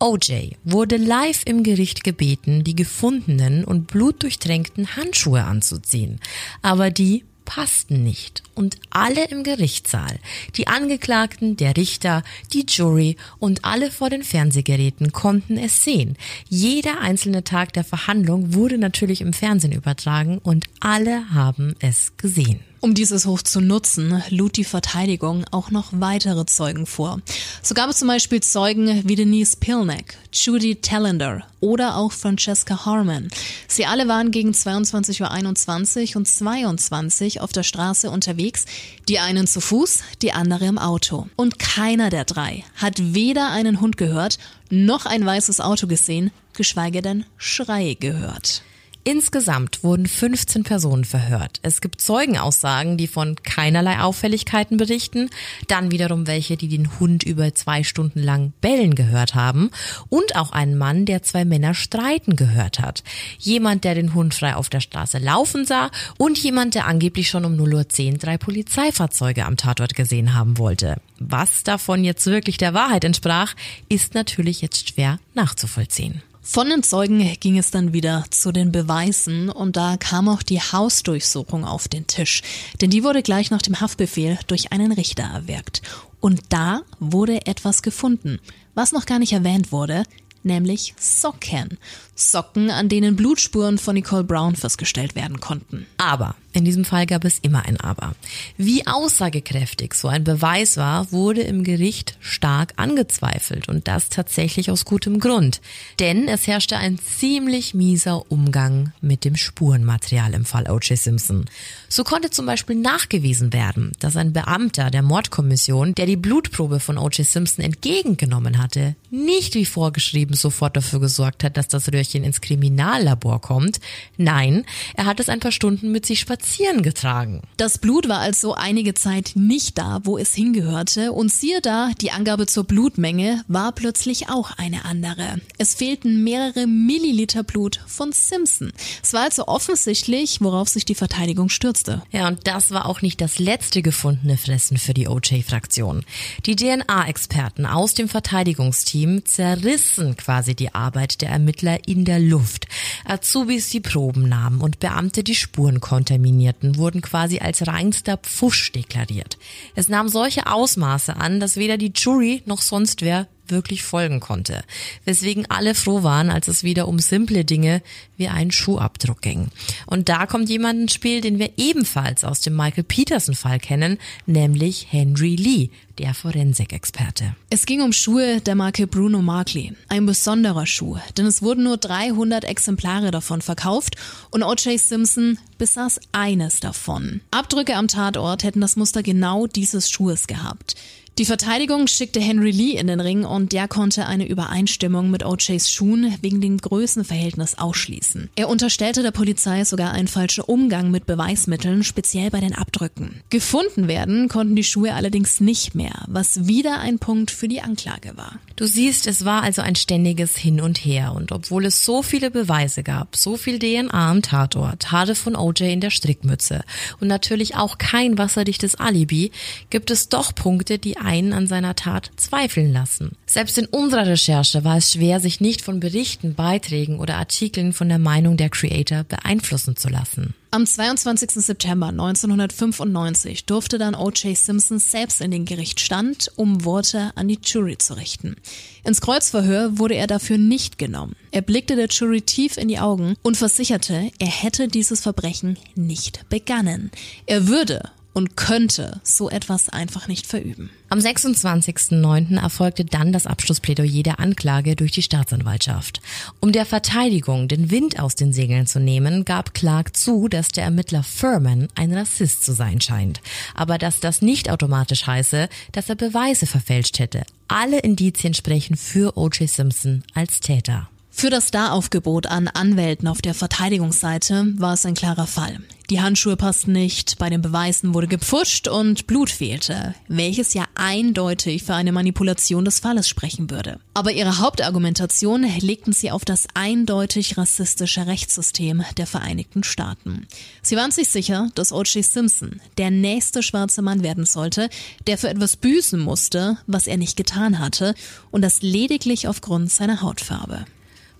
OJ 0.00 0.56
wurde 0.64 0.96
live 0.96 1.42
im 1.46 1.62
Gericht 1.62 2.04
gebeten, 2.04 2.64
die 2.64 2.76
gefundenen 2.76 3.64
und 3.64 3.86
blutdurchtränkten 3.86 4.96
Handschuhe 4.96 5.44
anzuziehen, 5.44 6.20
aber 6.62 6.90
die 6.90 7.24
passten 7.44 8.02
nicht 8.02 8.42
und 8.54 8.76
alle 8.90 9.28
im 9.28 9.44
Gerichtssaal, 9.44 10.18
die 10.56 10.66
Angeklagten, 10.66 11.56
der 11.56 11.76
Richter, 11.76 12.22
die 12.52 12.64
Jury 12.68 13.16
und 13.38 13.64
alle 13.64 13.90
vor 13.90 14.10
den 14.10 14.22
Fernsehgeräten 14.22 15.12
konnten 15.12 15.56
es 15.56 15.84
sehen. 15.84 16.16
Jeder 16.48 17.00
einzelne 17.00 17.44
Tag 17.44 17.72
der 17.72 17.84
Verhandlung 17.84 18.54
wurde 18.54 18.78
natürlich 18.78 19.20
im 19.20 19.32
Fernsehen 19.32 19.72
übertragen 19.72 20.38
und 20.38 20.66
alle 20.80 21.32
haben 21.32 21.74
es 21.80 22.16
gesehen. 22.16 22.60
Um 22.84 22.92
dieses 22.92 23.24
Hoch 23.24 23.40
zu 23.40 23.62
nutzen, 23.62 24.22
lud 24.28 24.58
die 24.58 24.64
Verteidigung 24.64 25.46
auch 25.50 25.70
noch 25.70 25.86
weitere 25.92 26.44
Zeugen 26.44 26.84
vor. 26.84 27.22
So 27.62 27.74
gab 27.74 27.88
es 27.88 27.96
zum 27.96 28.08
Beispiel 28.08 28.42
Zeugen 28.42 29.08
wie 29.08 29.14
Denise 29.14 29.56
Pilneck, 29.56 30.18
Judy 30.34 30.76
Tallender 30.76 31.46
oder 31.60 31.96
auch 31.96 32.12
Francesca 32.12 32.84
Harmon. 32.84 33.30
Sie 33.68 33.86
alle 33.86 34.06
waren 34.06 34.32
gegen 34.32 34.50
22.21 34.50 36.10
Uhr 36.10 36.16
und 36.18 36.28
22 36.28 37.40
auf 37.40 37.52
der 37.52 37.62
Straße 37.62 38.10
unterwegs, 38.10 38.66
die 39.08 39.18
einen 39.18 39.46
zu 39.46 39.62
Fuß, 39.62 40.00
die 40.20 40.32
andere 40.32 40.66
im 40.66 40.76
Auto. 40.76 41.26
Und 41.36 41.58
keiner 41.58 42.10
der 42.10 42.26
drei 42.26 42.64
hat 42.76 43.14
weder 43.14 43.50
einen 43.50 43.80
Hund 43.80 43.96
gehört, 43.96 44.36
noch 44.68 45.06
ein 45.06 45.24
weißes 45.24 45.62
Auto 45.62 45.86
gesehen, 45.86 46.32
geschweige 46.52 47.00
denn 47.00 47.24
Schreie 47.38 47.94
gehört. 47.94 48.62
Insgesamt 49.06 49.84
wurden 49.84 50.06
15 50.06 50.62
Personen 50.62 51.04
verhört. 51.04 51.60
Es 51.62 51.82
gibt 51.82 52.00
Zeugenaussagen, 52.00 52.96
die 52.96 53.06
von 53.06 53.36
keinerlei 53.42 54.00
Auffälligkeiten 54.00 54.78
berichten, 54.78 55.28
dann 55.68 55.90
wiederum 55.90 56.26
welche, 56.26 56.56
die 56.56 56.68
den 56.68 56.98
Hund 56.98 57.22
über 57.22 57.54
zwei 57.54 57.84
Stunden 57.84 58.20
lang 58.20 58.54
bellen 58.62 58.94
gehört 58.94 59.34
haben 59.34 59.70
und 60.08 60.36
auch 60.36 60.52
einen 60.52 60.78
Mann, 60.78 61.04
der 61.04 61.22
zwei 61.22 61.44
Männer 61.44 61.74
streiten 61.74 62.34
gehört 62.34 62.80
hat. 62.80 63.04
Jemand, 63.38 63.84
der 63.84 63.94
den 63.94 64.14
Hund 64.14 64.32
frei 64.32 64.56
auf 64.56 64.70
der 64.70 64.80
Straße 64.80 65.18
laufen 65.18 65.66
sah 65.66 65.90
und 66.16 66.38
jemand, 66.38 66.74
der 66.74 66.86
angeblich 66.86 67.28
schon 67.28 67.44
um 67.44 67.52
0.10 67.56 68.12
Uhr 68.12 68.18
drei 68.18 68.38
Polizeifahrzeuge 68.38 69.44
am 69.44 69.58
Tatort 69.58 69.94
gesehen 69.94 70.34
haben 70.34 70.56
wollte. 70.56 70.96
Was 71.18 71.62
davon 71.62 72.04
jetzt 72.04 72.24
wirklich 72.24 72.56
der 72.56 72.72
Wahrheit 72.72 73.04
entsprach, 73.04 73.54
ist 73.90 74.14
natürlich 74.14 74.62
jetzt 74.62 74.88
schwer 74.88 75.18
nachzuvollziehen. 75.34 76.22
Von 76.46 76.68
den 76.68 76.82
Zeugen 76.82 77.20
ging 77.40 77.56
es 77.56 77.70
dann 77.70 77.94
wieder 77.94 78.26
zu 78.28 78.52
den 78.52 78.70
Beweisen 78.70 79.48
und 79.48 79.76
da 79.76 79.96
kam 79.96 80.28
auch 80.28 80.42
die 80.42 80.60
Hausdurchsuchung 80.60 81.64
auf 81.64 81.88
den 81.88 82.06
Tisch, 82.06 82.42
denn 82.82 82.90
die 82.90 83.02
wurde 83.02 83.22
gleich 83.22 83.50
nach 83.50 83.62
dem 83.62 83.80
Haftbefehl 83.80 84.38
durch 84.46 84.70
einen 84.70 84.92
Richter 84.92 85.22
erwirkt. 85.22 85.80
Und 86.20 86.42
da 86.50 86.82
wurde 87.00 87.46
etwas 87.46 87.82
gefunden, 87.82 88.40
was 88.74 88.92
noch 88.92 89.06
gar 89.06 89.18
nicht 89.18 89.32
erwähnt 89.32 89.72
wurde, 89.72 90.02
nämlich 90.42 90.94
Socken. 90.98 91.78
Socken, 92.14 92.70
an 92.70 92.90
denen 92.90 93.16
Blutspuren 93.16 93.78
von 93.78 93.94
Nicole 93.94 94.24
Brown 94.24 94.54
festgestellt 94.54 95.14
werden 95.14 95.40
konnten. 95.40 95.86
Aber 95.96 96.36
in 96.54 96.64
diesem 96.64 96.84
Fall 96.84 97.04
gab 97.06 97.24
es 97.24 97.40
immer 97.40 97.66
ein 97.66 97.80
Aber. 97.80 98.14
Wie 98.56 98.86
aussagekräftig 98.86 99.94
so 99.94 100.06
ein 100.06 100.22
Beweis 100.22 100.76
war, 100.76 101.10
wurde 101.10 101.42
im 101.42 101.64
Gericht 101.64 102.16
stark 102.20 102.74
angezweifelt 102.76 103.68
und 103.68 103.88
das 103.88 104.08
tatsächlich 104.08 104.70
aus 104.70 104.84
gutem 104.84 105.18
Grund. 105.18 105.60
Denn 105.98 106.28
es 106.28 106.46
herrschte 106.46 106.76
ein 106.76 106.98
ziemlich 106.98 107.74
mieser 107.74 108.30
Umgang 108.30 108.92
mit 109.00 109.24
dem 109.24 109.34
Spurenmaterial 109.34 110.32
im 110.32 110.44
Fall 110.44 110.70
O.J. 110.70 110.96
Simpson. 110.96 111.46
So 111.88 112.04
konnte 112.04 112.30
zum 112.30 112.46
Beispiel 112.46 112.76
nachgewiesen 112.76 113.52
werden, 113.52 113.90
dass 113.98 114.16
ein 114.16 114.32
Beamter 114.32 114.92
der 114.92 115.02
Mordkommission, 115.02 115.96
der 115.96 116.06
die 116.06 116.16
Blutprobe 116.16 116.78
von 116.78 116.98
O.J. 116.98 117.26
Simpson 117.26 117.64
entgegengenommen 117.64 118.58
hatte, 118.58 118.94
nicht 119.10 119.56
wie 119.56 119.66
vorgeschrieben 119.66 120.36
sofort 120.36 120.76
dafür 120.76 121.00
gesorgt 121.00 121.42
hat, 121.42 121.56
dass 121.56 121.66
das 121.66 121.92
Röhrchen 121.92 122.22
ins 122.22 122.40
Kriminallabor 122.40 123.40
kommt. 123.40 123.80
Nein, 124.16 124.64
er 124.94 125.06
hat 125.06 125.18
es 125.18 125.28
ein 125.28 125.40
paar 125.40 125.50
Stunden 125.50 125.90
mit 125.90 126.06
sich 126.06 126.20
spazieren 126.20 126.43
spazieren 126.44 126.82
getragen. 126.82 127.42
Das 127.56 127.78
Blut 127.78 128.08
war 128.08 128.18
also 128.18 128.54
einige 128.54 128.94
Zeit 128.94 129.32
nicht 129.34 129.78
da, 129.78 130.00
wo 130.04 130.18
es 130.18 130.34
hingehörte 130.34 131.12
und 131.12 131.32
siehe 131.32 131.60
da, 131.60 131.90
die 132.00 132.10
Angabe 132.10 132.46
zur 132.46 132.64
Blutmenge 132.64 133.44
war 133.48 133.72
plötzlich 133.72 134.28
auch 134.28 134.50
eine 134.58 134.84
andere. 134.84 135.40
Es 135.58 135.74
fehlten 135.74 136.22
mehrere 136.22 136.66
Milliliter 136.66 137.42
Blut 137.42 137.80
von 137.86 138.12
Simpson. 138.12 138.72
Es 139.02 139.12
war 139.14 139.22
also 139.22 139.46
offensichtlich, 139.46 140.40
worauf 140.40 140.68
sich 140.68 140.84
die 140.84 140.94
Verteidigung 140.94 141.48
stürzte. 141.48 142.02
Ja, 142.10 142.28
und 142.28 142.46
das 142.46 142.70
war 142.70 142.86
auch 142.86 143.00
nicht 143.00 143.20
das 143.20 143.38
letzte 143.38 143.80
gefundene 143.82 144.36
Fressen 144.36 144.76
für 144.76 144.94
die 144.94 145.08
OJ-Fraktion. 145.08 146.04
Die 146.44 146.56
DNA-Experten 146.56 147.64
aus 147.64 147.94
dem 147.94 148.08
Verteidigungsteam 148.08 149.24
zerrissen 149.24 150.16
quasi 150.16 150.54
die 150.54 150.74
Arbeit 150.74 151.22
der 151.22 151.30
Ermittler 151.30 151.88
in 151.88 152.04
der 152.04 152.20
Luft. 152.20 152.66
Azubis 153.04 153.70
die 153.70 153.80
Proben 153.80 154.28
nahmen 154.28 154.60
und 154.60 154.78
Beamte 154.80 155.24
die 155.24 155.34
Spuren 155.34 155.80
kontaminieren 155.80 156.33
Nominierten 156.34 156.76
wurden 156.76 157.00
quasi 157.00 157.38
als 157.38 157.66
reinster 157.66 158.16
Pfusch 158.16 158.72
deklariert. 158.72 159.38
Es 159.76 159.88
nahm 159.88 160.08
solche 160.08 160.46
Ausmaße 160.46 161.16
an, 161.16 161.38
dass 161.38 161.56
weder 161.56 161.76
die 161.76 161.92
Jury 161.94 162.42
noch 162.44 162.60
sonst 162.60 163.02
wer 163.02 163.28
wirklich 163.48 163.82
folgen 163.82 164.20
konnte, 164.20 164.64
weswegen 165.04 165.46
alle 165.50 165.74
froh 165.74 166.02
waren, 166.02 166.30
als 166.30 166.48
es 166.48 166.64
wieder 166.64 166.88
um 166.88 166.98
simple 166.98 167.44
Dinge 167.44 167.82
wie 168.16 168.28
einen 168.28 168.50
Schuhabdruck 168.50 169.20
ging. 169.20 169.48
Und 169.86 170.08
da 170.08 170.26
kommt 170.26 170.48
jemand 170.48 170.80
ins 170.80 170.94
Spiel, 170.94 171.20
den 171.20 171.38
wir 171.38 171.50
ebenfalls 171.56 172.24
aus 172.24 172.40
dem 172.40 172.56
Michael 172.56 172.84
Peterson 172.84 173.34
Fall 173.34 173.58
kennen, 173.58 173.98
nämlich 174.26 174.86
Henry 174.90 175.36
Lee, 175.36 175.70
der 175.98 176.14
Forensikexperte. 176.14 177.36
Es 177.50 177.66
ging 177.66 177.80
um 177.80 177.92
Schuhe 177.92 178.40
der 178.40 178.54
Marke 178.54 178.86
Bruno 178.86 179.22
Markley. 179.22 179.72
Ein 179.88 180.06
besonderer 180.06 180.66
Schuh, 180.66 180.98
denn 181.16 181.26
es 181.26 181.42
wurden 181.42 181.64
nur 181.64 181.76
300 181.76 182.44
Exemplare 182.44 183.10
davon 183.10 183.42
verkauft 183.42 183.96
und 184.30 184.42
O.J. 184.42 184.78
Simpson 184.78 185.38
besaß 185.58 186.00
eines 186.12 186.60
davon. 186.60 187.20
Abdrücke 187.30 187.76
am 187.76 187.88
Tatort 187.88 188.42
hätten 188.42 188.60
das 188.60 188.76
Muster 188.76 189.02
genau 189.02 189.46
dieses 189.46 189.90
Schuhes 189.90 190.26
gehabt. 190.26 190.74
Die 191.16 191.26
Verteidigung 191.26 191.86
schickte 191.86 192.18
Henry 192.18 192.50
Lee 192.50 192.76
in 192.76 192.88
den 192.88 192.98
Ring 192.98 193.24
und 193.24 193.52
der 193.52 193.68
konnte 193.68 194.06
eine 194.06 194.26
Übereinstimmung 194.26 195.12
mit 195.12 195.24
OJs 195.24 195.70
Schuhen 195.70 196.12
wegen 196.22 196.40
dem 196.40 196.58
Größenverhältnis 196.58 197.56
ausschließen. 197.56 198.30
Er 198.34 198.48
unterstellte 198.48 199.04
der 199.04 199.12
Polizei 199.12 199.64
sogar 199.64 199.92
einen 199.92 200.08
falschen 200.08 200.42
Umgang 200.42 200.90
mit 200.90 201.06
Beweismitteln, 201.06 201.84
speziell 201.84 202.30
bei 202.30 202.40
den 202.40 202.52
Abdrücken. 202.52 203.20
Gefunden 203.30 203.86
werden 203.86 204.28
konnten 204.28 204.56
die 204.56 204.64
Schuhe 204.64 204.92
allerdings 204.92 205.38
nicht 205.38 205.76
mehr, 205.76 206.04
was 206.08 206.48
wieder 206.48 206.80
ein 206.80 206.98
Punkt 206.98 207.30
für 207.30 207.46
die 207.46 207.60
Anklage 207.60 208.16
war. 208.16 208.40
Du 208.56 208.66
siehst, 208.66 209.06
es 209.06 209.24
war 209.24 209.44
also 209.44 209.62
ein 209.62 209.76
ständiges 209.76 210.36
Hin 210.36 210.60
und 210.60 210.78
Her 210.78 211.12
und 211.14 211.30
obwohl 211.30 211.66
es 211.66 211.84
so 211.84 212.02
viele 212.02 212.32
Beweise 212.32 212.82
gab, 212.82 213.14
so 213.14 213.36
viel 213.36 213.60
DNA 213.60 214.10
am 214.10 214.22
Tatort, 214.22 214.90
Haare 214.90 215.14
von 215.14 215.36
OJ 215.36 215.74
in 215.74 215.80
der 215.80 215.90
Strickmütze 215.90 216.64
und 216.98 217.06
natürlich 217.06 217.54
auch 217.54 217.78
kein 217.78 218.18
wasserdichtes 218.18 218.74
Alibi, 218.74 219.30
gibt 219.70 219.92
es 219.92 220.08
doch 220.08 220.34
Punkte, 220.34 220.80
die 220.80 221.03
einen 221.04 221.32
an 221.32 221.46
seiner 221.46 221.76
Tat 221.76 222.10
zweifeln 222.16 222.72
lassen. 222.72 223.12
Selbst 223.26 223.58
in 223.58 223.66
unserer 223.66 224.06
Recherche 224.06 224.64
war 224.64 224.78
es 224.78 224.92
schwer, 224.92 225.20
sich 225.20 225.40
nicht 225.40 225.62
von 225.62 225.80
Berichten, 225.80 226.34
Beiträgen 226.34 226.98
oder 226.98 227.16
Artikeln 227.16 227.72
von 227.72 227.88
der 227.88 227.98
Meinung 227.98 228.36
der 228.36 228.50
Creator 228.50 229.04
beeinflussen 229.04 229.76
zu 229.76 229.88
lassen. 229.88 230.34
Am 230.54 230.66
22. 230.66 231.30
September 231.32 231.88
1995 231.88 233.44
durfte 233.44 233.76
dann 233.76 233.96
O.J. 233.96 234.36
Simpson 234.36 234.78
selbst 234.78 235.20
in 235.20 235.32
den 235.32 235.46
Gerichtsstand, 235.46 236.30
um 236.36 236.64
Worte 236.64 237.10
an 237.16 237.26
die 237.26 237.40
Jury 237.42 237.76
zu 237.76 237.94
richten. 237.94 238.36
Ins 238.84 239.00
Kreuzverhör 239.00 239.78
wurde 239.78 239.96
er 239.96 240.06
dafür 240.06 240.38
nicht 240.38 240.78
genommen. 240.78 241.16
Er 241.32 241.42
blickte 241.42 241.74
der 241.74 241.88
Jury 241.88 242.22
tief 242.22 242.56
in 242.56 242.68
die 242.68 242.78
Augen 242.78 243.16
und 243.22 243.36
versicherte, 243.36 244.12
er 244.20 244.28
hätte 244.28 244.68
dieses 244.68 245.00
Verbrechen 245.00 245.58
nicht 245.74 246.28
begangen. 246.28 246.92
Er 247.26 247.48
würde 247.48 247.90
und 248.14 248.36
könnte 248.36 249.00
so 249.02 249.28
etwas 249.28 249.68
einfach 249.68 250.08
nicht 250.08 250.26
verüben. 250.26 250.70
Am 250.88 251.00
26.09. 251.00 252.40
erfolgte 252.40 252.84
dann 252.84 253.12
das 253.12 253.26
Abschlussplädoyer 253.26 254.04
der 254.04 254.20
Anklage 254.20 254.76
durch 254.76 254.92
die 254.92 255.02
Staatsanwaltschaft. 255.02 256.00
Um 256.40 256.52
der 256.52 256.64
Verteidigung 256.64 257.48
den 257.48 257.70
Wind 257.70 257.98
aus 257.98 258.14
den 258.14 258.32
Segeln 258.32 258.66
zu 258.66 258.78
nehmen, 258.78 259.24
gab 259.24 259.52
Clark 259.52 259.96
zu, 259.96 260.28
dass 260.28 260.48
der 260.48 260.64
Ermittler 260.64 261.02
Furman 261.02 261.68
ein 261.74 261.92
Rassist 261.92 262.44
zu 262.44 262.52
sein 262.54 262.80
scheint. 262.80 263.20
Aber 263.54 263.76
dass 263.76 264.00
das 264.00 264.22
nicht 264.22 264.48
automatisch 264.48 265.06
heiße, 265.06 265.48
dass 265.72 265.88
er 265.88 265.96
Beweise 265.96 266.46
verfälscht 266.46 267.00
hätte. 267.00 267.24
Alle 267.48 267.80
Indizien 267.80 268.32
sprechen 268.32 268.76
für 268.76 269.18
O.J. 269.18 269.50
Simpson 269.50 270.04
als 270.14 270.40
Täter. 270.40 270.88
Für 271.16 271.30
das 271.30 271.48
Staraufgebot 271.48 272.26
an 272.26 272.48
Anwälten 272.48 273.06
auf 273.06 273.22
der 273.22 273.34
Verteidigungsseite 273.34 274.52
war 274.58 274.74
es 274.74 274.84
ein 274.84 274.94
klarer 274.94 275.28
Fall. 275.28 275.60
Die 275.88 276.00
Handschuhe 276.00 276.36
passten 276.36 276.72
nicht, 276.72 277.18
bei 277.18 277.30
den 277.30 277.40
Beweisen 277.40 277.94
wurde 277.94 278.08
gepfuscht 278.08 278.68
und 278.68 279.06
Blut 279.06 279.30
fehlte, 279.30 279.94
welches 280.08 280.54
ja 280.54 280.64
eindeutig 280.74 281.62
für 281.62 281.74
eine 281.74 281.92
Manipulation 281.92 282.64
des 282.64 282.80
Falles 282.80 283.08
sprechen 283.08 283.48
würde. 283.48 283.78
Aber 283.94 284.10
ihre 284.10 284.38
Hauptargumentation 284.38 285.46
legten 285.60 285.92
sie 285.92 286.10
auf 286.10 286.24
das 286.24 286.48
eindeutig 286.54 287.38
rassistische 287.38 288.06
Rechtssystem 288.06 288.82
der 288.96 289.06
Vereinigten 289.06 289.62
Staaten. 289.62 290.26
Sie 290.62 290.76
waren 290.76 290.90
sich 290.90 291.08
sicher, 291.08 291.48
dass 291.54 291.72
O.J. 291.72 292.04
Simpson 292.04 292.60
der 292.76 292.90
nächste 292.90 293.42
schwarze 293.42 293.82
Mann 293.82 294.02
werden 294.02 294.26
sollte, 294.26 294.68
der 295.06 295.16
für 295.16 295.28
etwas 295.28 295.56
büßen 295.56 296.00
musste, 296.00 296.58
was 296.66 296.88
er 296.88 296.96
nicht 296.96 297.16
getan 297.16 297.60
hatte, 297.60 297.94
und 298.32 298.42
das 298.42 298.62
lediglich 298.62 299.28
aufgrund 299.28 299.70
seiner 299.70 300.02
Hautfarbe. 300.02 300.66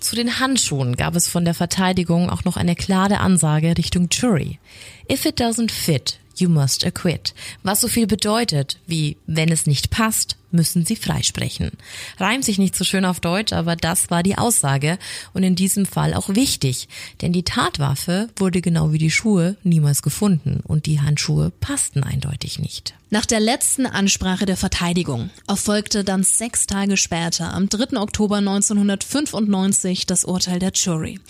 Zu 0.04 0.16
den 0.16 0.38
Handschuhen 0.38 0.96
gab 0.96 1.16
es 1.16 1.28
von 1.28 1.46
der 1.46 1.54
Verteidigung 1.54 2.28
auch 2.28 2.44
noch 2.44 2.58
eine 2.58 2.74
klare 2.74 3.20
Ansage 3.20 3.74
Richtung 3.78 4.08
Jury. 4.10 4.58
If 5.10 5.24
it 5.24 5.40
doesn't 5.40 5.70
fit, 5.70 6.18
you 6.40 6.48
must 6.48 6.84
acquit. 6.84 7.34
Was 7.62 7.80
so 7.80 7.88
viel 7.88 8.06
bedeutet 8.06 8.78
wie, 8.86 9.16
wenn 9.26 9.50
es 9.50 9.66
nicht 9.66 9.90
passt, 9.90 10.36
müssen 10.54 10.86
sie 10.86 10.96
freisprechen. 10.96 11.72
Reimt 12.18 12.44
sich 12.44 12.58
nicht 12.58 12.74
so 12.74 12.84
schön 12.84 13.04
auf 13.04 13.20
Deutsch, 13.20 13.52
aber 13.52 13.76
das 13.76 14.10
war 14.10 14.22
die 14.22 14.38
Aussage 14.38 14.98
und 15.34 15.42
in 15.42 15.56
diesem 15.56 15.84
Fall 15.84 16.14
auch 16.14 16.28
wichtig, 16.30 16.88
denn 17.20 17.32
die 17.32 17.42
Tatwaffe 17.42 18.28
wurde 18.36 18.62
genau 18.62 18.92
wie 18.92 18.98
die 18.98 19.10
Schuhe 19.10 19.56
niemals 19.64 20.02
gefunden 20.02 20.60
und 20.64 20.86
die 20.86 21.00
Handschuhe 21.00 21.50
passten 21.60 22.02
eindeutig 22.02 22.58
nicht. 22.58 22.94
Nach 23.10 23.26
der 23.26 23.40
letzten 23.40 23.86
Ansprache 23.86 24.46
der 24.46 24.56
Verteidigung 24.56 25.30
erfolgte 25.46 26.04
dann 26.04 26.24
sechs 26.24 26.66
Tage 26.66 26.96
später, 26.96 27.52
am 27.52 27.68
3. 27.68 27.98
Oktober 27.98 28.36
1995, 28.36 30.06
das 30.06 30.24
Urteil 30.24 30.58
der 30.58 30.72
Jury. 30.72 31.20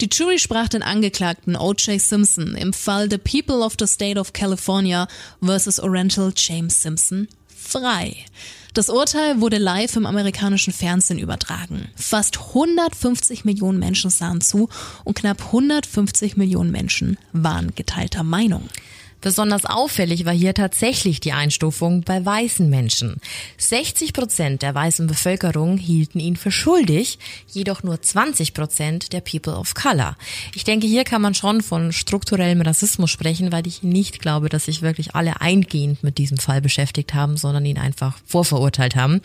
Die 0.00 0.08
Jury 0.10 0.38
sprach 0.38 0.68
den 0.68 0.82
Angeklagten 0.82 1.56
O.J. 1.56 2.00
Simpson 2.00 2.56
im 2.56 2.72
Fall 2.72 3.08
The 3.10 3.18
People 3.18 3.64
of 3.64 3.74
the 3.78 3.86
State 3.86 4.18
of 4.18 4.32
California 4.32 5.06
vs. 5.40 5.80
Oriental 5.80 6.32
James 6.36 6.82
Simpson 6.82 7.28
frei. 7.54 8.16
Das 8.74 8.88
Urteil 8.88 9.40
wurde 9.40 9.58
live 9.58 9.96
im 9.96 10.06
amerikanischen 10.06 10.72
Fernsehen 10.72 11.18
übertragen. 11.18 11.88
Fast 11.94 12.38
150 12.38 13.44
Millionen 13.44 13.78
Menschen 13.78 14.10
sahen 14.10 14.40
zu 14.40 14.70
und 15.04 15.14
knapp 15.14 15.42
150 15.46 16.36
Millionen 16.38 16.70
Menschen 16.70 17.18
waren 17.32 17.74
geteilter 17.74 18.22
Meinung. 18.22 18.68
Besonders 19.22 19.64
auffällig 19.64 20.24
war 20.24 20.34
hier 20.34 20.52
tatsächlich 20.52 21.20
die 21.20 21.32
Einstufung 21.32 22.02
bei 22.02 22.24
weißen 22.24 22.68
Menschen. 22.68 23.20
60 23.56 24.12
Prozent 24.12 24.62
der 24.62 24.74
weißen 24.74 25.06
Bevölkerung 25.06 25.78
hielten 25.78 26.18
ihn 26.18 26.36
für 26.36 26.50
schuldig, 26.50 27.20
jedoch 27.48 27.84
nur 27.84 28.02
20 28.02 28.52
Prozent 28.52 29.12
der 29.12 29.20
People 29.20 29.56
of 29.56 29.74
Color. 29.74 30.16
Ich 30.54 30.64
denke, 30.64 30.88
hier 30.88 31.04
kann 31.04 31.22
man 31.22 31.34
schon 31.34 31.62
von 31.62 31.92
strukturellem 31.92 32.62
Rassismus 32.62 33.10
sprechen, 33.12 33.52
weil 33.52 33.66
ich 33.68 33.84
nicht 33.84 34.20
glaube, 34.20 34.48
dass 34.48 34.64
sich 34.64 34.82
wirklich 34.82 35.14
alle 35.14 35.40
eingehend 35.40 36.02
mit 36.02 36.18
diesem 36.18 36.38
Fall 36.38 36.60
beschäftigt 36.60 37.14
haben, 37.14 37.36
sondern 37.36 37.64
ihn 37.64 37.78
einfach 37.78 38.18
vorverurteilt 38.26 38.96
haben. 38.96 39.20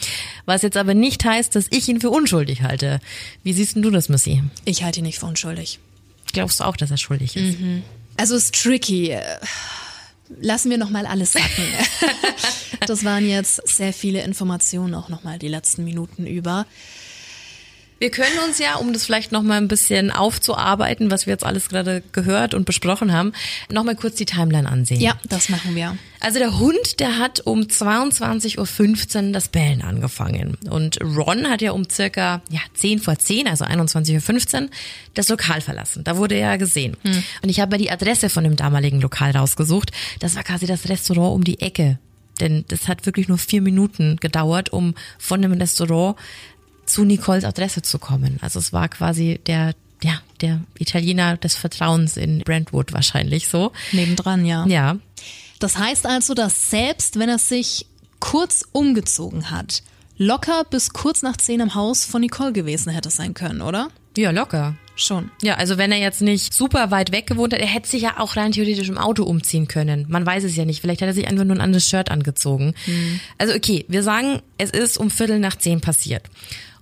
Was 0.46 0.62
jetzt 0.62 0.78
aber 0.78 0.94
nicht 0.94 1.26
heißt, 1.26 1.56
dass 1.56 1.66
ich 1.72 1.90
ihn 1.90 2.02
für 2.02 2.12
unschuldig 2.12 2.62
halte. 2.62 3.00
Wie 3.42 3.54
siehst 3.54 3.76
du 3.76 3.90
das, 3.90 4.10
Missy? 4.10 4.44
Ich 4.64 4.84
halte 4.84 5.00
ihn 5.00 5.06
nicht 5.06 5.18
für 5.18 5.26
unschuldig. 5.26 5.80
Glaubst 6.34 6.60
du 6.60 6.66
auch, 6.66 6.78
dass 6.78 6.92
er 6.92 6.98
schuldig 6.98 7.36
ist? 7.36 7.60
Mhm. 7.60 7.82
Also 8.16 8.36
ist 8.36 8.56
tricky 8.62 9.18
lassen 10.30 10.70
wir 10.70 10.78
noch 10.78 10.90
mal 10.90 11.06
alles 11.06 11.34
sacken. 11.34 11.64
das 12.88 13.04
waren 13.04 13.28
jetzt 13.28 13.68
sehr 13.68 13.94
viele 13.94 14.24
Informationen 14.24 14.94
auch 14.94 15.10
noch 15.10 15.24
mal 15.24 15.40
die 15.40 15.48
letzten 15.48 15.84
Minuten 15.84 16.26
über. 16.26 16.66
Wir 18.00 18.12
können 18.12 18.38
uns 18.48 18.60
ja, 18.60 18.76
um 18.76 18.94
das 18.94 19.06
vielleicht 19.06 19.32
noch 19.32 19.42
mal 19.42 19.58
ein 19.58 19.68
bisschen 19.68 20.12
aufzuarbeiten, 20.12 21.10
was 21.10 21.26
wir 21.26 21.34
jetzt 21.34 21.46
alles 21.46 21.70
gerade 21.70 22.04
gehört 22.12 22.54
und 22.54 22.66
besprochen 22.66 23.12
haben, 23.12 23.34
noch 23.72 23.84
mal 23.84 23.96
kurz 23.96 24.16
die 24.16 24.26
Timeline 24.26 24.70
ansehen. 24.70 25.02
Ja, 25.02 25.18
das 25.28 25.50
machen 25.50 25.76
wir. 25.76 25.98
Also 26.20 26.40
der 26.40 26.60
Hund, 26.60 27.00
der 27.00 27.18
hat 27.18 27.42
um 27.46 27.62
22.15 27.62 29.28
Uhr 29.28 29.32
das 29.34 29.50
Bellen 29.50 29.82
angefangen. 29.82 30.58
Und 30.70 31.00
Ron 31.02 31.50
hat 31.50 31.62
ja 31.62 31.72
um 31.72 31.90
circa 31.90 32.42
ja, 32.50 32.60
10 32.74 33.00
vor 33.00 33.18
10, 33.18 33.48
also 33.48 33.66
21.15 33.66 34.64
Uhr, 34.64 34.70
das 35.14 35.30
Lokal 35.30 35.62
verlassen. 35.62 36.04
Da 36.04 36.18
wurde 36.18 36.36
er 36.36 36.58
gesehen. 36.58 36.98
Hm. 37.04 37.24
Und 37.42 37.50
ich 37.50 37.60
habe 37.60 37.76
mir 37.76 37.82
die 37.82 37.92
Adresse 37.92 38.30
von 38.30 38.44
dem 38.44 38.56
damaligen 38.56 39.02
Lokal 39.02 39.32
rausgesucht. 39.32 39.92
Das 40.20 40.36
war 40.36 40.44
quasi 40.44 40.66
das 40.66 40.90
Restaurant 40.90 41.36
um 41.36 41.44
die 41.44 41.62
Ecke. 41.62 42.00
Denn 42.40 42.66
das 42.68 42.88
hat 42.88 43.06
wirklich 43.06 43.28
nur 43.28 43.38
vier 43.38 43.62
Minuten 43.62 44.18
gedauert, 44.18 44.72
um 44.72 44.94
von 45.18 45.42
dem 45.42 45.54
Restaurant 45.54 46.18
zu 46.88 47.06
Nicoles 47.06 47.44
Adresse 47.44 47.82
zu 47.82 48.00
kommen. 48.00 48.38
Also 48.42 48.60
es 48.60 48.74
war 48.74 48.90
quasi 48.90 49.40
der 49.46 49.74
ja, 50.04 50.22
der 50.42 50.62
Italiener 50.78 51.38
des 51.38 51.56
Vertrauens 51.56 52.18
in 52.18 52.40
Brentwood 52.40 52.94
wahrscheinlich 52.94 53.48
so. 53.48 53.72
Nebendran, 53.92 54.46
ja. 54.46 54.66
Ja. 54.68 54.98
Das 55.60 55.78
heißt 55.78 56.06
also, 56.06 56.34
dass 56.34 56.70
selbst 56.70 57.18
wenn 57.18 57.30
er 57.30 57.40
sich 57.40 57.88
kurz 58.20 58.64
umgezogen 58.72 59.50
hat, 59.50 59.82
locker 60.18 60.64
bis 60.70 60.92
kurz 60.92 61.22
nach 61.24 61.38
zehn 61.38 61.60
im 61.60 61.76
Haus 61.76 62.06
von 62.06 62.22
Nicole 62.22 62.54
gewesen 62.54 62.92
hätte 62.92 63.10
sein 63.10 63.34
können, 63.34 63.62
oder? 63.62 63.90
Ja, 64.16 64.32
locker. 64.32 64.76
Schon. 64.96 65.30
Ja, 65.44 65.56
also 65.56 65.78
wenn 65.78 65.92
er 65.92 66.00
jetzt 66.00 66.24
nicht 66.24 66.56
super 66.56 66.90
weit 66.90 67.12
weg 67.12 67.28
gewohnt 67.28 67.54
hat, 67.54 67.60
er 67.60 67.68
hätte 67.68 67.88
sich 67.88 68.02
ja 68.02 68.16
auch 68.18 68.36
rein 68.36 68.52
theoretisch 68.52 68.90
im 68.90 68.98
Auto 68.98 69.24
umziehen 69.24 69.68
können. 69.68 70.08
Man 70.10 70.26
weiß 70.26 70.44
es 70.44 70.56
ja 70.56 70.66
nicht. 70.66 70.82
Vielleicht 70.82 71.02
hat 71.02 71.08
er 71.08 71.14
sich 71.14 71.28
einfach 71.28 71.44
nur 71.44 71.56
ein 71.56 71.62
anderes 71.62 71.88
Shirt 71.88 72.10
angezogen. 72.10 72.74
Mhm. 72.88 73.20
Also 73.38 73.54
okay, 73.54 73.86
wir 73.88 74.02
sagen, 74.02 74.42
es 74.58 74.72
ist 74.72 74.98
um 74.98 75.12
Viertel 75.12 75.38
nach 75.38 75.56
zehn 75.56 75.82
passiert. 75.82 76.24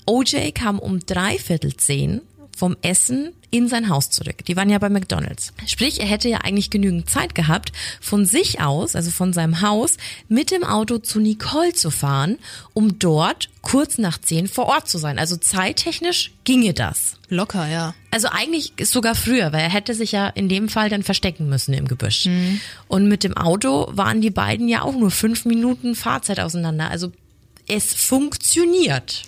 OJ 0.05 0.51
kam 0.53 0.79
um 0.79 0.99
dreiviertel 0.99 1.75
zehn 1.75 2.21
vom 2.55 2.77
Essen 2.81 3.33
in 3.51 3.67
sein 3.67 3.89
Haus 3.89 4.09
zurück. 4.09 4.45
Die 4.47 4.55
waren 4.55 4.69
ja 4.69 4.77
bei 4.79 4.89
McDonald's. 4.89 5.53
Sprich, 5.67 5.99
er 5.99 6.07
hätte 6.07 6.29
ja 6.29 6.39
eigentlich 6.39 6.69
genügend 6.69 7.09
Zeit 7.09 7.35
gehabt, 7.35 7.71
von 8.01 8.25
sich 8.25 8.61
aus, 8.61 8.95
also 8.95 9.11
von 9.11 9.33
seinem 9.33 9.61
Haus, 9.61 9.97
mit 10.29 10.51
dem 10.51 10.63
Auto 10.63 10.97
zu 10.97 11.19
Nicole 11.19 11.73
zu 11.73 11.91
fahren, 11.91 12.37
um 12.73 12.97
dort 12.97 13.49
kurz 13.61 13.97
nach 13.97 14.19
zehn 14.19 14.47
vor 14.47 14.67
Ort 14.67 14.87
zu 14.87 14.97
sein. 14.97 15.19
Also 15.19 15.35
zeittechnisch 15.35 16.31
ginge 16.43 16.73
das. 16.73 17.17
Locker, 17.27 17.67
ja. 17.67 17.93
Also 18.11 18.29
eigentlich 18.29 18.73
ist 18.77 18.91
sogar 18.91 19.15
früher, 19.15 19.51
weil 19.51 19.61
er 19.61 19.69
hätte 19.69 19.93
sich 19.93 20.11
ja 20.11 20.27
in 20.27 20.47
dem 20.47 20.69
Fall 20.69 20.89
dann 20.89 21.03
verstecken 21.03 21.49
müssen 21.49 21.73
im 21.73 21.87
Gebüsch. 21.87 22.25
Mhm. 22.25 22.61
Und 22.87 23.07
mit 23.07 23.23
dem 23.23 23.35
Auto 23.35 23.87
waren 23.91 24.21
die 24.21 24.29
beiden 24.29 24.69
ja 24.69 24.81
auch 24.81 24.95
nur 24.95 25.11
fünf 25.11 25.45
Minuten 25.45 25.95
Fahrzeit 25.95 26.39
auseinander. 26.39 26.89
Also 26.89 27.11
es 27.67 27.93
funktioniert. 27.93 29.23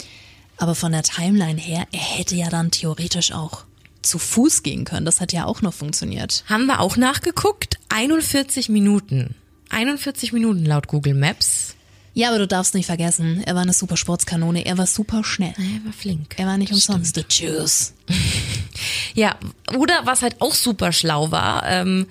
Aber 0.57 0.75
von 0.75 0.91
der 0.91 1.03
Timeline 1.03 1.59
her, 1.59 1.87
er 1.91 1.99
hätte 1.99 2.35
ja 2.35 2.49
dann 2.49 2.71
theoretisch 2.71 3.31
auch 3.31 3.65
zu 4.01 4.19
Fuß 4.19 4.63
gehen 4.63 4.85
können. 4.85 5.05
Das 5.05 5.21
hat 5.21 5.33
ja 5.33 5.45
auch 5.45 5.61
noch 5.61 5.73
funktioniert. 5.73 6.43
Haben 6.47 6.65
wir 6.65 6.79
auch 6.79 6.97
nachgeguckt? 6.97 7.77
41 7.89 8.69
Minuten. 8.69 9.35
41 9.69 10.33
Minuten 10.33 10.65
laut 10.65 10.87
Google 10.87 11.13
Maps. 11.13 11.75
Ja, 12.13 12.29
aber 12.29 12.39
du 12.39 12.47
darfst 12.47 12.73
nicht 12.73 12.87
vergessen, 12.87 13.43
er 13.45 13.53
war 13.53 13.61
eine 13.61 13.73
super 13.73 13.95
Sportskanone, 13.95 14.65
er 14.65 14.77
war 14.79 14.87
super 14.87 15.23
schnell. 15.23 15.53
Er 15.55 15.85
war 15.85 15.93
flink. 15.93 16.33
Er 16.37 16.47
war 16.47 16.57
nicht 16.57 16.71
umsonst. 16.71 17.13
The 17.13 17.25
Juice. 17.29 17.93
ja, 19.13 19.35
oder 19.75 20.01
was 20.05 20.23
halt 20.23 20.41
auch 20.41 20.55
super 20.55 20.91
schlau 20.91 21.29
war, 21.29 21.63
ähm, 21.67 22.07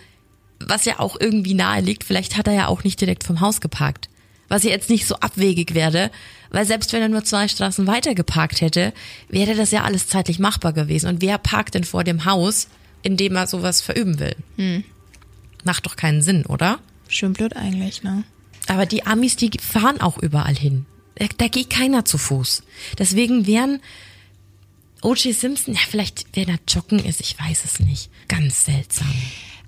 was 0.61 0.84
ja 0.84 1.01
auch 1.01 1.16
irgendwie 1.18 1.55
nahe 1.55 1.80
liegt, 1.80 2.05
vielleicht 2.05 2.36
hat 2.36 2.47
er 2.47 2.55
ja 2.55 2.66
auch 2.68 2.84
nicht 2.84 3.01
direkt 3.01 3.24
vom 3.24 3.40
Haus 3.40 3.61
geparkt 3.61 4.09
was 4.49 4.64
ja 4.64 4.70
jetzt 4.70 4.90
nicht 4.90 5.07
so 5.07 5.16
abwegig 5.16 5.74
werde, 5.74 6.11
weil 6.51 6.66
selbst 6.66 6.92
wenn 6.92 7.03
er 7.03 7.09
nur 7.09 7.24
zwei 7.24 7.49
Straßen 7.49 7.86
weiter 7.86 8.14
geparkt 8.14 8.61
hätte, 8.61 8.92
wäre 9.28 9.55
das 9.55 9.70
ja 9.70 9.82
alles 9.84 10.09
zeitlich 10.09 10.38
machbar 10.38 10.72
gewesen. 10.72 11.09
Und 11.09 11.20
wer 11.20 11.38
parkt 11.38 11.74
denn 11.74 11.84
vor 11.84 12.05
dem 12.05 12.24
Haus, 12.24 12.68
in 13.03 13.16
dem 13.16 13.36
er 13.36 13.47
sowas 13.47 13.80
verüben 13.80 14.18
will? 14.18 14.36
Hm. 14.57 14.84
Macht 15.64 15.86
doch 15.86 15.97
keinen 15.97 16.22
Sinn, 16.22 16.47
oder? 16.47 16.78
Schön 17.09 17.32
blöd 17.32 17.57
eigentlich, 17.57 18.03
ne? 18.03 18.24
Aber 18.68 18.86
die 18.86 19.07
Amis, 19.07 19.36
die 19.36 19.51
fahren 19.61 20.01
auch 20.01 20.18
überall 20.18 20.57
hin. 20.57 20.86
Da 21.38 21.49
geht 21.49 21.70
keiner 21.70 22.05
zu 22.05 22.18
Fuß. 22.18 22.62
Deswegen 22.99 23.47
wären 23.47 23.80
O.J. 25.03 25.34
Simpson, 25.34 25.74
ja, 25.74 25.80
vielleicht, 25.88 26.26
wer 26.32 26.47
da 26.47 26.55
joggen 26.68 26.99
ist, 26.99 27.20
ich 27.20 27.38
weiß 27.38 27.64
es 27.64 27.80
nicht. 27.80 28.11
Ganz 28.28 28.64
seltsam. 28.64 29.12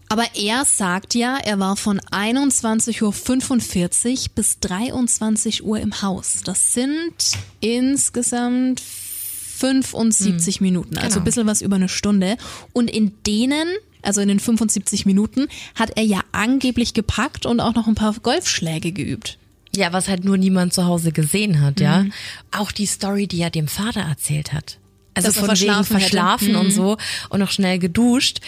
Aber 0.08 0.24
er 0.34 0.64
sagt 0.64 1.14
ja, 1.14 1.36
er 1.36 1.58
war 1.58 1.76
von 1.76 2.00
21.45 2.00 3.02
Uhr 3.02 4.28
bis 4.34 4.58
23 4.60 5.64
Uhr 5.64 5.80
im 5.80 6.00
Haus. 6.02 6.40
Das 6.44 6.72
sind 6.72 7.14
insgesamt 7.60 8.80
75 8.80 10.56
hm, 10.56 10.62
Minuten, 10.64 10.96
also 10.96 11.08
genau. 11.08 11.20
ein 11.20 11.24
bisschen 11.24 11.46
was 11.46 11.62
über 11.62 11.76
eine 11.76 11.88
Stunde. 11.88 12.36
Und 12.72 12.88
in 12.90 13.12
denen 13.26 13.68
also 14.02 14.20
in 14.20 14.28
den 14.28 14.40
75 14.40 15.06
Minuten, 15.06 15.48
hat 15.74 15.90
er 15.96 16.04
ja 16.04 16.20
angeblich 16.32 16.94
gepackt 16.94 17.46
und 17.46 17.60
auch 17.60 17.74
noch 17.74 17.88
ein 17.88 17.94
paar 17.94 18.14
Golfschläge 18.14 18.92
geübt. 18.92 19.38
Ja, 19.74 19.92
was 19.92 20.08
halt 20.08 20.24
nur 20.24 20.38
niemand 20.38 20.72
zu 20.72 20.86
Hause 20.86 21.12
gesehen 21.12 21.60
hat, 21.60 21.80
ja. 21.80 22.04
Mhm. 22.04 22.12
Auch 22.50 22.72
die 22.72 22.86
Story, 22.86 23.26
die 23.26 23.40
er 23.40 23.50
dem 23.50 23.68
Vater 23.68 24.00
erzählt 24.00 24.52
hat. 24.52 24.78
Also 25.14 25.28
Dass 25.28 25.36
von 25.36 25.46
verschlafen 25.46 25.90
wegen 25.90 26.00
verschlafen 26.00 26.56
und 26.56 26.66
mhm. 26.66 26.70
so 26.70 26.96
und 27.28 27.40
noch 27.40 27.50
schnell 27.50 27.78
geduscht 27.78 28.40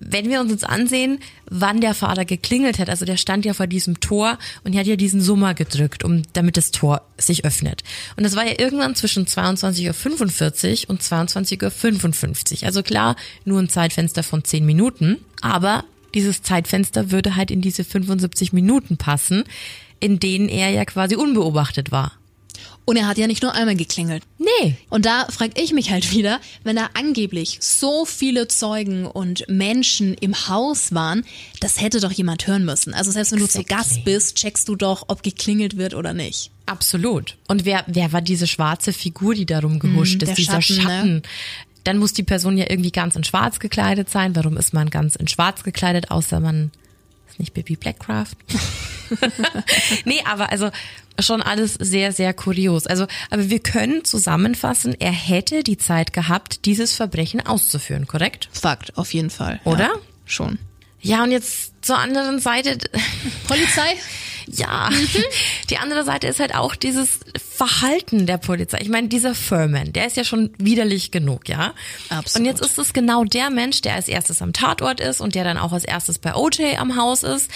wenn 0.00 0.28
wir 0.28 0.40
uns 0.40 0.50
jetzt 0.50 0.66
ansehen, 0.66 1.20
wann 1.48 1.80
der 1.80 1.94
Vater 1.94 2.24
geklingelt 2.24 2.78
hat, 2.78 2.88
also 2.88 3.04
der 3.04 3.18
stand 3.18 3.44
ja 3.44 3.54
vor 3.54 3.66
diesem 3.66 4.00
Tor 4.00 4.38
und 4.64 4.74
hat 4.76 4.86
ja 4.86 4.96
diesen 4.96 5.20
Summer 5.20 5.54
gedrückt, 5.54 6.04
um 6.04 6.22
damit 6.32 6.56
das 6.56 6.70
Tor 6.70 7.02
sich 7.18 7.44
öffnet. 7.44 7.84
Und 8.16 8.24
das 8.24 8.34
war 8.34 8.46
ja 8.46 8.58
irgendwann 8.58 8.94
zwischen 8.94 9.26
22.45 9.26 10.84
Uhr 10.84 10.90
und 10.90 11.02
22.55 11.02 12.62
Uhr. 12.62 12.66
Also 12.66 12.82
klar, 12.82 13.14
nur 13.44 13.60
ein 13.60 13.68
Zeitfenster 13.68 14.22
von 14.22 14.42
10 14.42 14.64
Minuten, 14.64 15.18
aber 15.42 15.84
dieses 16.14 16.42
Zeitfenster 16.42 17.10
würde 17.10 17.36
halt 17.36 17.50
in 17.50 17.60
diese 17.60 17.84
75 17.84 18.52
Minuten 18.52 18.96
passen, 18.96 19.44
in 20.00 20.18
denen 20.18 20.48
er 20.48 20.70
ja 20.70 20.84
quasi 20.84 21.14
unbeobachtet 21.14 21.92
war. 21.92 22.12
Und 22.84 22.96
er 22.96 23.06
hat 23.06 23.18
ja 23.18 23.26
nicht 23.26 23.42
nur 23.42 23.54
einmal 23.54 23.76
geklingelt. 23.76 24.22
Nee. 24.38 24.76
Und 24.88 25.06
da 25.06 25.26
frage 25.30 25.60
ich 25.60 25.72
mich 25.72 25.90
halt 25.90 26.10
wieder, 26.12 26.40
wenn 26.64 26.76
da 26.76 26.90
angeblich 26.94 27.58
so 27.60 28.04
viele 28.04 28.48
Zeugen 28.48 29.06
und 29.06 29.44
Menschen 29.48 30.14
im 30.14 30.48
Haus 30.48 30.92
waren, 30.92 31.24
das 31.60 31.80
hätte 31.80 32.00
doch 32.00 32.10
jemand 32.12 32.46
hören 32.46 32.64
müssen. 32.64 32.92
Also 32.94 33.10
selbst 33.10 33.32
wenn 33.32 33.38
du 33.38 33.48
zu 33.48 33.62
Gast 33.64 34.04
bist, 34.04 34.36
checkst 34.36 34.68
du 34.68 34.74
doch, 34.76 35.04
ob 35.08 35.22
geklingelt 35.22 35.76
wird 35.76 35.94
oder 35.94 36.12
nicht. 36.14 36.50
Absolut. 36.66 37.36
Und 37.48 37.64
wer, 37.64 37.84
wer 37.86 38.12
war 38.12 38.22
diese 38.22 38.46
schwarze 38.46 38.92
Figur, 38.92 39.34
die 39.34 39.46
darum 39.46 39.78
gehuscht 39.78 40.22
Mm, 40.22 40.24
ist, 40.28 40.38
dieser 40.38 40.60
Schatten, 40.62 40.82
Schatten? 40.82 41.14
ne? 41.16 41.22
Dann 41.84 41.98
muss 41.98 42.12
die 42.12 42.22
Person 42.22 42.58
ja 42.58 42.66
irgendwie 42.68 42.92
ganz 42.92 43.16
in 43.16 43.24
schwarz 43.24 43.58
gekleidet 43.58 44.10
sein. 44.10 44.36
Warum 44.36 44.56
ist 44.56 44.74
man 44.74 44.90
ganz 44.90 45.16
in 45.16 45.28
schwarz 45.28 45.62
gekleidet, 45.64 46.10
außer 46.10 46.38
man 46.40 46.70
ist 47.28 47.38
nicht 47.38 47.54
Baby 47.54 47.76
Blackcraft? 47.76 48.36
nee, 50.04 50.20
aber 50.24 50.50
also 50.52 50.70
schon 51.22 51.42
alles 51.42 51.74
sehr, 51.74 52.12
sehr 52.12 52.32
kurios. 52.34 52.86
Also, 52.86 53.06
aber 53.30 53.50
wir 53.50 53.60
können 53.60 54.04
zusammenfassen, 54.04 54.94
er 54.98 55.12
hätte 55.12 55.62
die 55.62 55.78
Zeit 55.78 56.12
gehabt, 56.12 56.64
dieses 56.64 56.94
Verbrechen 56.94 57.44
auszuführen, 57.46 58.06
korrekt? 58.06 58.48
Fakt, 58.52 58.96
auf 58.96 59.12
jeden 59.14 59.30
Fall. 59.30 59.60
Oder? 59.64 59.84
Ja, 59.84 59.92
schon. 60.24 60.58
Ja, 61.02 61.22
und 61.22 61.30
jetzt 61.30 61.72
zur 61.82 61.98
anderen 61.98 62.40
Seite, 62.40 62.76
Polizei? 63.48 63.96
ja, 64.56 64.90
die 65.68 65.78
andere 65.78 66.04
Seite 66.04 66.26
ist 66.26 66.40
halt 66.40 66.54
auch 66.54 66.74
dieses 66.74 67.20
Verhalten 67.38 68.26
der 68.26 68.38
Polizei. 68.38 68.78
Ich 68.80 68.88
meine, 68.88 69.08
dieser 69.08 69.34
Furman, 69.34 69.92
der 69.92 70.06
ist 70.06 70.16
ja 70.16 70.24
schon 70.24 70.50
widerlich 70.58 71.10
genug, 71.10 71.48
ja? 71.48 71.74
Absolut. 72.08 72.36
Und 72.36 72.44
jetzt 72.46 72.64
ist 72.64 72.78
es 72.78 72.92
genau 72.92 73.24
der 73.24 73.50
Mensch, 73.50 73.80
der 73.82 73.94
als 73.94 74.08
erstes 74.08 74.42
am 74.42 74.52
Tatort 74.52 75.00
ist 75.00 75.20
und 75.20 75.34
der 75.34 75.44
dann 75.44 75.58
auch 75.58 75.72
als 75.72 75.84
erstes 75.84 76.18
bei 76.18 76.34
OJ 76.34 76.76
am 76.78 76.96
Haus 76.96 77.22
ist. 77.22 77.50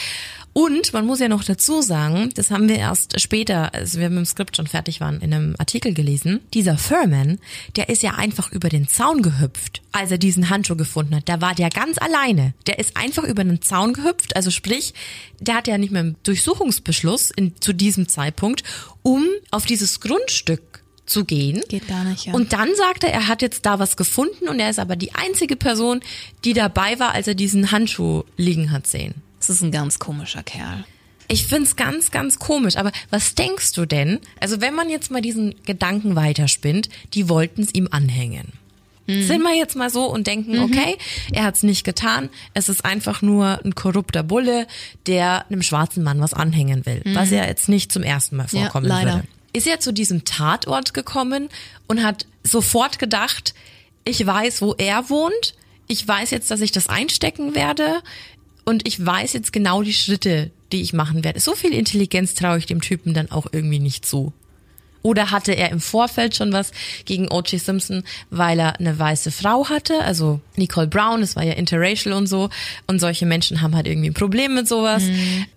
Und 0.55 0.93
man 0.93 1.05
muss 1.05 1.19
ja 1.19 1.29
noch 1.29 1.43
dazu 1.43 1.83
sagen, 1.83 2.31
das 2.35 2.53
haben 2.53 2.69
wir 2.69 2.77
erst 2.77 3.21
später, 3.21 3.75
als 3.75 3.99
wir 3.99 4.09
mit 4.09 4.19
dem 4.19 4.25
Skript 4.25 4.57
schon 4.57 4.69
fertig 4.69 5.01
waren, 5.01 5.21
in 5.21 5.35
einem 5.35 5.57
Artikel 5.59 5.93
gelesen. 5.95 6.41
Dieser 6.55 6.79
Furman, 6.79 7.41
der 7.75 7.89
ist 7.89 8.05
ja 8.05 8.13
einfach 8.13 8.53
über 8.53 8.69
den 8.69 8.87
Zaun 8.87 9.21
gehüpft, 9.21 9.83
als 9.91 10.13
er 10.13 10.19
diesen 10.19 10.51
Handschuh 10.51 10.77
gefunden 10.77 11.17
hat. 11.17 11.29
Da 11.29 11.41
war 11.41 11.57
der 11.57 11.71
ganz 11.71 11.99
alleine. 11.99 12.55
Der 12.69 12.79
ist 12.79 12.97
einfach 12.97 13.25
über 13.25 13.43
den 13.43 13.63
Zaun 13.63 13.95
gehüpft. 13.95 14.37
Also 14.37 14.53
sprich, 14.53 14.95
der 15.41 15.57
hat 15.57 15.67
ja 15.67 15.77
nicht 15.77 15.91
mehr 15.91 16.03
einen 16.03 16.17
Durchsuchungsbeschluss 16.23 17.33
in, 17.33 17.61
zu 17.61 17.73
diesem 17.73 18.09
Zeitpunkt, 18.09 18.63
um 19.03 19.27
auf 19.51 19.67
dieses 19.67 19.99
Grundstück 19.99 20.85
zu 21.05 21.25
gehen. 21.25 21.63
Geht 21.69 21.89
gar 21.89 22.05
nicht, 22.05 22.27
ja. 22.27 22.33
Und 22.33 22.53
dann 22.53 22.69
sagt 22.77 23.03
er, 23.03 23.13
er 23.13 23.27
hat 23.27 23.43
jetzt 23.43 23.67
da 23.67 23.81
was 23.81 23.97
gefunden 23.97 24.49
und 24.49 24.61
er 24.61 24.71
ist 24.71 24.79
aber 24.79 24.95
die 24.95 25.17
einzige 25.17 25.57
Person, 25.57 26.01
die 26.45 26.53
dabei 26.53 27.01
war, 27.01 27.11
als 27.11 27.27
er 27.27 27.35
diesen 27.35 27.73
Handschuh 27.73 28.23
liegen 28.37 28.71
hat 28.71 28.87
sehen. 28.87 29.24
Das 29.47 29.57
ist 29.57 29.63
ein 29.63 29.73
ganz 29.73 29.99
komischer 29.99 30.43
Kerl. 30.43 30.85
Ich 31.29 31.47
find's 31.47 31.77
ganz, 31.77 32.11
ganz 32.11 32.39
komisch. 32.39 32.77
Aber 32.77 32.93
was 33.11 33.35
denkst 33.35 33.73
du 33.73 33.85
denn? 33.85 34.21
Also 34.41 34.61
wenn 34.61 34.75
man 34.75 34.89
jetzt 34.89 35.11
mal 35.11 35.21
diesen 35.21 35.55
Gedanken 35.67 36.17
weiterspinnt, 36.17 36.89
die 37.13 37.29
wollten's 37.29 37.71
ihm 37.75 37.89
anhängen. 37.91 38.53
Sind 39.07 39.43
wir 39.43 39.55
jetzt 39.55 39.77
mal 39.77 39.91
so 39.91 40.07
und 40.07 40.27
denken, 40.27 40.59
okay, 40.61 40.97
er 41.31 41.45
hat's 41.45 41.63
nicht 41.63 41.85
getan, 41.85 42.31
es 42.55 42.71
ist 42.71 42.87
einfach 42.87 43.21
nur 43.21 43.63
ein 43.63 43.75
korrupter 43.75 44.23
Bulle, 44.23 44.67
der 45.07 45.45
einem 45.51 45.61
schwarzen 45.61 46.03
Mann 46.03 46.23
was 46.23 46.33
anhängen 46.33 46.87
will, 46.87 47.03
was 47.13 47.31
ja 47.31 47.45
jetzt 47.45 47.69
nicht 47.69 47.93
zum 47.93 48.03
ersten 48.03 48.37
Mal 48.37 48.49
vorkommen 48.49 48.87
leider. 48.87 49.17
würde. 49.17 49.29
Ist 49.53 49.67
er 49.67 49.79
zu 49.79 49.93
diesem 49.93 50.25
Tatort 50.25 50.95
gekommen 50.95 51.51
und 51.87 52.03
hat 52.03 52.25
sofort 52.45 52.99
gedacht, 52.99 53.53
ich 54.07 54.25
weiß, 54.25 54.63
wo 54.63 54.73
er 54.79 55.11
wohnt, 55.11 55.55
ich 55.87 56.09
weiß 56.09 56.31
jetzt, 56.31 56.51
dass 56.51 56.63
ich 56.63 56.73
das 56.73 56.89
einstecken 56.89 57.55
werde 57.55 58.01
und 58.65 58.87
ich 58.87 59.05
weiß 59.05 59.33
jetzt 59.33 59.53
genau 59.53 59.83
die 59.83 59.95
Schritte, 59.95 60.51
die 60.73 60.83
ich 60.83 60.93
machen 60.93 61.25
werde. 61.25 61.41
So 61.41 61.55
viel 61.55 61.73
Intelligenz 61.73 62.35
traue 62.35 62.59
ich 62.59 62.67
dem 62.67 62.81
Typen 62.81 63.15
dann 63.15 63.31
auch 63.31 63.47
irgendwie 63.53 63.79
nicht 63.79 64.05
zu. 64.05 64.33
Oder 65.05 65.31
hatte 65.31 65.53
er 65.53 65.71
im 65.71 65.81
Vorfeld 65.81 66.35
schon 66.35 66.55
was 66.55 66.73
gegen 67.05 67.31
O.J. 67.31 67.61
Simpson, 67.61 68.05
weil 68.31 68.59
er 68.59 68.81
eine 68.81 68.99
weiße 68.99 69.31
Frau 69.31 69.69
hatte? 69.69 70.01
Also 70.01 70.41
Nicole 70.57 70.87
Brown, 70.87 71.21
das 71.21 71.37
war 71.37 71.43
ja 71.43 71.53
interracial 71.53 72.15
und 72.15 72.27
so. 72.27 72.49
Und 72.87 73.01
solche 73.01 73.27
Menschen 73.27 73.61
haben 73.61 73.77
halt 73.77 73.87
irgendwie 73.87 74.09
ein 74.09 74.15
Problem 74.15 74.55
mit 74.55 74.67
sowas. 74.67 75.03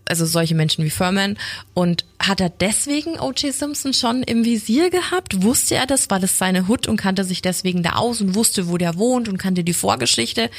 Also 0.04 0.26
solche 0.26 0.54
Menschen 0.54 0.84
wie 0.84 0.90
Furman. 0.90 1.38
Und 1.74 2.04
hat 2.20 2.42
er 2.42 2.50
deswegen 2.50 3.18
O.J. 3.18 3.54
Simpson 3.54 3.94
schon 3.94 4.22
im 4.22 4.44
Visier 4.44 4.90
gehabt? 4.90 5.42
Wusste 5.42 5.76
er 5.76 5.86
das? 5.86 6.10
War 6.10 6.20
das 6.20 6.38
seine 6.38 6.68
Hut 6.68 6.86
und 6.86 6.98
kannte 6.98 7.24
sich 7.24 7.42
deswegen 7.42 7.84
da 7.84 7.94
aus 7.94 8.20
und 8.20 8.36
wusste, 8.36 8.68
wo 8.68 8.78
der 8.78 8.98
wohnt 8.98 9.30
und 9.30 9.38
kannte 9.38 9.64
die 9.64 9.74
Vorgeschichte? 9.74 10.50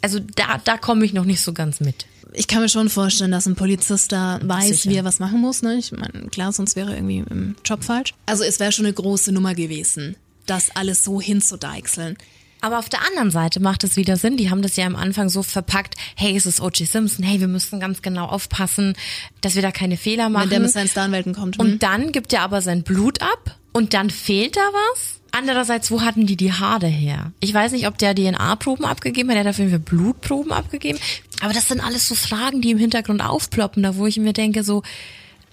Also 0.00 0.20
da, 0.20 0.58
da 0.64 0.78
komme 0.78 1.04
ich 1.04 1.12
noch 1.12 1.26
nicht 1.26 1.42
so 1.42 1.52
ganz 1.52 1.80
mit. 1.80 2.06
Ich 2.32 2.46
kann 2.46 2.60
mir 2.62 2.68
schon 2.68 2.88
vorstellen, 2.88 3.30
dass 3.30 3.46
ein 3.46 3.56
Polizist 3.56 4.12
da 4.12 4.38
weiß, 4.42 4.68
Sicher. 4.68 4.90
wie 4.90 4.96
er 4.96 5.04
was 5.04 5.18
machen 5.18 5.40
muss. 5.40 5.62
Ne? 5.62 5.76
Ich 5.76 5.92
meine, 5.92 6.28
klar, 6.30 6.52
sonst 6.52 6.76
wäre 6.76 6.90
er 6.90 6.96
irgendwie 6.96 7.24
im 7.30 7.56
Job 7.64 7.84
falsch. 7.84 8.14
Also 8.26 8.44
es 8.44 8.60
wäre 8.60 8.72
schon 8.72 8.86
eine 8.86 8.94
große 8.94 9.32
Nummer 9.32 9.54
gewesen, 9.54 10.16
das 10.46 10.74
alles 10.74 11.04
so 11.04 11.20
hinzudeichseln. 11.20 12.16
Aber 12.60 12.78
auf 12.78 12.88
der 12.88 13.06
anderen 13.06 13.30
Seite 13.30 13.60
macht 13.60 13.84
es 13.84 13.96
wieder 13.96 14.16
Sinn. 14.16 14.36
Die 14.36 14.50
haben 14.50 14.62
das 14.62 14.76
ja 14.76 14.86
am 14.86 14.96
Anfang 14.96 15.28
so 15.28 15.42
verpackt. 15.42 15.94
Hey, 16.16 16.36
es 16.36 16.44
ist 16.44 16.60
O.J. 16.60 16.88
Simpson. 16.88 17.24
Hey, 17.24 17.40
wir 17.40 17.48
müssen 17.48 17.78
ganz 17.78 18.02
genau 18.02 18.26
aufpassen, 18.26 18.94
dass 19.40 19.54
wir 19.54 19.62
da 19.62 19.70
keine 19.70 19.96
Fehler 19.96 20.28
machen. 20.28 20.44
Wenn 20.44 20.50
der 20.50 20.60
mit 20.60 20.70
seinen 20.72 20.88
Staranwälten 20.88 21.34
kommt. 21.34 21.58
hm. 21.58 21.64
und 21.64 21.82
dann 21.82 22.12
gibt 22.12 22.32
er 22.32 22.42
aber 22.42 22.60
sein 22.60 22.82
Blut 22.82 23.22
ab 23.22 23.56
und 23.72 23.94
dann 23.94 24.10
fehlt 24.10 24.56
da 24.56 24.68
was. 24.90 25.20
Andererseits, 25.30 25.90
wo 25.90 26.00
hatten 26.00 26.26
die 26.26 26.36
die 26.36 26.52
Haare 26.52 26.86
her? 26.86 27.32
Ich 27.40 27.52
weiß 27.52 27.72
nicht, 27.72 27.86
ob 27.86 27.98
der 27.98 28.14
DNA-Proben 28.14 28.84
abgegeben 28.84 29.28
hat. 29.28 29.36
Er 29.36 29.40
hat 29.44 29.50
auf 29.50 29.58
jeden 29.58 29.70
Fall 29.70 29.78
Blutproben 29.78 30.52
abgegeben. 30.52 30.98
Aber 31.40 31.52
das 31.52 31.68
sind 31.68 31.80
alles 31.80 32.08
so 32.08 32.14
Fragen, 32.14 32.60
die 32.60 32.70
im 32.70 32.78
Hintergrund 32.78 33.22
aufploppen, 33.22 33.82
da 33.82 33.96
wo 33.96 34.06
ich 34.06 34.16
mir 34.18 34.32
denke, 34.32 34.64
so, 34.64 34.82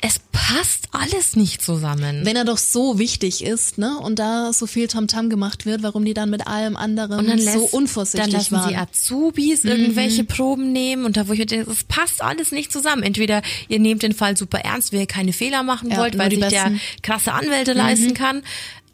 es 0.01 0.19
passt 0.31 0.89
alles 0.91 1.35
nicht 1.35 1.61
zusammen. 1.61 2.25
Wenn 2.25 2.35
er 2.35 2.45
doch 2.45 2.57
so 2.57 2.99
wichtig 2.99 3.43
ist, 3.43 3.77
ne, 3.77 3.97
und 3.99 4.19
da 4.19 4.51
so 4.53 4.67
viel 4.67 4.87
Tamtam 4.87 5.29
gemacht 5.29 5.65
wird, 5.65 5.83
warum 5.83 6.05
die 6.05 6.13
dann 6.13 6.29
mit 6.29 6.47
allem 6.47 6.75
anderen 6.75 7.19
Und 7.19 7.27
dann 7.27 7.39
so 7.39 7.61
lässt, 7.61 7.73
unvorsichtig 7.73 8.31
dann 8.31 8.39
lassen 8.39 8.55
waren. 8.55 8.69
sie 8.69 8.75
Azubis 8.75 9.63
irgendwelche 9.63 10.23
Proben 10.23 10.71
nehmen 10.71 11.05
und 11.05 11.17
da 11.17 11.27
wo 11.27 11.33
ich 11.33 11.39
mir 11.39 11.45
denke, 11.45 11.67
das 11.69 11.83
passt 11.85 12.21
alles 12.21 12.51
nicht 12.51 12.71
zusammen. 12.71 13.03
Entweder 13.03 13.41
ihr 13.67 13.79
nehmt 13.79 14.03
den 14.03 14.13
Fall 14.13 14.37
super 14.37 14.59
ernst, 14.59 14.93
weil 14.93 15.01
ihr 15.01 15.07
keine 15.07 15.33
Fehler 15.33 15.63
machen 15.63 15.89
Ja, 15.89 15.97
wollt, 15.97 16.17
weil 16.17 16.29
sich 16.29 16.39
der 16.39 16.73
krasse 17.01 17.31
Anwälte 17.33 17.73
leisten 17.73 18.13
kann. 18.13 18.43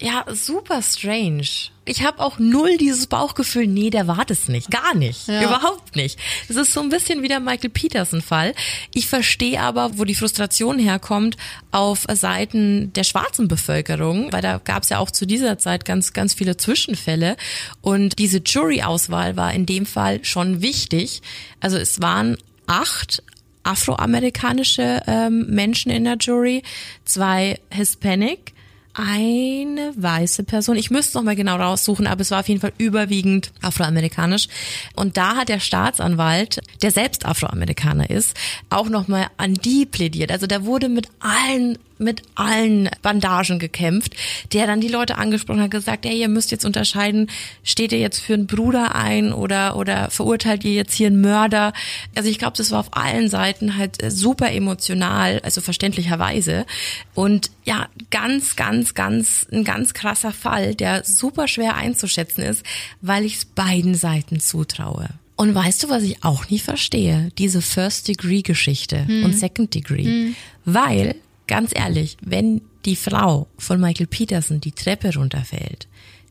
Ja, 0.02 0.26
super 0.34 0.82
strange. 0.82 1.70
Ich 1.86 2.04
habe 2.04 2.20
auch 2.20 2.40
null 2.40 2.78
dieses 2.78 3.06
Bauchgefühl, 3.06 3.68
nee, 3.68 3.92
der 3.92 4.08
war 4.08 4.26
das 4.26 4.48
nicht. 4.48 4.72
Gar 4.72 4.96
nicht. 4.96 5.28
Ja. 5.28 5.44
Überhaupt 5.44 5.96
nicht. 5.96 6.18
Das 6.48 6.58
ist 6.58 6.74
so 6.74 6.82
ein 6.82 6.90
bisschen 6.90 7.22
wie 7.22 7.28
der 7.28 7.40
Michael 7.40 7.70
Peterson-Fall. 7.70 8.56
Ich 8.94 9.08
verstehe 9.08 9.60
aber, 9.62 9.98
wo 10.00 10.04
die 10.04 10.16
Frustration 10.16 10.80
herkommt 10.80 11.38
auf 11.70 12.06
Seiten 12.12 12.92
der 12.94 13.04
schwarzen 13.04 13.48
Bevölkerung, 13.48 14.32
weil 14.34 14.42
da 14.42 14.58
gab 14.58 14.84
es 14.84 14.90
ja 14.90 14.98
auch 14.98 15.12
zu 15.12 15.28
dieser 15.28 15.60
Zeit 15.60 15.86
ganz, 15.86 16.14
ganz 16.14 16.34
viele 16.34 16.58
Zwischenfälle. 16.58 17.38
Und 17.82 18.18
diese 18.18 18.40
Jury-Auswahl 18.40 19.38
war 19.38 19.54
in 19.54 19.68
dem 19.68 19.86
Fall 19.86 20.24
schon 20.26 20.62
wichtig. 20.62 21.22
Also 21.60 21.78
es 21.78 22.02
waren 22.02 22.38
acht 22.66 23.22
afroamerikanische 23.64 25.02
ähm, 25.06 25.46
Menschen 25.48 25.92
in 25.92 26.06
der 26.06 26.18
Jury, 26.20 26.64
zwei 27.06 27.60
Hispanic, 27.70 28.54
eine 28.94 29.94
weiße 29.96 30.44
Person. 30.44 30.76
Ich 30.76 30.92
müsste 30.92 31.18
noch 31.18 31.24
mal 31.24 31.36
genau 31.36 31.56
raussuchen, 31.56 32.08
aber 32.08 32.22
es 32.22 32.32
war 32.32 32.40
auf 32.42 32.48
jeden 32.48 32.62
Fall 32.62 32.74
überwiegend 32.78 33.52
afroamerikanisch. 33.62 34.48
Und 34.96 35.18
da 35.18 35.36
hat 35.36 35.50
der 35.50 35.60
Staatsanwalt, 35.60 36.62
der 36.82 36.92
selbst 36.92 37.26
Afroamerikaner 37.26 38.10
ist, 38.10 38.36
auch 38.70 38.90
noch 38.90 39.08
mal 39.08 39.28
an 39.38 39.54
die 39.54 39.86
plädiert. 39.86 40.32
Also 40.32 40.48
da 40.48 40.66
wurde 40.66 40.90
mit 40.90 41.08
allen 41.20 41.78
mit 42.02 42.24
allen 42.36 42.90
Bandagen 43.02 43.60
gekämpft, 43.60 44.16
der 44.54 44.68
dann 44.68 44.82
die 44.82 44.88
Leute 44.88 45.18
angesprochen 45.18 45.62
hat, 45.62 45.72
gesagt, 45.72 46.06
ey, 46.06 46.20
ihr 46.20 46.28
müsst 46.28 46.52
jetzt 46.52 46.66
unterscheiden, 46.66 47.30
steht 47.64 47.92
ihr 47.92 48.00
jetzt 48.00 48.20
für 48.20 48.34
einen 48.34 48.48
Bruder 48.48 48.96
ein 48.96 49.32
oder 49.34 49.76
oder 49.76 50.10
verurteilt 50.10 50.64
ihr 50.64 50.74
jetzt 50.74 50.94
hier 50.94 51.08
einen 51.08 51.22
Mörder? 51.22 51.74
Also 52.16 52.30
ich 52.30 52.40
glaube, 52.40 52.58
das 52.58 52.72
war 52.72 52.80
auf 52.80 52.96
allen 52.96 53.30
Seiten 53.30 53.78
halt 53.78 54.02
äh, 54.02 54.12
super 54.12 54.52
emotional, 54.52 55.40
also 55.44 55.62
verständlicherweise 55.62 56.66
und 57.14 57.52
ja, 57.64 57.88
ganz 58.10 58.56
ganz 58.56 58.94
ganz 58.94 59.48
ein 59.52 59.64
ganz 59.64 59.94
krasser 59.94 60.32
Fall, 60.32 60.76
der 60.76 61.04
super 61.04 61.48
schwer 61.48 61.76
einzuschätzen 61.76 62.42
ist, 62.44 62.66
weil 63.02 63.26
ich 63.26 63.36
es 63.36 63.46
beiden 63.46 63.96
Seiten 63.96 64.40
zutraue. 64.40 65.10
Und 65.42 65.56
weißt 65.56 65.82
du, 65.82 65.90
was 65.90 66.04
ich 66.04 66.24
auch 66.24 66.50
nie 66.50 66.60
verstehe? 66.60 67.32
Diese 67.40 67.64
First-Degree-Geschichte 67.64 69.08
und 69.24 69.36
Second-Degree. 69.36 70.34
Weil, 70.66 71.16
ganz 71.52 71.72
ehrlich, 71.76 72.16
wenn 72.22 72.62
die 72.86 72.96
Frau 72.96 73.46
von 73.58 73.82
Michael 73.82 74.08
Peterson 74.08 74.62
die 74.62 74.72
Treppe 74.72 75.14
runterfällt, 75.14 75.90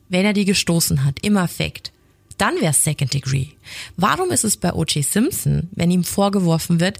wenn 0.09 0.25
er 0.25 0.33
die 0.33 0.45
gestoßen 0.45 1.05
hat, 1.05 1.19
im 1.21 1.37
Affekt, 1.37 1.91
dann 2.39 2.59
wäre 2.59 2.73
Second 2.73 3.13
Degree. 3.13 3.45
Warum 3.97 4.31
ist 4.31 4.43
es 4.43 4.57
bei 4.57 4.73
O.J. 4.73 5.05
Simpson, 5.05 5.69
wenn 5.73 5.91
ihm 5.91 6.03
vorgeworfen 6.03 6.79
wird, 6.79 6.99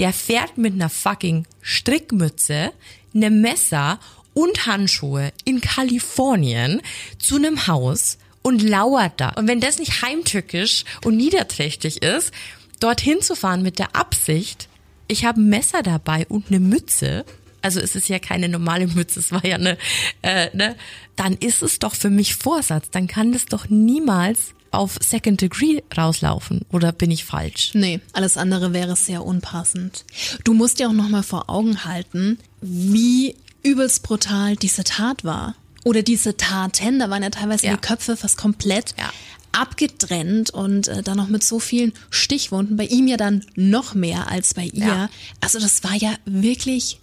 der 0.00 0.12
fährt 0.12 0.58
mit 0.58 0.74
einer 0.74 0.90
fucking 0.90 1.46
Strickmütze, 1.62 2.72
einem 3.14 3.40
Messer 3.40 3.98
und 4.34 4.66
Handschuhe 4.66 5.32
in 5.46 5.62
Kalifornien 5.62 6.82
zu 7.18 7.36
einem 7.36 7.66
Haus 7.68 8.18
und 8.42 8.60
lauert 8.60 9.14
da. 9.16 9.30
Und 9.30 9.48
wenn 9.48 9.60
das 9.60 9.78
nicht 9.78 10.02
heimtückisch 10.02 10.84
und 11.06 11.16
niederträchtig 11.16 12.02
ist, 12.02 12.32
dorthin 12.80 13.22
zu 13.22 13.34
fahren 13.34 13.62
mit 13.62 13.78
der 13.78 13.96
Absicht, 13.96 14.68
ich 15.08 15.24
habe 15.24 15.40
ein 15.40 15.48
Messer 15.48 15.82
dabei 15.82 16.26
und 16.28 16.48
eine 16.48 16.60
Mütze, 16.60 17.24
also 17.62 17.80
es 17.80 17.94
ist 17.96 18.08
ja 18.08 18.18
keine 18.18 18.48
normale 18.48 18.86
Mütze, 18.88 19.20
es 19.20 19.32
war 19.32 19.44
ja 19.46 19.56
eine, 19.56 19.78
äh, 20.22 20.54
ne, 20.56 20.76
dann 21.16 21.34
ist 21.34 21.62
es 21.62 21.78
doch 21.78 21.94
für 21.94 22.10
mich 22.10 22.34
Vorsatz. 22.34 22.90
Dann 22.90 23.06
kann 23.06 23.32
das 23.32 23.46
doch 23.46 23.68
niemals 23.68 24.54
auf 24.70 24.96
Second 25.02 25.40
Degree 25.40 25.82
rauslaufen. 25.96 26.62
Oder 26.70 26.92
bin 26.92 27.10
ich 27.10 27.24
falsch? 27.24 27.70
Nee, 27.74 28.00
alles 28.14 28.36
andere 28.36 28.72
wäre 28.72 28.96
sehr 28.96 29.22
unpassend. 29.24 30.04
Du 30.44 30.54
musst 30.54 30.78
dir 30.78 30.88
auch 30.88 30.92
nochmal 30.94 31.22
vor 31.22 31.50
Augen 31.50 31.84
halten, 31.84 32.38
wie 32.62 33.34
übelst 33.62 34.02
brutal 34.02 34.56
diese 34.56 34.82
Tat 34.84 35.24
war. 35.24 35.54
Oder 35.84 36.02
diese 36.02 36.36
Taten, 36.36 36.98
da 37.00 37.10
waren 37.10 37.22
ja 37.22 37.30
teilweise 37.30 37.66
Ja. 37.66 37.72
die 37.74 37.80
Köpfe 37.80 38.16
fast 38.16 38.36
komplett 38.38 38.94
Ja. 38.98 39.10
abgetrennt 39.52 40.50
und 40.50 40.88
äh, 40.88 41.02
dann 41.02 41.16
noch 41.18 41.28
mit 41.28 41.42
so 41.44 41.58
vielen 41.58 41.92
Stichwunden. 42.10 42.76
Bei 42.76 42.84
ihm 42.86 43.06
ja 43.06 43.16
dann 43.16 43.44
noch 43.54 43.94
mehr 43.94 44.28
als 44.30 44.54
bei 44.54 44.64
ihr. 44.64 44.86
Ja. 44.86 45.10
Also 45.40 45.58
das 45.60 45.84
war 45.84 45.94
ja 45.94 46.14
wirklich 46.24 46.98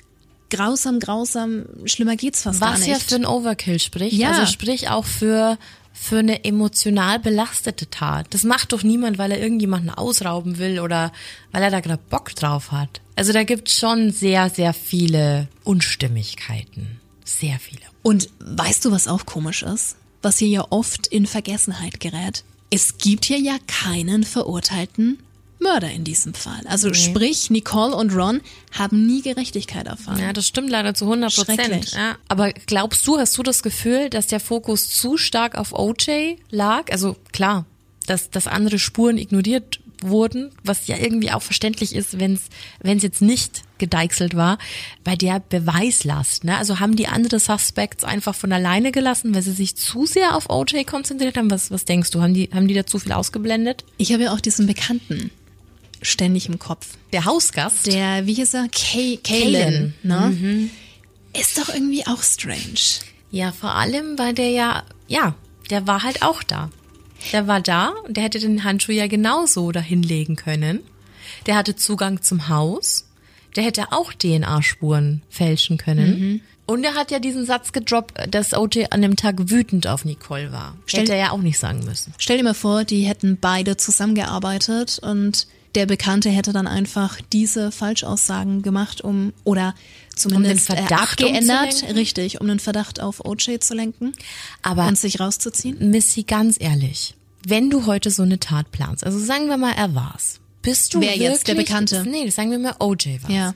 grausam, 0.49 0.99
grausam. 0.99 1.65
Schlimmer 1.85 2.15
geht's 2.15 2.43
fast 2.43 2.59
gar 2.59 2.73
Was 2.73 2.79
nicht. 2.81 2.89
ja 2.89 2.99
für 2.99 3.15
ein 3.15 3.25
Overkill 3.25 3.79
spricht. 3.79 4.13
Ja. 4.13 4.31
Also 4.31 4.51
sprich 4.51 4.89
auch 4.89 5.05
für, 5.05 5.57
für 5.93 6.19
eine 6.19 6.43
emotional 6.43 7.19
belastete 7.19 7.89
Tat. 7.89 8.27
Das 8.31 8.43
macht 8.43 8.71
doch 8.71 8.83
niemand, 8.83 9.17
weil 9.17 9.31
er 9.31 9.39
irgendjemanden 9.39 9.89
ausrauben 9.89 10.57
will 10.57 10.79
oder 10.79 11.11
weil 11.51 11.63
er 11.63 11.71
da 11.71 11.79
gerade 11.79 12.01
Bock 12.09 12.35
drauf 12.35 12.71
hat. 12.71 13.01
Also 13.15 13.33
da 13.33 13.43
gibt's 13.43 13.77
schon 13.77 14.11
sehr, 14.11 14.49
sehr 14.49 14.73
viele 14.73 15.47
Unstimmigkeiten. 15.63 16.99
Sehr 17.25 17.59
viele. 17.59 17.81
Und 18.01 18.29
weißt 18.39 18.85
du, 18.85 18.91
was 18.91 19.07
auch 19.07 19.25
komisch 19.25 19.63
ist? 19.63 19.97
Was 20.21 20.37
hier 20.37 20.47
ja 20.47 20.65
oft 20.69 21.07
in 21.07 21.25
Vergessenheit 21.25 21.99
gerät. 21.99 22.43
Es 22.69 22.97
gibt 22.97 23.25
hier 23.25 23.39
ja 23.39 23.57
keinen 23.67 24.23
verurteilten 24.23 25.19
Mörder 25.60 25.91
in 25.91 26.03
diesem 26.03 26.34
Fall. 26.34 26.62
Also 26.66 26.93
sprich, 26.93 27.49
Nicole 27.49 27.95
und 27.95 28.16
Ron 28.16 28.41
haben 28.72 29.05
nie 29.05 29.22
Gerechtigkeit 29.22 29.88
erfahren. 29.88 30.20
Ja, 30.20 30.34
das 30.34 30.47
stimmt 30.47 30.70
leider 30.70 30.93
zu 30.93 31.05
100 31.05 31.36
Prozent. 31.36 31.91
Ja. 31.91 32.16
Aber 32.28 32.51
glaubst 32.51 33.05
du, 33.05 33.18
hast 33.18 33.38
du 33.38 33.43
das 33.43 33.62
Gefühl, 33.62 34.10
dass 34.10 34.28
der 34.28 34.39
Fokus 34.39 34.89
zu 34.89 35.18
stark 35.18 35.55
auf 35.55 35.74
OJ 35.74 36.38
lag? 36.49 36.91
Also 36.91 37.18
klar, 37.34 37.66
dass, 38.07 38.30
dass 38.30 38.47
andere 38.47 38.80
Spuren 38.80 39.18
ignoriert 39.18 39.80
wurden, 40.01 40.51
was 40.64 40.88
ja 40.88 40.97
irgendwie 40.97 41.32
auch 41.32 41.41
verständlich 41.41 41.93
ist, 41.93 42.20
wenn 42.20 42.39
es 42.82 43.03
jetzt 43.03 43.22
nicht 43.22 43.64
gedeichselt 43.78 44.36
war, 44.36 44.57
bei 45.03 45.16
der 45.16 45.39
Beweislast. 45.39 46.43
Ne? 46.43 46.57
Also 46.57 46.80
haben 46.80 46.95
die 46.95 47.07
andere 47.07 47.39
Suspects 47.39 48.03
einfach 48.03 48.36
von 48.36 48.51
alleine 48.51 48.91
gelassen, 48.91 49.34
weil 49.34 49.41
sie 49.41 49.51
sich 49.51 49.76
zu 49.76 50.05
sehr 50.05 50.36
auf 50.36 50.49
OJ 50.49 50.84
konzentriert 50.84 51.38
haben? 51.38 51.51
Was, 51.51 51.72
was 51.72 51.86
denkst 51.86 52.12
du? 52.12 52.22
Haben 52.22 52.34
die, 52.34 52.49
haben 52.53 52.68
die 52.68 52.74
da 52.74 52.86
zu 52.86 52.99
viel 52.99 53.12
ausgeblendet? 53.12 53.84
Ich 53.97 54.14
habe 54.14 54.24
ja 54.24 54.34
auch 54.34 54.41
diesen 54.41 54.68
Bekannten 54.68 55.32
ständig 56.01 56.47
im 56.47 56.59
Kopf. 56.59 56.87
Der 57.13 57.25
Hausgast? 57.25 57.87
Der, 57.87 58.25
wie 58.25 58.33
hieß 58.33 58.53
er? 58.55 58.67
Kay, 58.71 59.17
Kalen. 59.17 59.93
Ne? 60.03 60.69
Ist 61.39 61.57
doch 61.57 61.69
irgendwie 61.73 62.05
auch 62.07 62.23
strange. 62.23 62.99
Ja, 63.31 63.51
vor 63.51 63.75
allem, 63.75 64.17
weil 64.17 64.33
der 64.33 64.49
ja, 64.49 64.83
ja, 65.07 65.35
der 65.69 65.85
war 65.87 66.03
halt 66.03 66.21
auch 66.23 66.41
da. 66.43 66.69
Der 67.33 67.47
war 67.47 67.61
da 67.61 67.89
und 68.07 68.17
der 68.17 68.23
hätte 68.23 68.39
den 68.39 68.63
Handschuh 68.63 68.91
ja 68.93 69.07
genauso 69.07 69.71
dahinlegen 69.71 70.35
können. 70.35 70.79
Der 71.45 71.55
hatte 71.55 71.75
Zugang 71.75 72.21
zum 72.21 72.47
Haus. 72.49 73.05
Der 73.55 73.63
hätte 73.63 73.91
auch 73.91 74.13
DNA-Spuren 74.13 75.21
fälschen 75.29 75.77
können. 75.77 76.41
Und 76.65 76.83
er 76.83 76.93
hat 76.93 77.09
ja 77.11 77.17
diesen 77.19 77.45
Satz 77.47 77.71
gedroppt, 77.71 78.13
dass 78.33 78.53
OJ 78.53 78.85
an 78.91 79.01
dem 79.01 79.15
Tag 79.15 79.49
wütend 79.49 79.87
auf 79.87 80.05
Nicole 80.05 80.51
war. 80.51 80.75
Stell- 80.85 81.01
hätte 81.01 81.13
er 81.13 81.17
ja 81.19 81.31
auch 81.31 81.39
nicht 81.41 81.57
sagen 81.59 81.83
müssen. 81.83 82.13
Stell 82.19 82.37
dir 82.37 82.43
mal 82.43 82.53
vor, 82.53 82.83
die 82.85 83.01
hätten 83.03 83.37
beide 83.41 83.75
zusammengearbeitet 83.75 84.99
und 84.99 85.47
der 85.76 85.86
Bekannte 85.86 86.30
hätte 86.30 86.51
dann 86.51 86.67
einfach 86.67 87.20
diese 87.32 87.72
Falschaussagen 87.72 88.61
gemacht, 88.61 89.01
um 89.01 89.34
oder 89.43 89.76
zumindest 90.15 90.70
Um 90.70 90.76
den 90.76 90.88
Verdacht 90.88 91.22
äh, 91.22 91.26
umzulenken? 91.26 91.91
richtig, 91.91 92.41
um 92.41 92.47
den 92.47 92.59
Verdacht 92.59 92.99
auf 92.99 93.24
OJ 93.24 93.59
zu 93.59 93.74
lenken 93.76 94.13
Aber 94.61 94.88
und 94.88 94.97
sich 94.97 95.20
rauszuziehen. 95.20 95.91
Missy, 95.91 96.24
ganz 96.24 96.57
ehrlich, 96.59 97.15
wenn 97.45 97.70
du 97.70 97.86
heute 97.86 98.11
so 98.11 98.24
eine 98.24 98.39
Tat 98.39 98.72
planst, 98.72 99.03
also 99.03 99.20
sagen 99.20 99.47
wir 99.47 99.57
mal, 99.57 99.74
er 99.74 99.95
war's. 99.95 100.39
Bist 100.61 100.93
du 100.93 101.01
Wer 101.01 101.09
wirklich, 101.09 101.30
jetzt, 101.30 101.47
der 101.47 101.55
Bekannte? 101.55 102.05
Nee, 102.05 102.30
sagen 102.30 102.51
wir 102.51 102.59
mal, 102.59 102.76
OJ 102.80 103.22
war's. 103.22 103.32
Ja. 103.32 103.55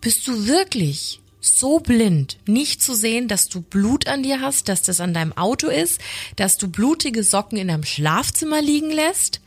Bist 0.00 0.26
du 0.26 0.46
wirklich 0.46 1.20
so 1.40 1.78
blind, 1.78 2.38
nicht 2.46 2.82
zu 2.82 2.94
sehen, 2.94 3.28
dass 3.28 3.48
du 3.48 3.60
Blut 3.60 4.08
an 4.08 4.22
dir 4.22 4.40
hast, 4.40 4.68
dass 4.68 4.82
das 4.82 5.00
an 5.00 5.14
deinem 5.14 5.32
Auto 5.36 5.68
ist, 5.68 6.00
dass 6.36 6.56
du 6.56 6.68
blutige 6.68 7.22
Socken 7.22 7.58
in 7.58 7.68
deinem 7.68 7.84
Schlafzimmer 7.84 8.62
liegen 8.62 8.90
lässt, 8.90 9.40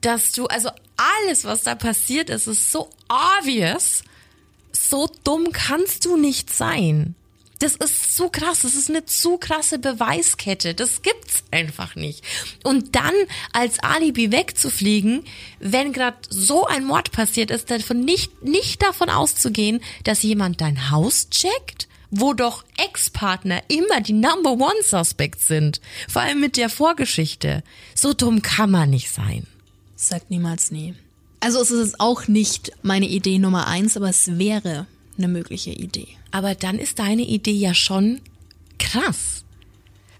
dass 0.00 0.32
du, 0.32 0.46
also 0.46 0.70
alles, 0.96 1.44
was 1.44 1.62
da 1.62 1.74
passiert 1.74 2.30
ist, 2.30 2.46
ist 2.46 2.72
so 2.72 2.90
obvious. 3.08 4.02
So 4.72 5.10
dumm 5.24 5.52
kannst 5.52 6.04
du 6.04 6.16
nicht 6.16 6.52
sein. 6.52 7.14
Das 7.58 7.74
ist 7.74 8.14
so 8.14 8.28
krass, 8.28 8.60
das 8.60 8.74
ist 8.74 8.90
eine 8.90 9.06
zu 9.06 9.38
krasse 9.38 9.78
Beweiskette. 9.78 10.74
Das 10.74 11.00
gibt's 11.00 11.42
einfach 11.50 11.94
nicht. 11.94 12.22
Und 12.64 12.94
dann 12.94 13.14
als 13.52 13.78
Alibi 13.80 14.30
wegzufliegen, 14.30 15.24
wenn 15.58 15.94
gerade 15.94 16.18
so 16.28 16.66
ein 16.66 16.84
Mord 16.84 17.12
passiert 17.12 17.50
ist, 17.50 17.70
davon 17.70 18.00
nicht, 18.00 18.42
nicht 18.42 18.82
davon 18.82 19.08
auszugehen, 19.08 19.80
dass 20.04 20.22
jemand 20.22 20.60
dein 20.60 20.90
Haus 20.90 21.30
checkt, 21.30 21.88
wo 22.10 22.34
doch 22.34 22.64
Ex-Partner 22.76 23.62
immer 23.68 24.02
die 24.02 24.12
Number 24.12 24.52
One 24.52 24.82
Suspects 24.82 25.46
sind. 25.46 25.80
Vor 26.08 26.22
allem 26.22 26.40
mit 26.40 26.58
der 26.58 26.68
Vorgeschichte. 26.68 27.62
So 27.94 28.12
dumm 28.12 28.42
kann 28.42 28.70
man 28.70 28.90
nicht 28.90 29.10
sein. 29.10 29.46
Sagt 29.96 30.30
niemals 30.30 30.70
nie. 30.70 30.94
Also 31.40 31.60
es 31.60 31.70
ist 31.70 32.00
auch 32.00 32.28
nicht 32.28 32.72
meine 32.82 33.08
Idee 33.08 33.38
Nummer 33.38 33.66
eins, 33.66 33.96
aber 33.96 34.08
es 34.08 34.38
wäre 34.38 34.86
eine 35.16 35.28
mögliche 35.28 35.70
Idee. 35.70 36.08
Aber 36.30 36.54
dann 36.54 36.78
ist 36.78 36.98
deine 36.98 37.22
Idee 37.22 37.52
ja 37.52 37.74
schon 37.74 38.20
krass. 38.78 39.44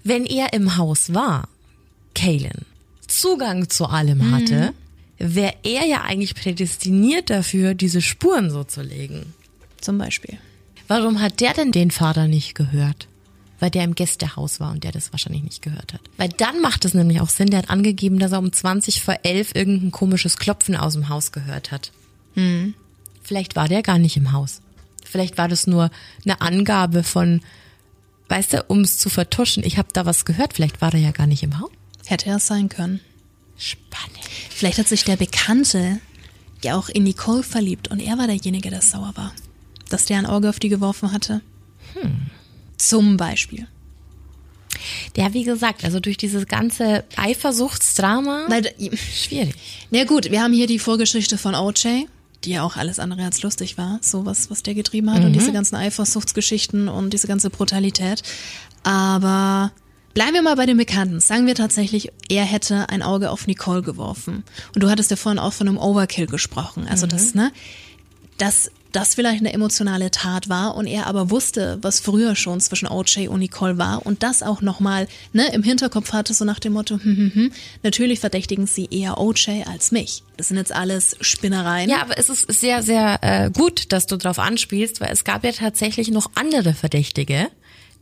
Wenn 0.02 0.24
er 0.24 0.52
im 0.52 0.76
Haus 0.76 1.12
war, 1.12 1.48
Kalen, 2.14 2.64
Zugang 3.06 3.68
zu 3.68 3.86
allem 3.86 4.30
hatte, 4.30 4.72
wäre 5.18 5.54
er 5.62 5.84
ja 5.84 6.02
eigentlich 6.02 6.34
prädestiniert 6.34 7.30
dafür, 7.30 7.74
diese 7.74 8.00
Spuren 8.00 8.50
so 8.50 8.64
zu 8.64 8.82
legen. 8.82 9.34
Zum 9.80 9.98
Beispiel. 9.98 10.38
Warum 10.88 11.20
hat 11.20 11.40
der 11.40 11.52
denn 11.54 11.72
den 11.72 11.90
Vater 11.90 12.28
nicht 12.28 12.54
gehört? 12.54 13.08
Weil 13.58 13.70
der 13.70 13.84
im 13.84 13.94
Gästehaus 13.94 14.60
war 14.60 14.72
und 14.72 14.84
der 14.84 14.92
das 14.92 15.12
wahrscheinlich 15.12 15.42
nicht 15.42 15.62
gehört 15.62 15.94
hat. 15.94 16.00
Weil 16.18 16.28
dann 16.28 16.60
macht 16.60 16.84
es 16.84 16.92
nämlich 16.92 17.20
auch 17.20 17.30
Sinn, 17.30 17.48
der 17.48 17.60
hat 17.60 17.70
angegeben, 17.70 18.18
dass 18.18 18.32
er 18.32 18.38
um 18.38 18.52
20 18.52 19.02
vor 19.02 19.16
11 19.22 19.54
irgendein 19.54 19.90
komisches 19.92 20.36
Klopfen 20.36 20.76
aus 20.76 20.92
dem 20.92 21.08
Haus 21.08 21.32
gehört 21.32 21.72
hat. 21.72 21.90
Vielleicht 23.22 23.56
war 23.56 23.66
der 23.68 23.82
gar 23.82 23.98
nicht 23.98 24.16
im 24.16 24.32
Haus. 24.32 24.60
Vielleicht 25.04 25.38
war 25.38 25.48
das 25.48 25.66
nur 25.66 25.90
eine 26.24 26.40
Angabe 26.40 27.02
von, 27.02 27.40
weißt 28.28 28.52
du, 28.52 28.64
um 28.68 28.82
es 28.82 28.98
zu 28.98 29.08
vertuschen. 29.08 29.64
Ich 29.64 29.78
habe 29.78 29.88
da 29.92 30.04
was 30.04 30.24
gehört. 30.24 30.52
Vielleicht 30.52 30.80
war 30.82 30.92
er 30.92 31.00
ja 31.00 31.10
gar 31.12 31.26
nicht 31.26 31.42
im 31.42 31.58
Haus. 31.58 31.70
Hätte 32.04 32.28
er 32.28 32.38
sein 32.40 32.68
können. 32.68 33.00
Spannend. 33.56 34.18
Vielleicht 34.50 34.78
hat 34.78 34.88
sich 34.88 35.04
der 35.04 35.16
Bekannte 35.16 35.98
ja 36.62 36.76
auch 36.76 36.88
in 36.88 37.04
Nicole 37.04 37.42
verliebt 37.42 37.88
und 37.88 38.00
er 38.00 38.18
war 38.18 38.26
derjenige, 38.26 38.70
der 38.70 38.82
sauer 38.82 39.12
war. 39.14 39.32
Dass 39.88 40.04
der 40.04 40.18
ein 40.18 40.26
Auge 40.26 40.50
auf 40.50 40.58
die 40.58 40.68
geworfen 40.68 41.12
hatte. 41.12 41.40
Zum 42.76 43.16
Beispiel. 43.16 43.66
Ja, 45.16 45.32
wie 45.32 45.44
gesagt, 45.44 45.84
also 45.84 46.00
durch 46.00 46.16
dieses 46.16 46.46
ganze 46.46 47.04
Eifersuchtsdrama, 47.16 48.46
Weil, 48.48 48.72
schwierig. 48.94 49.54
na 49.90 50.04
gut, 50.04 50.30
wir 50.30 50.42
haben 50.42 50.52
hier 50.52 50.66
die 50.66 50.78
Vorgeschichte 50.78 51.38
von 51.38 51.54
OJ, 51.54 52.06
die 52.44 52.50
ja 52.50 52.62
auch 52.62 52.76
alles 52.76 52.98
andere 52.98 53.24
als 53.24 53.42
lustig 53.42 53.78
war, 53.78 53.98
so 54.02 54.26
was, 54.26 54.50
was 54.50 54.62
der 54.62 54.74
getrieben 54.74 55.12
hat 55.12 55.24
und 55.24 55.32
diese 55.32 55.52
ganzen 55.52 55.76
Eifersuchtsgeschichten 55.76 56.88
und 56.88 57.12
diese 57.12 57.26
ganze 57.26 57.50
Brutalität. 57.50 58.22
Aber 58.82 59.72
bleiben 60.14 60.34
wir 60.34 60.42
mal 60.42 60.56
bei 60.56 60.66
den 60.66 60.76
Bekannten. 60.76 61.20
Sagen 61.20 61.46
wir 61.46 61.54
tatsächlich, 61.54 62.12
er 62.28 62.44
hätte 62.44 62.88
ein 62.88 63.02
Auge 63.02 63.30
auf 63.30 63.46
Nicole 63.46 63.82
geworfen. 63.82 64.44
Und 64.74 64.82
du 64.82 64.90
hattest 64.90 65.10
ja 65.10 65.16
vorhin 65.16 65.38
auch 65.38 65.52
von 65.52 65.68
einem 65.68 65.78
Overkill 65.78 66.26
gesprochen. 66.26 66.86
Also 66.88 67.06
das, 67.06 67.34
ne, 67.34 67.50
dass 68.38 68.70
das 68.92 69.14
vielleicht 69.14 69.40
eine 69.40 69.52
emotionale 69.52 70.10
Tat 70.10 70.48
war 70.48 70.74
und 70.74 70.86
er 70.86 71.06
aber 71.06 71.30
wusste, 71.30 71.78
was 71.82 72.00
früher 72.00 72.34
schon 72.34 72.60
zwischen 72.60 72.88
OJ 72.88 73.28
und 73.28 73.40
Nicole 73.40 73.78
war 73.78 74.06
und 74.06 74.22
das 74.22 74.42
auch 74.42 74.62
nochmal 74.62 75.08
ne, 75.32 75.52
im 75.52 75.62
Hinterkopf 75.62 76.12
hatte, 76.12 76.34
so 76.34 76.44
nach 76.44 76.58
dem 76.58 76.72
Motto, 76.72 76.94
hm, 76.94 77.16
hm, 77.16 77.34
hm, 77.34 77.52
natürlich 77.82 78.20
verdächtigen 78.20 78.66
sie 78.66 78.88
eher 78.90 79.18
OJ 79.18 79.64
als 79.66 79.92
mich. 79.92 80.22
Das 80.36 80.48
sind 80.48 80.56
jetzt 80.56 80.72
alles 80.72 81.16
Spinnereien. 81.20 81.90
Ja, 81.90 82.02
aber 82.02 82.18
es 82.18 82.28
ist 82.28 82.50
sehr, 82.52 82.82
sehr 82.82 83.18
äh, 83.22 83.50
gut, 83.50 83.92
dass 83.92 84.06
du 84.06 84.16
drauf 84.16 84.38
anspielst, 84.38 85.00
weil 85.00 85.12
es 85.12 85.24
gab 85.24 85.44
ja 85.44 85.52
tatsächlich 85.52 86.10
noch 86.10 86.30
andere 86.34 86.74
Verdächtige, 86.74 87.48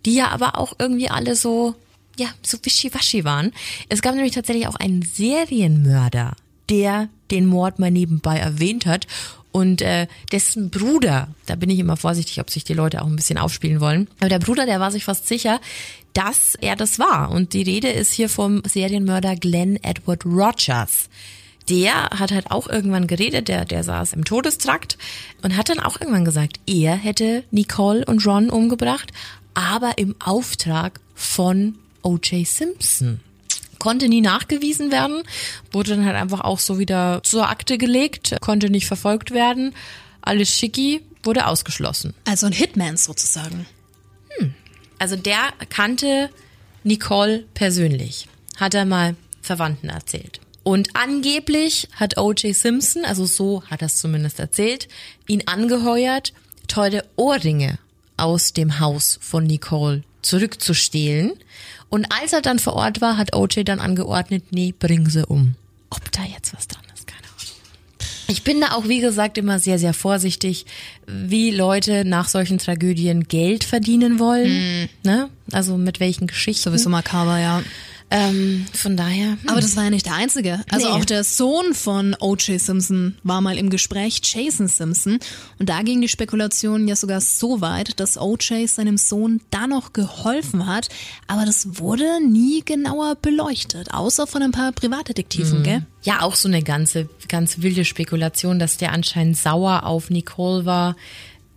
die 0.05 0.15
ja 0.15 0.29
aber 0.29 0.59
auch 0.59 0.75
irgendwie 0.79 1.11
alle 1.11 1.37
so 1.37 1.75
ja, 2.17 2.29
so 2.43 2.59
wischiwaschi 2.63 3.25
waren. 3.25 3.51
Es 3.89 4.01
gab 4.01 4.15
nämlich 4.15 4.35
tatsächlich 4.35 4.69
auch 4.69 4.77
einen 4.77 5.03
Serienmörder, 5.03 6.37
der 6.69 7.09
den 7.31 7.47
Mord 7.47 7.79
mal 7.79 7.91
nebenbei 7.91 8.39
erwähnt 8.39 8.87
hat 8.87 9.07
und 9.55 9.83
äh, 9.83 10.09
dessen 10.33 10.69
Bruder, 10.71 11.29
da 11.47 11.55
bin 11.55 11.71
ich 11.71 11.79
immer 11.79 11.97
vorsichtig, 11.97 12.41
ob 12.41 12.51
sich 12.51 12.65
die 12.65 12.75
Leute 12.75 13.01
auch 13.01 13.07
ein 13.07 13.15
bisschen 13.15 13.39
aufspielen 13.39 13.81
wollen, 13.81 14.09
aber 14.19 14.29
der 14.29 14.41
Bruder, 14.41 14.67
der 14.67 14.81
war 14.81 14.91
sich 14.91 15.05
fast 15.05 15.29
sicher, 15.29 15.61
dass 16.13 16.57
er 16.57 16.75
das 16.75 16.99
war. 16.99 17.31
Und 17.31 17.53
die 17.53 17.63
Rede 17.63 17.89
ist 17.89 18.13
hier 18.13 18.29
vom 18.29 18.63
Serienmörder 18.67 19.37
Glenn 19.37 19.77
Edward 19.77 20.27
Rogers. 20.27 21.09
Der 21.69 22.11
hat 22.11 22.33
halt 22.33 22.51
auch 22.51 22.69
irgendwann 22.69 23.07
geredet, 23.07 23.47
der, 23.47 23.65
der 23.65 23.85
saß 23.85 24.15
im 24.15 24.25
Todestrakt 24.25 24.99
und 25.43 25.57
hat 25.57 25.69
dann 25.69 25.79
auch 25.79 26.01
irgendwann 26.01 26.25
gesagt, 26.25 26.59
er 26.67 26.97
hätte 26.97 27.45
Nicole 27.53 28.05
und 28.07 28.27
Ron 28.27 28.51
umgebracht, 28.51 29.13
aber 29.55 29.99
im 29.99 30.17
Auftrag 30.19 30.99
von 31.15 31.77
O.J. 32.03 32.45
Simpson. 32.45 33.21
Konnte 33.85 34.09
nie 34.09 34.23
nachgewiesen 34.23 34.91
werden, 34.91 35.25
wurde 35.71 35.91
dann 35.91 36.07
halt 36.07 36.17
einfach 36.17 36.41
auch 36.41 36.59
so 36.59 36.79
wieder 36.79 37.21
zur 37.23 37.51
Akte 37.51 37.77
gelegt, 37.77 38.35
konnte 38.41 38.71
nicht 38.71 38.87
verfolgt 38.87 39.33
werden. 39.33 39.75
Alles 40.23 40.49
schicki, 40.49 41.03
wurde 41.23 41.47
ausgeschlossen. 41.47 42.15
Also 42.25 42.47
ein 42.47 42.53
Hitman 42.53 42.97
sozusagen. 42.97 43.67
Also 44.99 45.17
der 45.17 45.53
kannte 45.69 46.31
Nicole 46.83 47.45
persönlich, 47.53 48.27
hat 48.57 48.73
er 48.73 48.87
mal 48.87 49.17
Verwandten 49.43 49.91
erzählt. 49.91 50.41
Und 50.63 50.97
angeblich 50.97 51.89
hat 51.93 52.17
O.J. 52.17 52.57
Simpson, 52.57 53.05
also 53.05 53.27
so 53.27 53.65
hat 53.65 53.83
er 53.83 53.89
es 53.89 53.97
zumindest 53.97 54.41
erzählt, 54.41 54.89
ihn 55.27 55.43
angeheuert, 55.45 56.33
teure 56.69 57.05
Ohrringe 57.17 57.79
aus 58.17 58.55
dem 58.55 58.81
Haus 58.81 59.19
von 59.21 59.45
Nicole 59.45 60.05
zurückzustehlen. 60.23 61.35
Und 61.89 62.07
als 62.11 62.33
er 62.33 62.43
dann 62.43 62.59
vor 62.59 62.75
Ort 62.75 63.01
war, 63.01 63.17
hat 63.17 63.35
O.J. 63.37 63.67
dann 63.69 63.81
angeordnet, 63.81 64.45
nee, 64.51 64.75
bring 64.77 65.09
sie 65.09 65.27
um. 65.27 65.55
Ob 65.91 66.11
da 66.13 66.23
jetzt 66.25 66.55
was 66.55 66.67
dran 66.67 66.83
ist, 66.95 67.07
keine 67.07 67.23
Ahnung. 67.23 67.55
Ich 68.27 68.43
bin 68.43 68.61
da 68.61 68.73
auch, 68.73 68.89
wie 68.89 69.01
gesagt, 69.01 69.39
immer 69.39 69.59
sehr, 69.59 69.79
sehr 69.79 69.95
vorsichtig, 69.95 70.67
wie 71.07 71.51
Leute 71.51 72.05
nach 72.05 72.29
solchen 72.29 72.59
Tragödien 72.59 73.25
Geld 73.29 73.65
verdienen 73.65 74.19
wollen. 74.19 74.89
Ne? 75.05 75.29
Also 75.53 75.77
mit 75.77 76.01
welchen 76.01 76.27
Geschichten. 76.27 76.65
Sowieso 76.65 76.89
makaber, 76.89 77.39
ja. 77.39 77.63
Ähm, 78.17 78.67
von 78.73 78.97
daher. 78.97 79.33
hm. 79.33 79.39
Aber 79.49 79.61
das 79.61 79.75
war 79.77 79.85
ja 79.85 79.91
nicht 79.91 80.07
der 80.07 80.15
einzige. 80.15 80.61
Also 80.71 80.87
Nee. 80.87 80.93
auch 80.93 81.05
der 81.05 81.25
Sohn 81.25 81.75
von 81.75 82.15
O.J. 82.21 82.61
Simpson 82.61 83.17
war 83.25 83.41
mal 83.41 83.59
im 83.59 83.71
Gespräch, 83.71 84.21
Jason 84.23 84.69
Simpson. 84.69 85.19
Und 85.59 85.69
da 85.69 85.83
ging 85.83 86.01
die 86.01 86.09
Spekulation 86.09 86.87
ja 86.87 86.95
sogar 86.95 87.21
so 87.21 87.61
weit, 87.61 87.99
dass 87.99 88.17
O.J. 88.17 88.69
seinem 88.71 88.99
Sohn 88.99 89.41
da 89.51 89.67
noch 89.67 89.93
geholfen 89.93 90.67
hat. 90.67 90.89
Aber 91.27 91.45
das 91.45 91.79
wurde 91.81 92.21
nie 92.25 92.63
genauer 92.65 93.17
beleuchtet, 93.17 93.93
außer 93.93 94.29
von 94.29 94.43
ein 94.43 94.53
paar 94.53 94.71
Privatdetektiven, 94.71 95.65
gell? 95.65 95.85
Ja, 96.03 96.23
auch 96.23 96.37
so 96.37 96.47
eine 96.49 96.63
ganze, 96.63 97.09
ganz 97.29 97.63
wilde 97.63 97.85
Spekulation, 97.85 98.61
dass 98.61 98.77
der 98.77 98.93
anscheinend 98.93 99.37
sauer 99.39 99.85
auf 99.87 100.11
Nicole 100.11 100.65
war. 100.67 100.95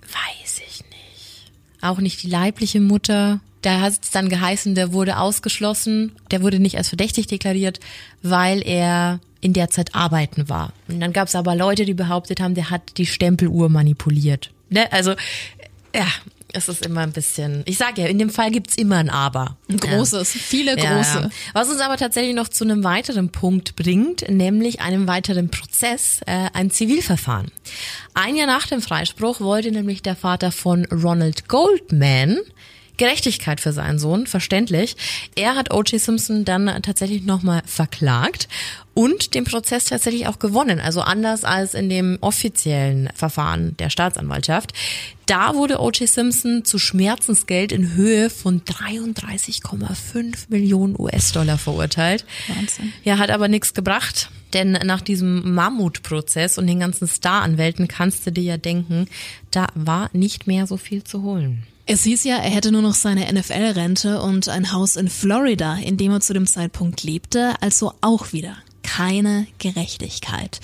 Weiß 0.01 0.61
ich 0.67 0.79
nicht. 0.89 1.51
Auch 1.81 1.99
nicht 1.99 2.23
die 2.23 2.29
leibliche 2.29 2.79
Mutter. 2.79 3.41
Da 3.61 3.81
hat 3.81 3.93
es 4.03 4.11
dann 4.11 4.29
geheißen, 4.29 4.75
der 4.75 4.93
wurde 4.93 5.17
ausgeschlossen. 5.17 6.11
Der 6.31 6.41
wurde 6.41 6.59
nicht 6.59 6.77
als 6.77 6.89
verdächtig 6.89 7.27
deklariert, 7.27 7.79
weil 8.21 8.61
er 8.65 9.19
in 9.41 9.53
der 9.53 9.69
Zeit 9.69 9.95
arbeiten 9.95 10.49
war. 10.49 10.73
Und 10.87 10.99
dann 10.99 11.13
gab 11.13 11.27
es 11.27 11.35
aber 11.35 11.55
Leute, 11.55 11.85
die 11.85 11.93
behauptet 11.93 12.39
haben, 12.39 12.55
der 12.55 12.69
hat 12.69 12.97
die 12.97 13.05
Stempeluhr 13.05 13.69
manipuliert. 13.69 14.51
Ne? 14.69 14.91
Also, 14.91 15.11
ja, 15.95 16.05
es 16.53 16.67
ist 16.69 16.85
immer 16.85 17.01
ein 17.01 17.11
bisschen. 17.11 17.61
Ich 17.65 17.77
sage 17.77 18.01
ja, 18.01 18.07
in 18.07 18.19
dem 18.19 18.29
Fall 18.29 18.51
gibt's 18.51 18.75
immer 18.75 18.97
ein 18.97 19.09
Aber. 19.09 19.57
Ein 19.69 19.77
Ja. 19.83 19.95
großes, 19.97 20.31
viele 20.31 20.77
Ja, 20.79 20.95
große. 20.95 21.19
ja. 21.23 21.29
Was 21.53 21.69
uns 21.69 21.79
aber 21.81 21.97
tatsächlich 21.97 22.35
noch 22.35 22.47
zu 22.47 22.63
einem 22.63 22.83
weiteren 22.83 23.29
Punkt 23.29 23.75
bringt, 23.75 24.27
nämlich 24.29 24.81
einem 24.81 25.07
weiteren 25.07 25.49
Prozess, 25.49 26.19
äh, 26.25 26.49
ein 26.53 26.71
Zivilverfahren. 26.71 27.51
Ein 28.13 28.35
Jahr 28.35 28.47
nach 28.47 28.67
dem 28.67 28.81
Freispruch 28.81 29.39
wollte 29.41 29.71
nämlich 29.71 30.01
der 30.01 30.15
Vater 30.15 30.51
von 30.51 30.85
Ronald 30.85 31.47
Goldman 31.47 32.37
Gerechtigkeit 32.97 33.61
für 33.61 33.73
seinen 33.73 33.99
Sohn, 33.99 34.27
verständlich. 34.27 34.95
Er 35.35 35.55
hat 35.55 35.73
O.J. 35.73 36.01
Simpson 36.01 36.45
dann 36.45 36.81
tatsächlich 36.81 37.23
nochmal 37.23 37.61
verklagt 37.65 38.47
und 38.93 39.35
den 39.35 39.43
Prozess 39.43 39.85
tatsächlich 39.85 40.27
auch 40.27 40.39
gewonnen. 40.39 40.79
Also 40.79 41.01
anders 41.01 41.43
als 41.43 41.75
in 41.75 41.87
dem 41.87 42.17
offiziellen 42.21 43.09
Verfahren 43.13 43.77
der 43.77 43.91
Staatsanwaltschaft. 43.91 44.73
Da 45.27 45.53
wurde 45.53 45.79
O.J. 45.79 46.09
Simpson 46.09 46.65
zu 46.65 46.79
Schmerzensgeld 46.79 47.71
in 47.71 47.93
Höhe 47.93 48.31
von 48.31 48.61
33,5 48.61 50.45
Millionen 50.49 50.95
US-Dollar 50.97 51.59
verurteilt. 51.59 52.25
Wahnsinn. 52.47 52.91
Ja, 53.03 53.19
hat 53.19 53.29
aber 53.29 53.47
nichts 53.47 53.75
gebracht. 53.75 54.31
Denn 54.53 54.71
nach 54.71 55.01
diesem 55.01 55.53
Mammutprozess 55.53 56.57
und 56.57 56.67
den 56.67 56.79
ganzen 56.79 57.07
Staranwälten 57.07 57.87
kannst 57.87 58.25
du 58.25 58.31
dir 58.31 58.43
ja 58.43 58.57
denken, 58.57 59.07
da 59.51 59.67
war 59.75 60.09
nicht 60.13 60.47
mehr 60.47 60.65
so 60.65 60.77
viel 60.77 61.03
zu 61.03 61.21
holen. 61.21 61.67
Es 61.89 62.03
hieß 62.03 62.25
ja, 62.25 62.35
er 62.35 62.49
hätte 62.49 62.73
nur 62.73 62.81
noch 62.81 62.93
seine 62.93 63.31
NFL-Rente 63.31 64.21
und 64.21 64.49
ein 64.49 64.73
Haus 64.73 64.97
in 64.97 65.07
Florida, 65.07 65.75
in 65.75 65.95
dem 65.95 66.11
er 66.11 66.19
zu 66.19 66.33
dem 66.33 66.45
Zeitpunkt 66.45 67.03
lebte, 67.03 67.55
also 67.61 67.93
auch 68.01 68.33
wieder 68.33 68.57
keine 68.83 69.47
Gerechtigkeit. 69.57 70.59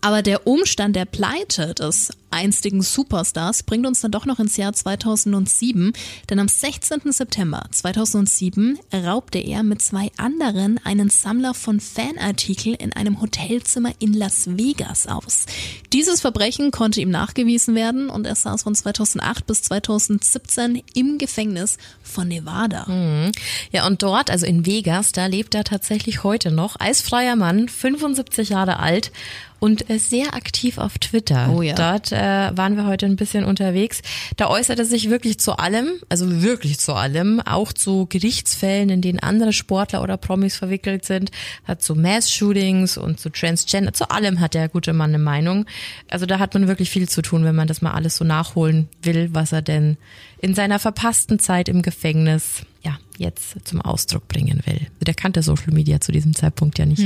Aber 0.00 0.22
der 0.22 0.46
Umstand 0.46 0.94
der 0.94 1.06
Pleite 1.06 1.74
des 1.74 2.10
einstigen 2.30 2.82
Superstars 2.82 3.62
bringt 3.62 3.86
uns 3.86 4.00
dann 4.00 4.10
doch 4.10 4.26
noch 4.26 4.38
ins 4.38 4.56
Jahr 4.56 4.72
2007, 4.72 5.92
denn 6.28 6.38
am 6.38 6.48
16. 6.48 7.10
September 7.10 7.64
2007 7.70 8.78
raubte 8.92 9.38
er 9.38 9.62
mit 9.62 9.82
zwei 9.82 10.10
anderen 10.16 10.78
einen 10.84 11.10
Sammler 11.10 11.54
von 11.54 11.80
Fanartikel 11.80 12.74
in 12.74 12.92
einem 12.92 13.20
Hotelzimmer 13.20 13.92
in 13.98 14.12
Las 14.12 14.58
Vegas 14.58 15.06
aus. 15.06 15.46
Dieses 15.92 16.20
Verbrechen 16.20 16.70
konnte 16.70 17.00
ihm 17.00 17.10
nachgewiesen 17.10 17.74
werden 17.74 18.10
und 18.10 18.26
er 18.26 18.34
saß 18.34 18.62
von 18.62 18.74
2008 18.74 19.46
bis 19.46 19.62
2017 19.62 20.82
im 20.94 21.18
Gefängnis 21.18 21.78
von 22.02 22.28
Nevada. 22.28 23.32
Ja, 23.72 23.86
und 23.86 24.02
dort, 24.02 24.30
also 24.30 24.46
in 24.46 24.66
Vegas, 24.66 25.12
da 25.12 25.26
lebt 25.26 25.54
er 25.54 25.64
tatsächlich 25.64 26.24
heute 26.24 26.50
noch 26.50 26.76
als 26.78 27.00
freier 27.00 27.36
Mann, 27.36 27.68
75 27.68 28.50
Jahre 28.50 28.78
alt 28.78 29.12
und 29.60 29.90
äh, 29.90 29.98
sehr 29.98 30.34
aktiv 30.34 30.78
auf 30.78 30.98
Twitter. 30.98 31.52
Oh 31.54 31.62
ja. 31.62 31.74
Dort 31.74 32.12
äh, 32.12 32.16
waren 32.56 32.76
wir 32.76 32.86
heute 32.86 33.06
ein 33.06 33.16
bisschen 33.16 33.44
unterwegs. 33.44 34.02
Da 34.36 34.48
äußert 34.48 34.78
er 34.78 34.84
sich 34.84 35.10
wirklich 35.10 35.38
zu 35.38 35.58
allem, 35.58 35.88
also 36.08 36.42
wirklich 36.42 36.78
zu 36.78 36.94
allem, 36.94 37.40
auch 37.40 37.72
zu 37.72 38.06
Gerichtsfällen, 38.06 38.88
in 38.88 39.00
denen 39.00 39.18
andere 39.18 39.52
Sportler 39.52 40.02
oder 40.02 40.16
Promis 40.16 40.56
verwickelt 40.56 41.04
sind, 41.04 41.30
hat 41.64 41.82
zu 41.82 41.94
Mass-Shootings 41.94 42.98
und 42.98 43.20
zu 43.20 43.30
Transgender, 43.30 43.92
zu 43.92 44.10
allem 44.10 44.40
hat 44.40 44.54
der 44.54 44.68
gute 44.68 44.92
Mann 44.92 45.10
eine 45.10 45.18
Meinung. 45.18 45.66
Also 46.08 46.26
da 46.26 46.38
hat 46.38 46.54
man 46.54 46.68
wirklich 46.68 46.90
viel 46.90 47.08
zu 47.08 47.22
tun, 47.22 47.44
wenn 47.44 47.54
man 47.54 47.68
das 47.68 47.82
mal 47.82 47.92
alles 47.92 48.16
so 48.16 48.24
nachholen 48.24 48.88
will, 49.02 49.30
was 49.32 49.52
er 49.52 49.62
denn 49.62 49.96
in 50.40 50.54
seiner 50.54 50.78
verpassten 50.78 51.38
Zeit 51.38 51.68
im 51.68 51.82
Gefängnis 51.82 52.62
ja 52.84 52.98
jetzt 53.16 53.56
zum 53.66 53.82
Ausdruck 53.82 54.28
bringen 54.28 54.62
will. 54.66 54.86
Der 55.00 55.14
kannte 55.14 55.42
Social 55.42 55.72
Media 55.72 56.00
zu 56.00 56.12
diesem 56.12 56.34
Zeitpunkt 56.34 56.78
ja 56.78 56.86
nicht. 56.86 57.02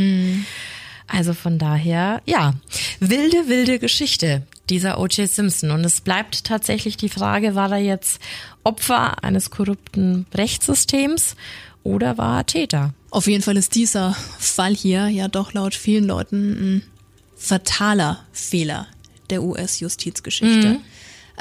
Also 1.07 1.35
von 1.35 1.59
daher, 1.59 2.23
ja, 2.25 2.55
wilde, 3.01 3.49
wilde 3.49 3.79
Geschichte 3.79 4.43
dieser 4.71 4.99
O.J. 4.99 5.29
Simpson. 5.29 5.71
Und 5.71 5.85
es 5.85 6.01
bleibt 6.01 6.45
tatsächlich 6.45 6.97
die 6.97 7.09
Frage, 7.09 7.55
war 7.55 7.73
er 7.73 7.79
jetzt 7.79 8.21
Opfer 8.65 9.23
eines 9.23 9.51
korrupten 9.51 10.27
Rechtssystems 10.35 11.37
oder 11.83 12.17
war 12.19 12.39
er 12.39 12.47
Täter? 12.47 12.95
Auf 13.11 13.27
jeden 13.27 13.43
Fall 13.43 13.57
ist 13.57 13.75
dieser 13.75 14.15
Fall 14.39 14.75
hier 14.75 15.09
ja 15.09 15.29
doch 15.29 15.53
laut 15.53 15.75
vielen 15.75 16.05
Leuten 16.05 16.77
ein 16.77 16.83
fataler 17.37 18.25
Fehler 18.33 18.87
der 19.31 19.43
US-Justizgeschichte. 19.43 20.79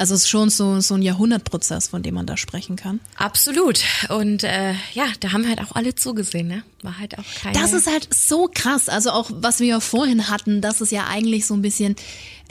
Also 0.01 0.15
es 0.15 0.21
ist 0.21 0.29
schon 0.29 0.49
so, 0.49 0.79
so 0.79 0.95
ein 0.95 1.03
Jahrhundertprozess, 1.03 1.89
von 1.89 2.01
dem 2.01 2.15
man 2.15 2.25
da 2.25 2.35
sprechen 2.35 2.75
kann. 2.75 2.99
Absolut. 3.17 3.83
Und 4.09 4.43
äh, 4.43 4.73
ja, 4.95 5.05
da 5.19 5.31
haben 5.31 5.47
halt 5.47 5.61
auch 5.61 5.75
alle 5.75 5.93
zugesehen, 5.93 6.47
ne? 6.47 6.63
War 6.81 6.97
halt 6.97 7.19
auch 7.19 7.23
keine... 7.39 7.53
Das 7.59 7.71
ist 7.71 7.85
halt 7.85 8.11
so 8.11 8.49
krass. 8.51 8.89
Also 8.89 9.11
auch, 9.11 9.29
was 9.31 9.59
wir 9.59 9.67
ja 9.67 9.79
vorhin 9.79 10.27
hatten, 10.27 10.59
dass 10.59 10.81
es 10.81 10.89
ja 10.89 11.05
eigentlich 11.05 11.45
so 11.45 11.53
ein 11.53 11.61
bisschen, 11.61 11.95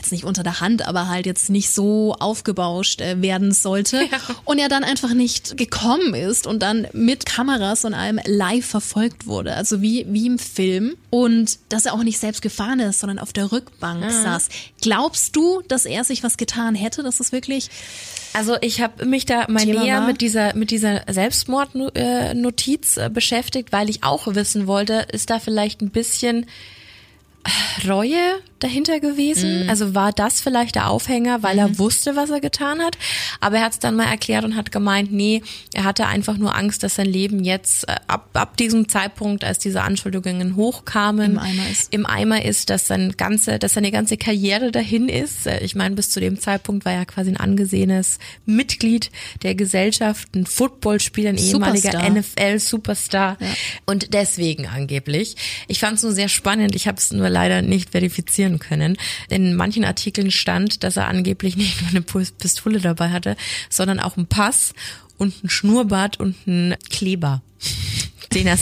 jetzt 0.01 0.12
nicht 0.12 0.24
unter 0.24 0.42
der 0.42 0.61
Hand, 0.61 0.86
aber 0.86 1.09
halt 1.09 1.26
jetzt 1.26 1.51
nicht 1.51 1.70
so 1.70 2.16
aufgebauscht 2.18 3.01
äh, 3.01 3.20
werden 3.20 3.53
sollte. 3.53 4.09
Und 4.44 4.59
ja 4.59 4.68
dann 4.68 4.84
einfach 4.84 5.12
nicht 5.12 5.57
gekommen 5.57 6.14
ist 6.14 6.46
und 6.46 6.62
dann 6.62 6.88
mit 6.92 7.26
Kameras 7.26 7.84
und 7.84 7.94
allem 7.94 8.18
live 8.24 8.64
verfolgt 8.64 9.26
wurde. 9.26 9.55
Also 9.55 9.82
wie, 9.82 10.07
wie 10.09 10.26
im 10.26 10.38
Film. 10.38 10.96
Und 11.11 11.59
dass 11.68 11.86
er 11.86 11.94
auch 11.94 12.03
nicht 12.03 12.18
selbst 12.18 12.42
gefahren 12.42 12.80
ist, 12.80 13.01
sondern 13.01 13.18
auf 13.18 13.32
der 13.32 13.53
Rückbank 13.53 14.11
saß. 14.11 14.48
Glaubst 14.80 15.36
du, 15.36 15.62
dass 15.68 15.84
er 15.84 16.05
sich 16.05 16.22
was 16.22 16.36
getan 16.36 16.74
hätte? 16.74 17.03
dass 17.03 17.20
es 17.20 17.32
wirklich 17.32 17.68
Also 18.32 18.57
ich 18.61 18.80
habe 18.80 19.05
mich 19.05 19.26
da 19.26 19.46
mal 19.48 19.64
Thema 19.64 19.82
näher 19.82 20.01
war? 20.01 20.07
mit 20.07 20.20
dieser 20.20 20.55
mit 20.55 20.70
dieser 20.70 21.03
Selbstmordnotiz 21.09 22.96
äh, 22.96 23.11
beschäftigt, 23.12 23.72
weil 23.72 23.90
ich 23.90 24.05
auch 24.05 24.26
wissen 24.34 24.66
wollte, 24.66 25.07
ist 25.12 25.30
da 25.30 25.40
vielleicht 25.40 25.80
ein 25.80 25.90
bisschen 25.90 26.46
äh, 27.44 27.88
Reue 27.88 28.40
dahinter 28.61 29.00
gewesen? 29.00 29.64
Mhm. 29.64 29.70
Also 29.70 29.94
war 29.94 30.12
das 30.12 30.40
vielleicht 30.40 30.74
der 30.76 30.88
Aufhänger, 30.90 31.42
weil 31.42 31.58
er 31.58 31.78
wusste, 31.78 32.16
was 32.16 32.30
er 32.30 32.40
getan 32.40 32.80
hat? 32.80 32.96
Aber 33.40 33.56
er 33.56 33.62
hat 33.64 33.72
es 33.72 33.78
dann 33.78 33.96
mal 33.96 34.04
erklärt 34.06 34.44
und 34.44 34.56
hat 34.56 34.70
gemeint, 34.72 35.12
nee, 35.12 35.42
er 35.74 35.84
hatte 35.84 36.06
einfach 36.06 36.36
nur 36.36 36.54
Angst, 36.54 36.82
dass 36.82 36.94
sein 36.96 37.06
Leben 37.06 37.44
jetzt 37.44 37.88
äh, 37.88 37.96
ab, 38.06 38.30
ab 38.34 38.56
diesem 38.56 38.88
Zeitpunkt, 38.88 39.44
als 39.44 39.58
diese 39.58 39.82
Anschuldigungen 39.82 40.56
hochkamen, 40.56 41.32
Im 41.32 41.38
Eimer 41.38 41.70
ist. 41.70 41.92
im 41.92 42.06
Eimer 42.06 42.44
ist, 42.44 42.70
dass 42.70 42.86
sein 42.86 43.14
ganze, 43.16 43.58
dass 43.58 43.74
seine 43.74 43.90
ganze 43.90 44.16
Karriere 44.16 44.70
dahin 44.70 45.08
ist. 45.08 45.46
Äh, 45.46 45.64
Ich 45.64 45.74
meine, 45.74 45.94
bis 45.94 46.11
zu 46.11 46.20
dem 46.20 46.38
Zeitpunkt 46.38 46.84
war 46.84 46.92
er 46.92 47.06
quasi 47.06 47.30
ein 47.30 47.36
angesehenes 47.36 48.18
Mitglied 48.46 49.11
der 49.42 49.54
Gesellschaft, 49.54 50.34
ein 50.34 50.46
Footballspieler, 50.46 51.30
ein 51.30 51.38
ehemaliger 51.38 51.92
Superstar. 51.92 52.11
NFL-Superstar. 52.11 53.36
Und 53.86 54.12
deswegen 54.14 54.66
angeblich. 54.66 55.36
Ich 55.68 55.80
fand 55.80 55.96
es 55.96 56.02
nur 56.02 56.12
sehr 56.12 56.28
spannend. 56.28 56.74
Ich 56.74 56.86
habe 56.86 56.98
es 56.98 57.11
nur 57.12 57.28
leider 57.28 57.62
nicht 57.62 57.90
verifizieren 57.90 58.49
können. 58.59 58.96
In 59.28 59.55
manchen 59.55 59.84
Artikeln 59.84 60.30
stand, 60.30 60.82
dass 60.84 60.96
er 60.96 61.09
angeblich 61.09 61.57
nicht 61.57 61.80
nur 61.80 61.90
eine 61.90 62.03
Pistole 62.03 62.80
dabei 62.80 63.11
hatte, 63.11 63.36
sondern 63.68 64.01
auch 64.01 64.16
einen 64.16 64.26
Pass 64.26 64.74
und 65.18 65.44
ein 65.44 65.51
Schnurrbart 65.51 66.18
und 66.18 66.34
einen 66.46 66.74
Kleber. 66.90 67.42
Den 68.32 68.46
er 68.46 68.59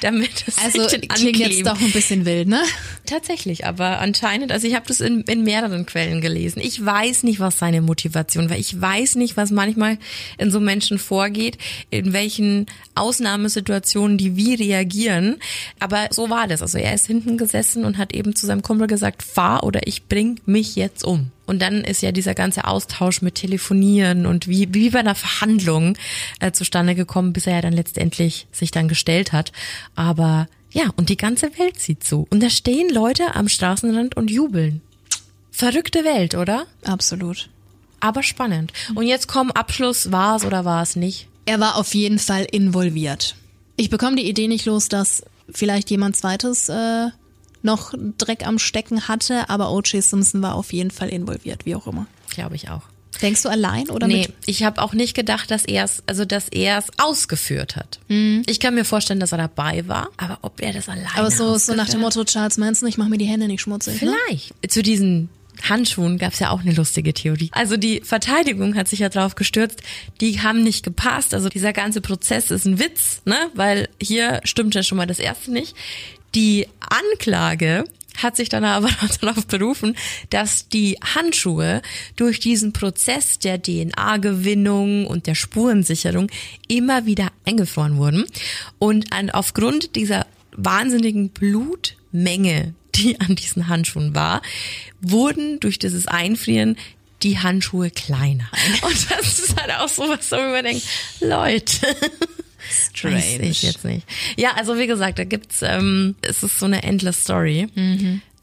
damit 0.00 0.44
es 0.46 0.58
Also 0.58 0.88
sich 0.88 1.00
den 1.00 1.08
klingt 1.08 1.36
jetzt 1.38 1.46
ankleben. 1.46 1.64
doch 1.64 1.80
ein 1.80 1.92
bisschen 1.92 2.24
wild, 2.26 2.48
ne? 2.48 2.62
Tatsächlich, 3.06 3.66
aber 3.66 4.00
anscheinend, 4.00 4.52
also 4.52 4.66
ich 4.66 4.74
habe 4.74 4.86
das 4.86 5.00
in, 5.00 5.22
in 5.22 5.44
mehreren 5.44 5.86
Quellen 5.86 6.20
gelesen. 6.20 6.60
Ich 6.60 6.84
weiß 6.84 7.22
nicht, 7.22 7.40
was 7.40 7.58
seine 7.58 7.80
Motivation 7.82 8.50
war. 8.50 8.56
Ich 8.56 8.80
weiß 8.80 9.16
nicht, 9.16 9.36
was 9.36 9.50
manchmal 9.50 9.98
in 10.38 10.50
so 10.50 10.60
Menschen 10.60 10.98
vorgeht, 10.98 11.58
in 11.90 12.12
welchen 12.12 12.66
Ausnahmesituationen 12.94 14.18
die 14.18 14.36
wie 14.36 14.54
reagieren. 14.54 15.36
Aber 15.78 16.08
so 16.10 16.30
war 16.30 16.46
das. 16.48 16.62
Also 16.62 16.78
er 16.78 16.94
ist 16.94 17.06
hinten 17.06 17.38
gesessen 17.38 17.84
und 17.84 17.98
hat 17.98 18.14
eben 18.14 18.34
zu 18.34 18.46
seinem 18.46 18.62
Kumpel 18.62 18.86
gesagt, 18.86 19.22
fahr 19.22 19.64
oder 19.64 19.86
ich 19.86 20.06
bring 20.06 20.40
mich 20.46 20.76
jetzt 20.76 21.04
um. 21.04 21.30
Und 21.46 21.62
dann 21.62 21.84
ist 21.84 22.02
ja 22.02 22.12
dieser 22.12 22.34
ganze 22.34 22.64
Austausch 22.64 23.22
mit 23.22 23.36
Telefonieren 23.36 24.26
und 24.26 24.48
wie, 24.48 24.72
wie 24.74 24.90
bei 24.90 24.98
einer 24.98 25.14
Verhandlung 25.14 25.96
äh, 26.40 26.52
zustande 26.52 26.94
gekommen, 26.94 27.32
bis 27.32 27.46
er 27.46 27.54
ja 27.54 27.60
dann 27.62 27.72
letztendlich 27.72 28.46
sich 28.52 28.70
dann 28.70 28.88
gestellt 28.88 29.32
hat. 29.32 29.52
Aber 29.94 30.48
ja, 30.72 30.90
und 30.96 31.08
die 31.08 31.16
ganze 31.16 31.58
Welt 31.58 31.80
sieht 31.80 32.04
zu. 32.04 32.26
Und 32.30 32.42
da 32.42 32.50
stehen 32.50 32.92
Leute 32.92 33.34
am 33.34 33.48
Straßenrand 33.48 34.16
und 34.16 34.30
jubeln. 34.30 34.82
Verrückte 35.50 36.04
Welt, 36.04 36.34
oder? 36.34 36.66
Absolut. 36.84 37.48
Aber 38.00 38.22
spannend. 38.22 38.72
Und 38.94 39.06
jetzt 39.06 39.26
komm, 39.26 39.50
Abschluss, 39.50 40.12
war 40.12 40.36
es 40.36 40.44
oder 40.44 40.64
war 40.64 40.82
es 40.82 40.96
nicht? 40.96 41.28
Er 41.46 41.60
war 41.60 41.76
auf 41.76 41.94
jeden 41.94 42.18
Fall 42.18 42.46
involviert. 42.50 43.36
Ich 43.76 43.88
bekomme 43.88 44.16
die 44.16 44.28
Idee 44.28 44.48
nicht 44.48 44.66
los, 44.66 44.88
dass 44.88 45.22
vielleicht 45.50 45.90
jemand 45.90 46.16
zweites 46.16 46.68
äh, 46.68 47.08
noch 47.62 47.94
Dreck 48.18 48.46
am 48.46 48.58
Stecken 48.58 49.08
hatte, 49.08 49.48
aber 49.50 49.72
O.J. 49.72 50.02
Simpson 50.02 50.42
war 50.42 50.54
auf 50.54 50.72
jeden 50.72 50.90
Fall 50.90 51.08
involviert, 51.08 51.66
wie 51.66 51.74
auch 51.74 51.86
immer. 51.86 52.06
Glaube 52.30 52.56
ich 52.56 52.70
auch. 52.70 52.82
Denkst 53.22 53.42
du 53.42 53.48
allein 53.48 53.88
oder 53.88 54.06
nee, 54.06 54.26
mit? 54.26 54.34
ich 54.46 54.62
habe 54.62 54.82
auch 54.82 54.92
nicht 54.92 55.14
gedacht, 55.14 55.50
dass 55.50 55.64
er 55.64 55.84
es, 55.84 56.02
also 56.06 56.24
dass 56.24 56.48
er 56.48 56.78
es 56.78 56.86
ausgeführt 56.98 57.76
hat. 57.76 57.98
Mhm. 58.08 58.42
Ich 58.46 58.60
kann 58.60 58.74
mir 58.74 58.84
vorstellen, 58.84 59.20
dass 59.20 59.32
er 59.32 59.38
dabei 59.38 59.88
war, 59.88 60.10
aber 60.16 60.38
ob 60.42 60.60
er 60.60 60.72
das 60.72 60.88
alleine 60.88 61.08
Aber 61.16 61.30
so, 61.30 61.56
so 61.56 61.74
nach 61.74 61.88
dem 61.88 62.00
Motto 62.00 62.24
Charles 62.24 62.58
Manson, 62.58 62.88
ich 62.88 62.98
mache 62.98 63.08
mir 63.08 63.18
die 63.18 63.24
Hände 63.24 63.46
nicht 63.46 63.62
schmutzig. 63.62 64.02
Ne? 64.02 64.14
Vielleicht. 64.28 64.52
Zu 64.70 64.82
diesen 64.82 65.30
Handschuhen 65.62 66.18
gab 66.18 66.32
es 66.32 66.38
ja 66.38 66.50
auch 66.50 66.60
eine 66.60 66.72
lustige 66.72 67.14
Theorie. 67.14 67.50
Also 67.52 67.76
die 67.76 68.00
Verteidigung 68.02 68.74
hat 68.74 68.88
sich 68.88 68.98
ja 69.00 69.08
drauf 69.08 69.34
gestürzt, 69.34 69.82
die 70.20 70.40
haben 70.40 70.62
nicht 70.62 70.84
gepasst. 70.84 71.34
Also 71.34 71.48
dieser 71.48 71.72
ganze 71.72 72.00
Prozess 72.00 72.50
ist 72.50 72.66
ein 72.66 72.78
Witz, 72.78 73.22
ne? 73.24 73.36
Weil 73.54 73.88
hier 74.00 74.40
stimmt 74.44 74.74
ja 74.74 74.82
schon 74.82 74.98
mal 74.98 75.06
das 75.06 75.18
erste 75.18 75.50
nicht. 75.52 75.74
Die 76.36 76.66
Anklage 76.80 77.84
hat 78.18 78.36
sich 78.36 78.50
dann 78.50 78.64
aber 78.64 78.90
darauf 79.20 79.46
berufen, 79.46 79.96
dass 80.28 80.68
die 80.68 80.98
Handschuhe 81.14 81.80
durch 82.16 82.40
diesen 82.40 82.74
Prozess 82.74 83.38
der 83.38 83.60
DNA-Gewinnung 83.62 85.06
und 85.06 85.26
der 85.26 85.34
Spurensicherung 85.34 86.30
immer 86.68 87.06
wieder 87.06 87.28
eingefroren 87.46 87.96
wurden. 87.96 88.26
Und 88.78 89.14
an, 89.14 89.30
aufgrund 89.30 89.96
dieser 89.96 90.26
wahnsinnigen 90.52 91.30
Blutmenge, 91.30 92.74
die 92.94 93.18
an 93.18 93.34
diesen 93.34 93.68
Handschuhen 93.68 94.14
war, 94.14 94.42
wurden 95.00 95.58
durch 95.60 95.78
dieses 95.78 96.06
Einfrieren 96.06 96.76
die 97.22 97.38
Handschuhe 97.38 97.90
kleiner. 97.90 98.50
Und 98.82 99.10
das 99.10 99.38
ist 99.38 99.58
halt 99.58 99.72
auch 99.72 99.88
sowas, 99.88 100.30
wo 100.30 100.36
man 100.36 100.64
denkt, 100.64 100.86
Leute. 101.20 101.96
Weiß 103.02 103.38
ich 103.40 103.62
jetzt 103.62 103.84
nicht. 103.84 104.06
Ja, 104.36 104.54
also 104.56 104.78
wie 104.78 104.86
gesagt, 104.86 105.18
da 105.18 105.24
gibt's, 105.24 105.62
ähm, 105.62 106.14
es 106.22 106.42
ist 106.42 106.58
so 106.58 106.66
eine 106.66 106.82
endless 106.82 107.22
Story. 107.22 107.68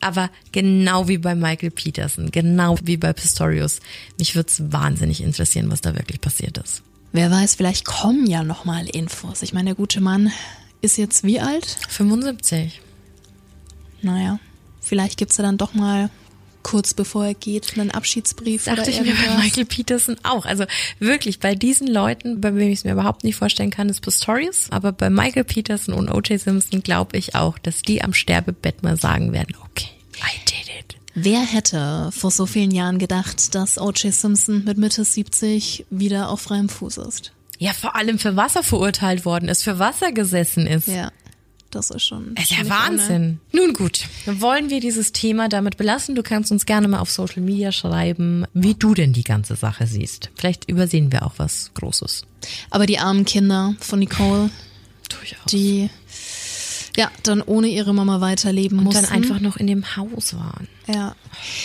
Aber 0.01 0.29
genau 0.51 1.07
wie 1.07 1.17
bei 1.17 1.33
Michael 1.33 1.71
Peterson, 1.71 2.29
genau 2.29 2.77
wie 2.83 2.97
bei 2.97 3.13
Pistorius, 3.13 3.79
mich 4.17 4.35
würd's 4.35 4.61
wahnsinnig 4.71 5.21
interessieren, 5.21 5.71
was 5.71 5.79
da 5.79 5.95
wirklich 5.95 6.19
passiert 6.19 6.57
ist. 6.57 6.81
Wer 7.13 7.31
weiß, 7.31 7.55
vielleicht 7.55 7.85
kommen 7.85 8.25
ja 8.25 8.43
noch 8.43 8.65
mal 8.65 8.85
Infos. 8.89 9.43
Ich 9.43 9.53
meine, 9.53 9.69
der 9.69 9.75
gute 9.75 10.01
Mann 10.01 10.31
ist 10.81 10.97
jetzt 10.97 11.23
wie 11.23 11.39
alt? 11.39 11.77
75. 11.87 12.81
Naja, 14.01 14.39
vielleicht 14.81 15.17
gibt's 15.17 15.37
ja 15.37 15.43
dann 15.43 15.57
doch 15.57 15.73
mal 15.73 16.09
kurz 16.63 16.93
bevor 16.93 17.25
er 17.25 17.33
geht 17.33 17.77
einen 17.77 17.91
Abschiedsbrief 17.91 18.65
Dachte 18.65 18.81
oder 18.81 18.89
ich 18.89 19.01
mir 19.01 19.13
bei. 19.13 19.43
Michael 19.43 19.65
Peterson 19.65 20.15
auch. 20.23 20.45
Also 20.45 20.65
wirklich, 20.99 21.39
bei 21.39 21.55
diesen 21.55 21.87
Leuten, 21.87 22.41
bei 22.41 22.55
wem 22.55 22.69
ich 22.69 22.79
es 22.79 22.83
mir 22.83 22.93
überhaupt 22.93 23.23
nicht 23.23 23.35
vorstellen 23.35 23.69
kann, 23.69 23.89
ist 23.89 24.01
Pistorius. 24.01 24.67
Aber 24.71 24.91
bei 24.91 25.09
Michael 25.09 25.43
Peterson 25.43 25.93
und 25.93 26.09
O.J. 26.09 26.39
Simpson 26.39 26.81
glaube 26.81 27.17
ich 27.17 27.35
auch, 27.35 27.57
dass 27.59 27.81
die 27.81 28.03
am 28.03 28.13
Sterbebett 28.13 28.83
mal 28.83 28.97
sagen 28.97 29.33
werden, 29.33 29.55
okay, 29.63 29.89
I 30.17 30.39
did 30.45 30.69
it. 30.79 30.97
Wer 31.15 31.41
hätte 31.41 32.09
vor 32.11 32.31
so 32.31 32.45
vielen 32.45 32.71
Jahren 32.71 32.97
gedacht, 32.97 33.53
dass 33.53 33.77
O.J. 33.77 34.13
Simpson 34.13 34.63
mit 34.63 34.77
Mitte 34.77 35.03
70 35.03 35.85
wieder 35.89 36.29
auf 36.29 36.41
freiem 36.41 36.69
Fuß 36.69 36.97
ist? 36.97 37.31
Ja, 37.59 37.73
vor 37.73 37.95
allem 37.95 38.17
für 38.17 38.35
was 38.35 38.55
er 38.55 38.63
verurteilt 38.63 39.25
worden 39.25 39.47
ist, 39.47 39.63
für 39.63 39.77
was 39.79 40.01
er 40.01 40.11
gesessen 40.11 40.65
ist. 40.65 40.87
Ja, 40.87 41.11
das 41.75 41.89
ist 41.89 42.05
schon. 42.05 42.35
Das 42.35 42.51
ist 42.51 42.57
ja. 42.57 42.69
Wahnsinn. 42.69 43.39
Nun 43.51 43.73
gut, 43.73 44.05
dann 44.25 44.41
wollen 44.41 44.69
wir 44.69 44.79
dieses 44.79 45.11
Thema 45.11 45.49
damit 45.49 45.77
belassen. 45.77 46.15
Du 46.15 46.23
kannst 46.23 46.51
uns 46.51 46.65
gerne 46.65 46.87
mal 46.87 46.99
auf 46.99 47.11
Social 47.11 47.41
Media 47.41 47.71
schreiben, 47.71 48.45
wie 48.53 48.75
du 48.75 48.93
denn 48.93 49.13
die 49.13 49.23
ganze 49.23 49.55
Sache 49.55 49.87
siehst. 49.87 50.29
Vielleicht 50.35 50.69
übersehen 50.69 51.11
wir 51.11 51.25
auch 51.25 51.33
was 51.37 51.71
Großes. 51.73 52.25
Aber 52.69 52.85
die 52.85 52.99
armen 52.99 53.25
Kinder 53.25 53.75
von 53.79 53.99
Nicole, 53.99 54.49
Durchaus. 55.09 55.45
die 55.51 55.89
ja 56.95 57.09
dann 57.23 57.41
ohne 57.41 57.67
ihre 57.67 57.93
Mama 57.93 58.21
weiterleben 58.21 58.77
und 58.79 58.85
mussten. 58.85 59.03
dann 59.05 59.11
einfach 59.11 59.39
noch 59.39 59.57
in 59.57 59.67
dem 59.67 59.95
Haus 59.97 60.35
waren. 60.35 60.67
Ja. 60.87 61.15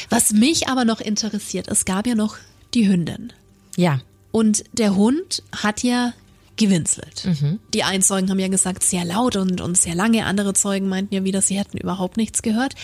Was 0.08 0.32
mich 0.32 0.68
aber 0.68 0.84
noch 0.84 1.00
interessiert, 1.00 1.68
es 1.68 1.84
gab 1.84 2.06
ja 2.06 2.14
noch 2.14 2.36
die 2.74 2.88
Hündin. 2.88 3.32
Ja, 3.76 4.00
Und 4.32 4.64
der 4.72 4.96
Hund 4.96 5.42
hat 5.52 5.82
ja 5.82 6.12
gewinselt. 6.58 7.24
Mhm. 7.24 7.58
Die 7.72 7.84
einen 7.84 8.02
Zeugen 8.02 8.28
haben 8.28 8.38
ja 8.38 8.48
gesagt, 8.48 8.82
sehr 8.82 9.04
laut 9.04 9.36
und, 9.36 9.60
und 9.60 9.78
sehr 9.78 9.94
lange. 9.94 10.26
Andere 10.26 10.52
Zeugen 10.52 10.88
meinten 10.88 11.14
ja 11.14 11.24
wieder, 11.24 11.40
sie 11.40 11.58
hätten 11.58 11.78
überhaupt 11.78 12.16
nichts 12.18 12.42
gehört. 12.42 12.74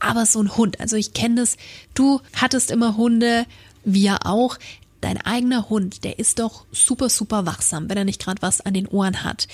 Aber 0.00 0.24
so 0.24 0.40
ein 0.42 0.56
Hund, 0.56 0.80
also 0.80 0.96
ich 0.96 1.12
kenne 1.12 1.36
das, 1.42 1.56
du 1.94 2.20
hattest 2.34 2.70
immer 2.70 2.96
Hunde, 2.96 3.44
wir 3.84 4.26
auch. 4.26 4.58
Dein 5.02 5.20
eigener 5.20 5.68
Hund, 5.68 6.02
der 6.04 6.18
ist 6.18 6.38
doch 6.38 6.64
super, 6.72 7.10
super 7.10 7.44
wachsam, 7.44 7.90
wenn 7.90 7.98
er 7.98 8.04
nicht 8.04 8.22
gerade 8.22 8.40
was 8.40 8.62
an 8.62 8.72
den 8.72 8.88
Ohren 8.88 9.22
hat. 9.22 9.48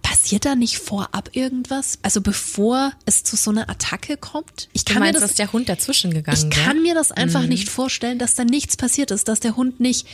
Passiert 0.00 0.46
da 0.46 0.54
nicht 0.54 0.78
vorab 0.78 1.28
irgendwas? 1.34 1.98
Also 2.02 2.22
bevor 2.22 2.92
es 3.04 3.22
zu 3.24 3.36
so 3.36 3.50
einer 3.50 3.68
Attacke 3.68 4.16
kommt? 4.16 4.70
Ich 4.72 4.86
kann 4.86 5.00
mir 5.00 5.00
meinst, 5.00 5.20
das 5.20 5.30
dass 5.30 5.36
der 5.36 5.52
Hund 5.52 5.68
dazwischen 5.68 6.14
gegangen 6.14 6.38
ich 6.38 6.48
kann 6.56 6.80
mir 6.80 6.94
das 6.94 7.12
einfach 7.12 7.42
Mhm. 7.42 7.48
nicht 7.48 7.68
vorstellen, 7.68 8.18
dass 8.18 8.34
da 8.34 8.44
nichts 8.44 8.78
passiert 8.78 9.10
ist, 9.10 9.28
dass 9.28 9.40
der 9.40 9.56
Hund 9.56 9.80
nicht 9.80 10.06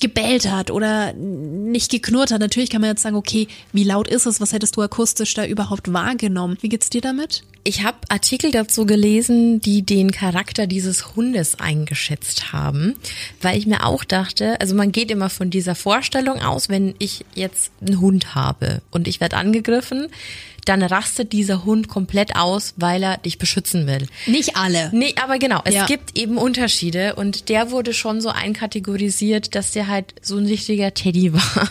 gebellt 0.00 0.50
hat 0.50 0.70
oder 0.70 1.12
nicht 1.12 1.90
geknurrt 1.90 2.30
hat. 2.30 2.40
Natürlich 2.40 2.70
kann 2.70 2.80
man 2.80 2.90
jetzt 2.90 3.02
sagen, 3.02 3.16
okay, 3.16 3.48
wie 3.72 3.84
laut 3.84 4.08
ist 4.08 4.26
es? 4.26 4.40
Was 4.40 4.52
hättest 4.52 4.76
du 4.76 4.82
akustisch 4.82 5.34
da 5.34 5.44
überhaupt 5.44 5.92
wahrgenommen? 5.92 6.56
Wie 6.60 6.68
geht's 6.68 6.90
dir 6.90 7.00
damit? 7.00 7.44
Ich 7.62 7.82
habe 7.84 7.98
Artikel 8.08 8.52
dazu 8.52 8.86
gelesen, 8.86 9.60
die 9.60 9.82
den 9.82 10.12
Charakter 10.12 10.66
dieses 10.66 11.14
Hundes 11.14 11.60
eingeschätzt 11.60 12.54
haben, 12.54 12.94
weil 13.42 13.58
ich 13.58 13.66
mir 13.66 13.84
auch 13.84 14.02
dachte, 14.04 14.58
also 14.60 14.74
man 14.74 14.92
geht 14.92 15.10
immer 15.10 15.28
von 15.28 15.50
dieser 15.50 15.74
Vorstellung 15.74 16.40
aus, 16.40 16.70
wenn 16.70 16.94
ich 16.98 17.26
jetzt 17.34 17.70
einen 17.80 18.00
Hund 18.00 18.34
habe 18.34 18.80
und 18.90 19.06
ich 19.08 19.20
werde 19.20 19.36
angegriffen, 19.36 20.08
dann 20.64 20.82
rastet 20.82 21.32
dieser 21.32 21.64
Hund 21.64 21.88
komplett 21.88 22.36
aus, 22.36 22.74
weil 22.76 23.02
er 23.02 23.16
dich 23.18 23.38
beschützen 23.38 23.86
will. 23.86 24.06
Nicht 24.26 24.56
alle. 24.56 24.90
Nee, 24.92 25.14
aber 25.22 25.38
genau, 25.38 25.60
es 25.64 25.74
Ja. 25.74 25.86
gibt 25.86 26.18
eben 26.18 26.36
Unterschiede 26.38 27.14
und 27.16 27.48
der 27.48 27.70
wurde 27.70 27.92
schon 27.94 28.20
so 28.20 28.28
einkategorisiert, 28.28 29.54
dass 29.54 29.72
der 29.72 29.88
halt 29.88 30.14
so 30.22 30.36
ein 30.36 30.46
richtiger 30.46 30.94
Teddy 30.94 31.32
war 31.32 31.70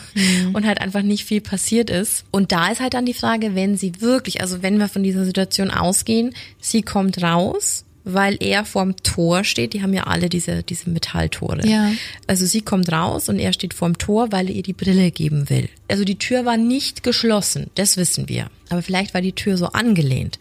und 0.54 0.66
halt 0.66 0.82
einfach 0.82 1.02
nicht 1.02 1.26
viel 1.26 1.42
passiert 1.42 1.90
ist. 1.90 2.26
Und 2.32 2.52
da 2.52 2.70
ist 2.72 2.82
halt 2.82 2.94
dann 2.94 3.06
die 3.06 3.14
Frage, 3.14 3.56
wenn 3.56 3.78
sie 3.78 4.02
wirklich, 4.02 4.42
also 4.42 4.62
wenn 4.62 4.78
wir 4.80 4.88
von 4.90 5.04
dieser 5.04 5.26
Situation 5.26 5.72
ausgehen, 5.72 6.34
sie 6.60 6.82
kommt 6.82 7.22
raus, 7.24 7.86
weil 8.04 8.38
er 8.40 8.66
vorm 8.66 8.96
Tor 8.98 9.44
steht, 9.44 9.74
die 9.74 9.82
haben 9.82 9.94
ja 9.94 10.04
alle 10.04 10.30
diese, 10.30 10.64
diese 10.64 10.90
Metalltore. 10.90 11.68
Ja. 11.68 11.92
Also 12.28 12.46
sie 12.46 12.62
kommt 12.62 12.92
raus 12.92 13.30
und 13.30 13.40
er 13.40 13.54
steht 13.54 13.74
vorm 13.74 13.98
Tor, 13.98 14.32
weil 14.32 14.50
er 14.50 14.56
ihr 14.56 14.64
die 14.64 14.74
Brille 14.74 15.12
geben 15.12 15.50
will. 15.50 15.70
Also 15.88 16.04
die 16.04 16.18
Tür 16.18 16.46
war 16.46 16.58
nicht 16.58 17.04
geschlossen, 17.04 17.70
das 17.76 17.98
wissen 17.98 18.30
wir. 18.30 18.50
Aber 18.70 18.82
vielleicht 18.82 19.14
war 19.14 19.22
die 19.22 19.34
Tür 19.34 19.58
so 19.58 19.68
angelehnt. 19.68 20.40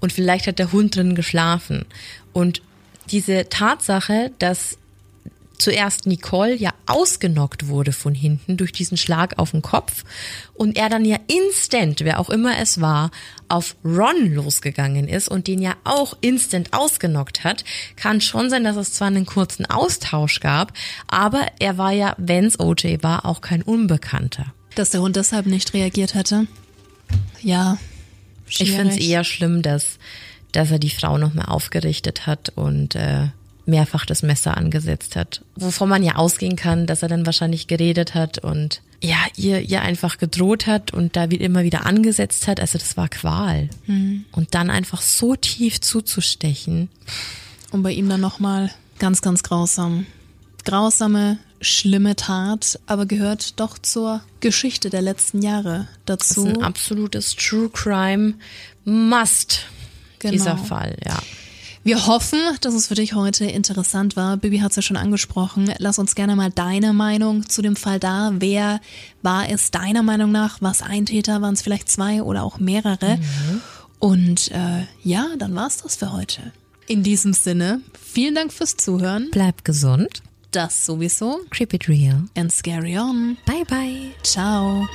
Und 0.00 0.12
vielleicht 0.12 0.46
hat 0.46 0.58
der 0.58 0.72
Hund 0.72 0.96
drin 0.96 1.14
geschlafen. 1.14 1.84
Und 2.32 2.62
diese 3.10 3.48
Tatsache, 3.48 4.30
dass 4.38 4.78
zuerst 5.60 6.06
Nicole 6.06 6.54
ja 6.54 6.70
ausgenockt 6.86 7.68
wurde 7.68 7.92
von 7.92 8.14
hinten 8.14 8.56
durch 8.56 8.72
diesen 8.72 8.96
Schlag 8.96 9.38
auf 9.38 9.52
den 9.52 9.62
Kopf 9.62 10.04
und 10.54 10.76
er 10.76 10.88
dann 10.88 11.04
ja 11.04 11.18
instant, 11.26 12.00
wer 12.00 12.18
auch 12.18 12.30
immer 12.30 12.58
es 12.58 12.80
war, 12.80 13.10
auf 13.48 13.76
Ron 13.84 14.32
losgegangen 14.32 15.08
ist 15.08 15.28
und 15.28 15.46
den 15.46 15.60
ja 15.60 15.74
auch 15.84 16.16
instant 16.20 16.72
ausgenockt 16.72 17.44
hat, 17.44 17.64
kann 17.96 18.20
schon 18.20 18.50
sein, 18.50 18.64
dass 18.64 18.76
es 18.76 18.92
zwar 18.92 19.08
einen 19.08 19.26
kurzen 19.26 19.66
Austausch 19.66 20.40
gab, 20.40 20.72
aber 21.08 21.46
er 21.58 21.78
war 21.78 21.92
ja, 21.92 22.14
wenn's 22.18 22.58
OJ 22.58 22.98
war, 23.02 23.26
auch 23.26 23.40
kein 23.40 23.62
Unbekannter. 23.62 24.52
Dass 24.74 24.90
der 24.90 25.00
Hund 25.00 25.16
deshalb 25.16 25.46
nicht 25.46 25.74
reagiert 25.74 26.14
hätte. 26.14 26.46
Ja. 27.42 27.78
Ich 28.48 28.58
finde 28.72 28.88
es 28.88 28.94
schwierig. 28.94 29.10
eher 29.10 29.24
schlimm, 29.24 29.62
dass, 29.62 29.98
dass 30.52 30.70
er 30.70 30.78
die 30.78 30.90
Frau 30.90 31.18
nochmal 31.18 31.46
aufgerichtet 31.46 32.26
hat 32.26 32.50
und 32.56 32.94
äh, 32.96 33.28
mehrfach 33.70 34.04
das 34.04 34.22
Messer 34.22 34.56
angesetzt 34.56 35.16
hat. 35.16 35.42
Wovon 35.56 35.88
man 35.88 36.02
ja 36.02 36.16
ausgehen 36.16 36.56
kann, 36.56 36.86
dass 36.86 37.02
er 37.02 37.08
dann 37.08 37.24
wahrscheinlich 37.26 37.66
geredet 37.66 38.14
hat 38.14 38.38
und 38.38 38.82
ja, 39.02 39.16
ihr, 39.36 39.60
ihr 39.62 39.80
einfach 39.80 40.18
gedroht 40.18 40.66
hat 40.66 40.92
und 40.92 41.16
da 41.16 41.30
wie 41.30 41.36
immer 41.36 41.62
wieder 41.62 41.86
angesetzt 41.86 42.46
hat. 42.46 42.60
Also 42.60 42.76
das 42.76 42.98
war 42.98 43.08
Qual. 43.08 43.70
Und 43.86 44.54
dann 44.54 44.68
einfach 44.68 45.00
so 45.00 45.36
tief 45.36 45.80
zuzustechen. 45.80 46.90
Und 47.70 47.82
bei 47.82 47.92
ihm 47.92 48.10
dann 48.10 48.20
nochmal 48.20 48.70
ganz, 48.98 49.22
ganz 49.22 49.42
grausam. 49.42 50.06
Grausame, 50.66 51.38
schlimme 51.62 52.14
Tat, 52.16 52.78
aber 52.86 53.06
gehört 53.06 53.58
doch 53.58 53.78
zur 53.78 54.20
Geschichte 54.40 54.90
der 54.90 55.00
letzten 55.00 55.40
Jahre 55.40 55.88
Das 56.04 56.20
ist 56.20 56.30
dazu. 56.36 56.46
ein 56.46 56.62
absolutes 56.62 57.36
True 57.36 57.70
Crime 57.70 58.34
Must. 58.84 59.62
Genau. 60.18 60.32
Dieser 60.32 60.58
Fall, 60.58 60.98
ja. 61.06 61.18
Wir 61.82 62.06
hoffen, 62.06 62.38
dass 62.60 62.74
es 62.74 62.88
für 62.88 62.94
dich 62.94 63.14
heute 63.14 63.46
interessant 63.46 64.14
war. 64.14 64.36
Bibi 64.36 64.58
hat 64.58 64.70
es 64.72 64.76
ja 64.76 64.82
schon 64.82 64.98
angesprochen. 64.98 65.72
Lass 65.78 65.98
uns 65.98 66.14
gerne 66.14 66.36
mal 66.36 66.50
deine 66.50 66.92
Meinung 66.92 67.48
zu 67.48 67.62
dem 67.62 67.74
Fall 67.74 67.98
da. 67.98 68.32
Wer 68.34 68.80
war 69.22 69.48
es 69.48 69.70
deiner 69.70 70.02
Meinung 70.02 70.30
nach? 70.30 70.58
Was 70.60 70.82
ein 70.82 71.06
Täter? 71.06 71.40
Waren 71.40 71.54
es 71.54 71.62
vielleicht 71.62 71.90
zwei 71.90 72.22
oder 72.22 72.42
auch 72.42 72.58
mehrere? 72.58 73.18
Und 73.98 74.50
äh, 74.50 74.84
ja, 75.02 75.28
dann 75.38 75.54
war's 75.54 75.78
das 75.78 75.96
für 75.96 76.12
heute. 76.12 76.52
In 76.86 77.02
diesem 77.02 77.32
Sinne, 77.32 77.80
vielen 77.98 78.34
Dank 78.34 78.52
fürs 78.52 78.76
Zuhören. 78.76 79.28
Bleib 79.30 79.64
gesund. 79.64 80.22
Das 80.50 80.84
sowieso. 80.84 81.40
Creep 81.50 81.72
it 81.72 81.88
real. 81.88 82.24
And 82.36 82.52
scary 82.52 82.98
on. 82.98 83.36
Bye 83.46 83.64
bye. 83.68 84.10
Ciao. 84.22 84.86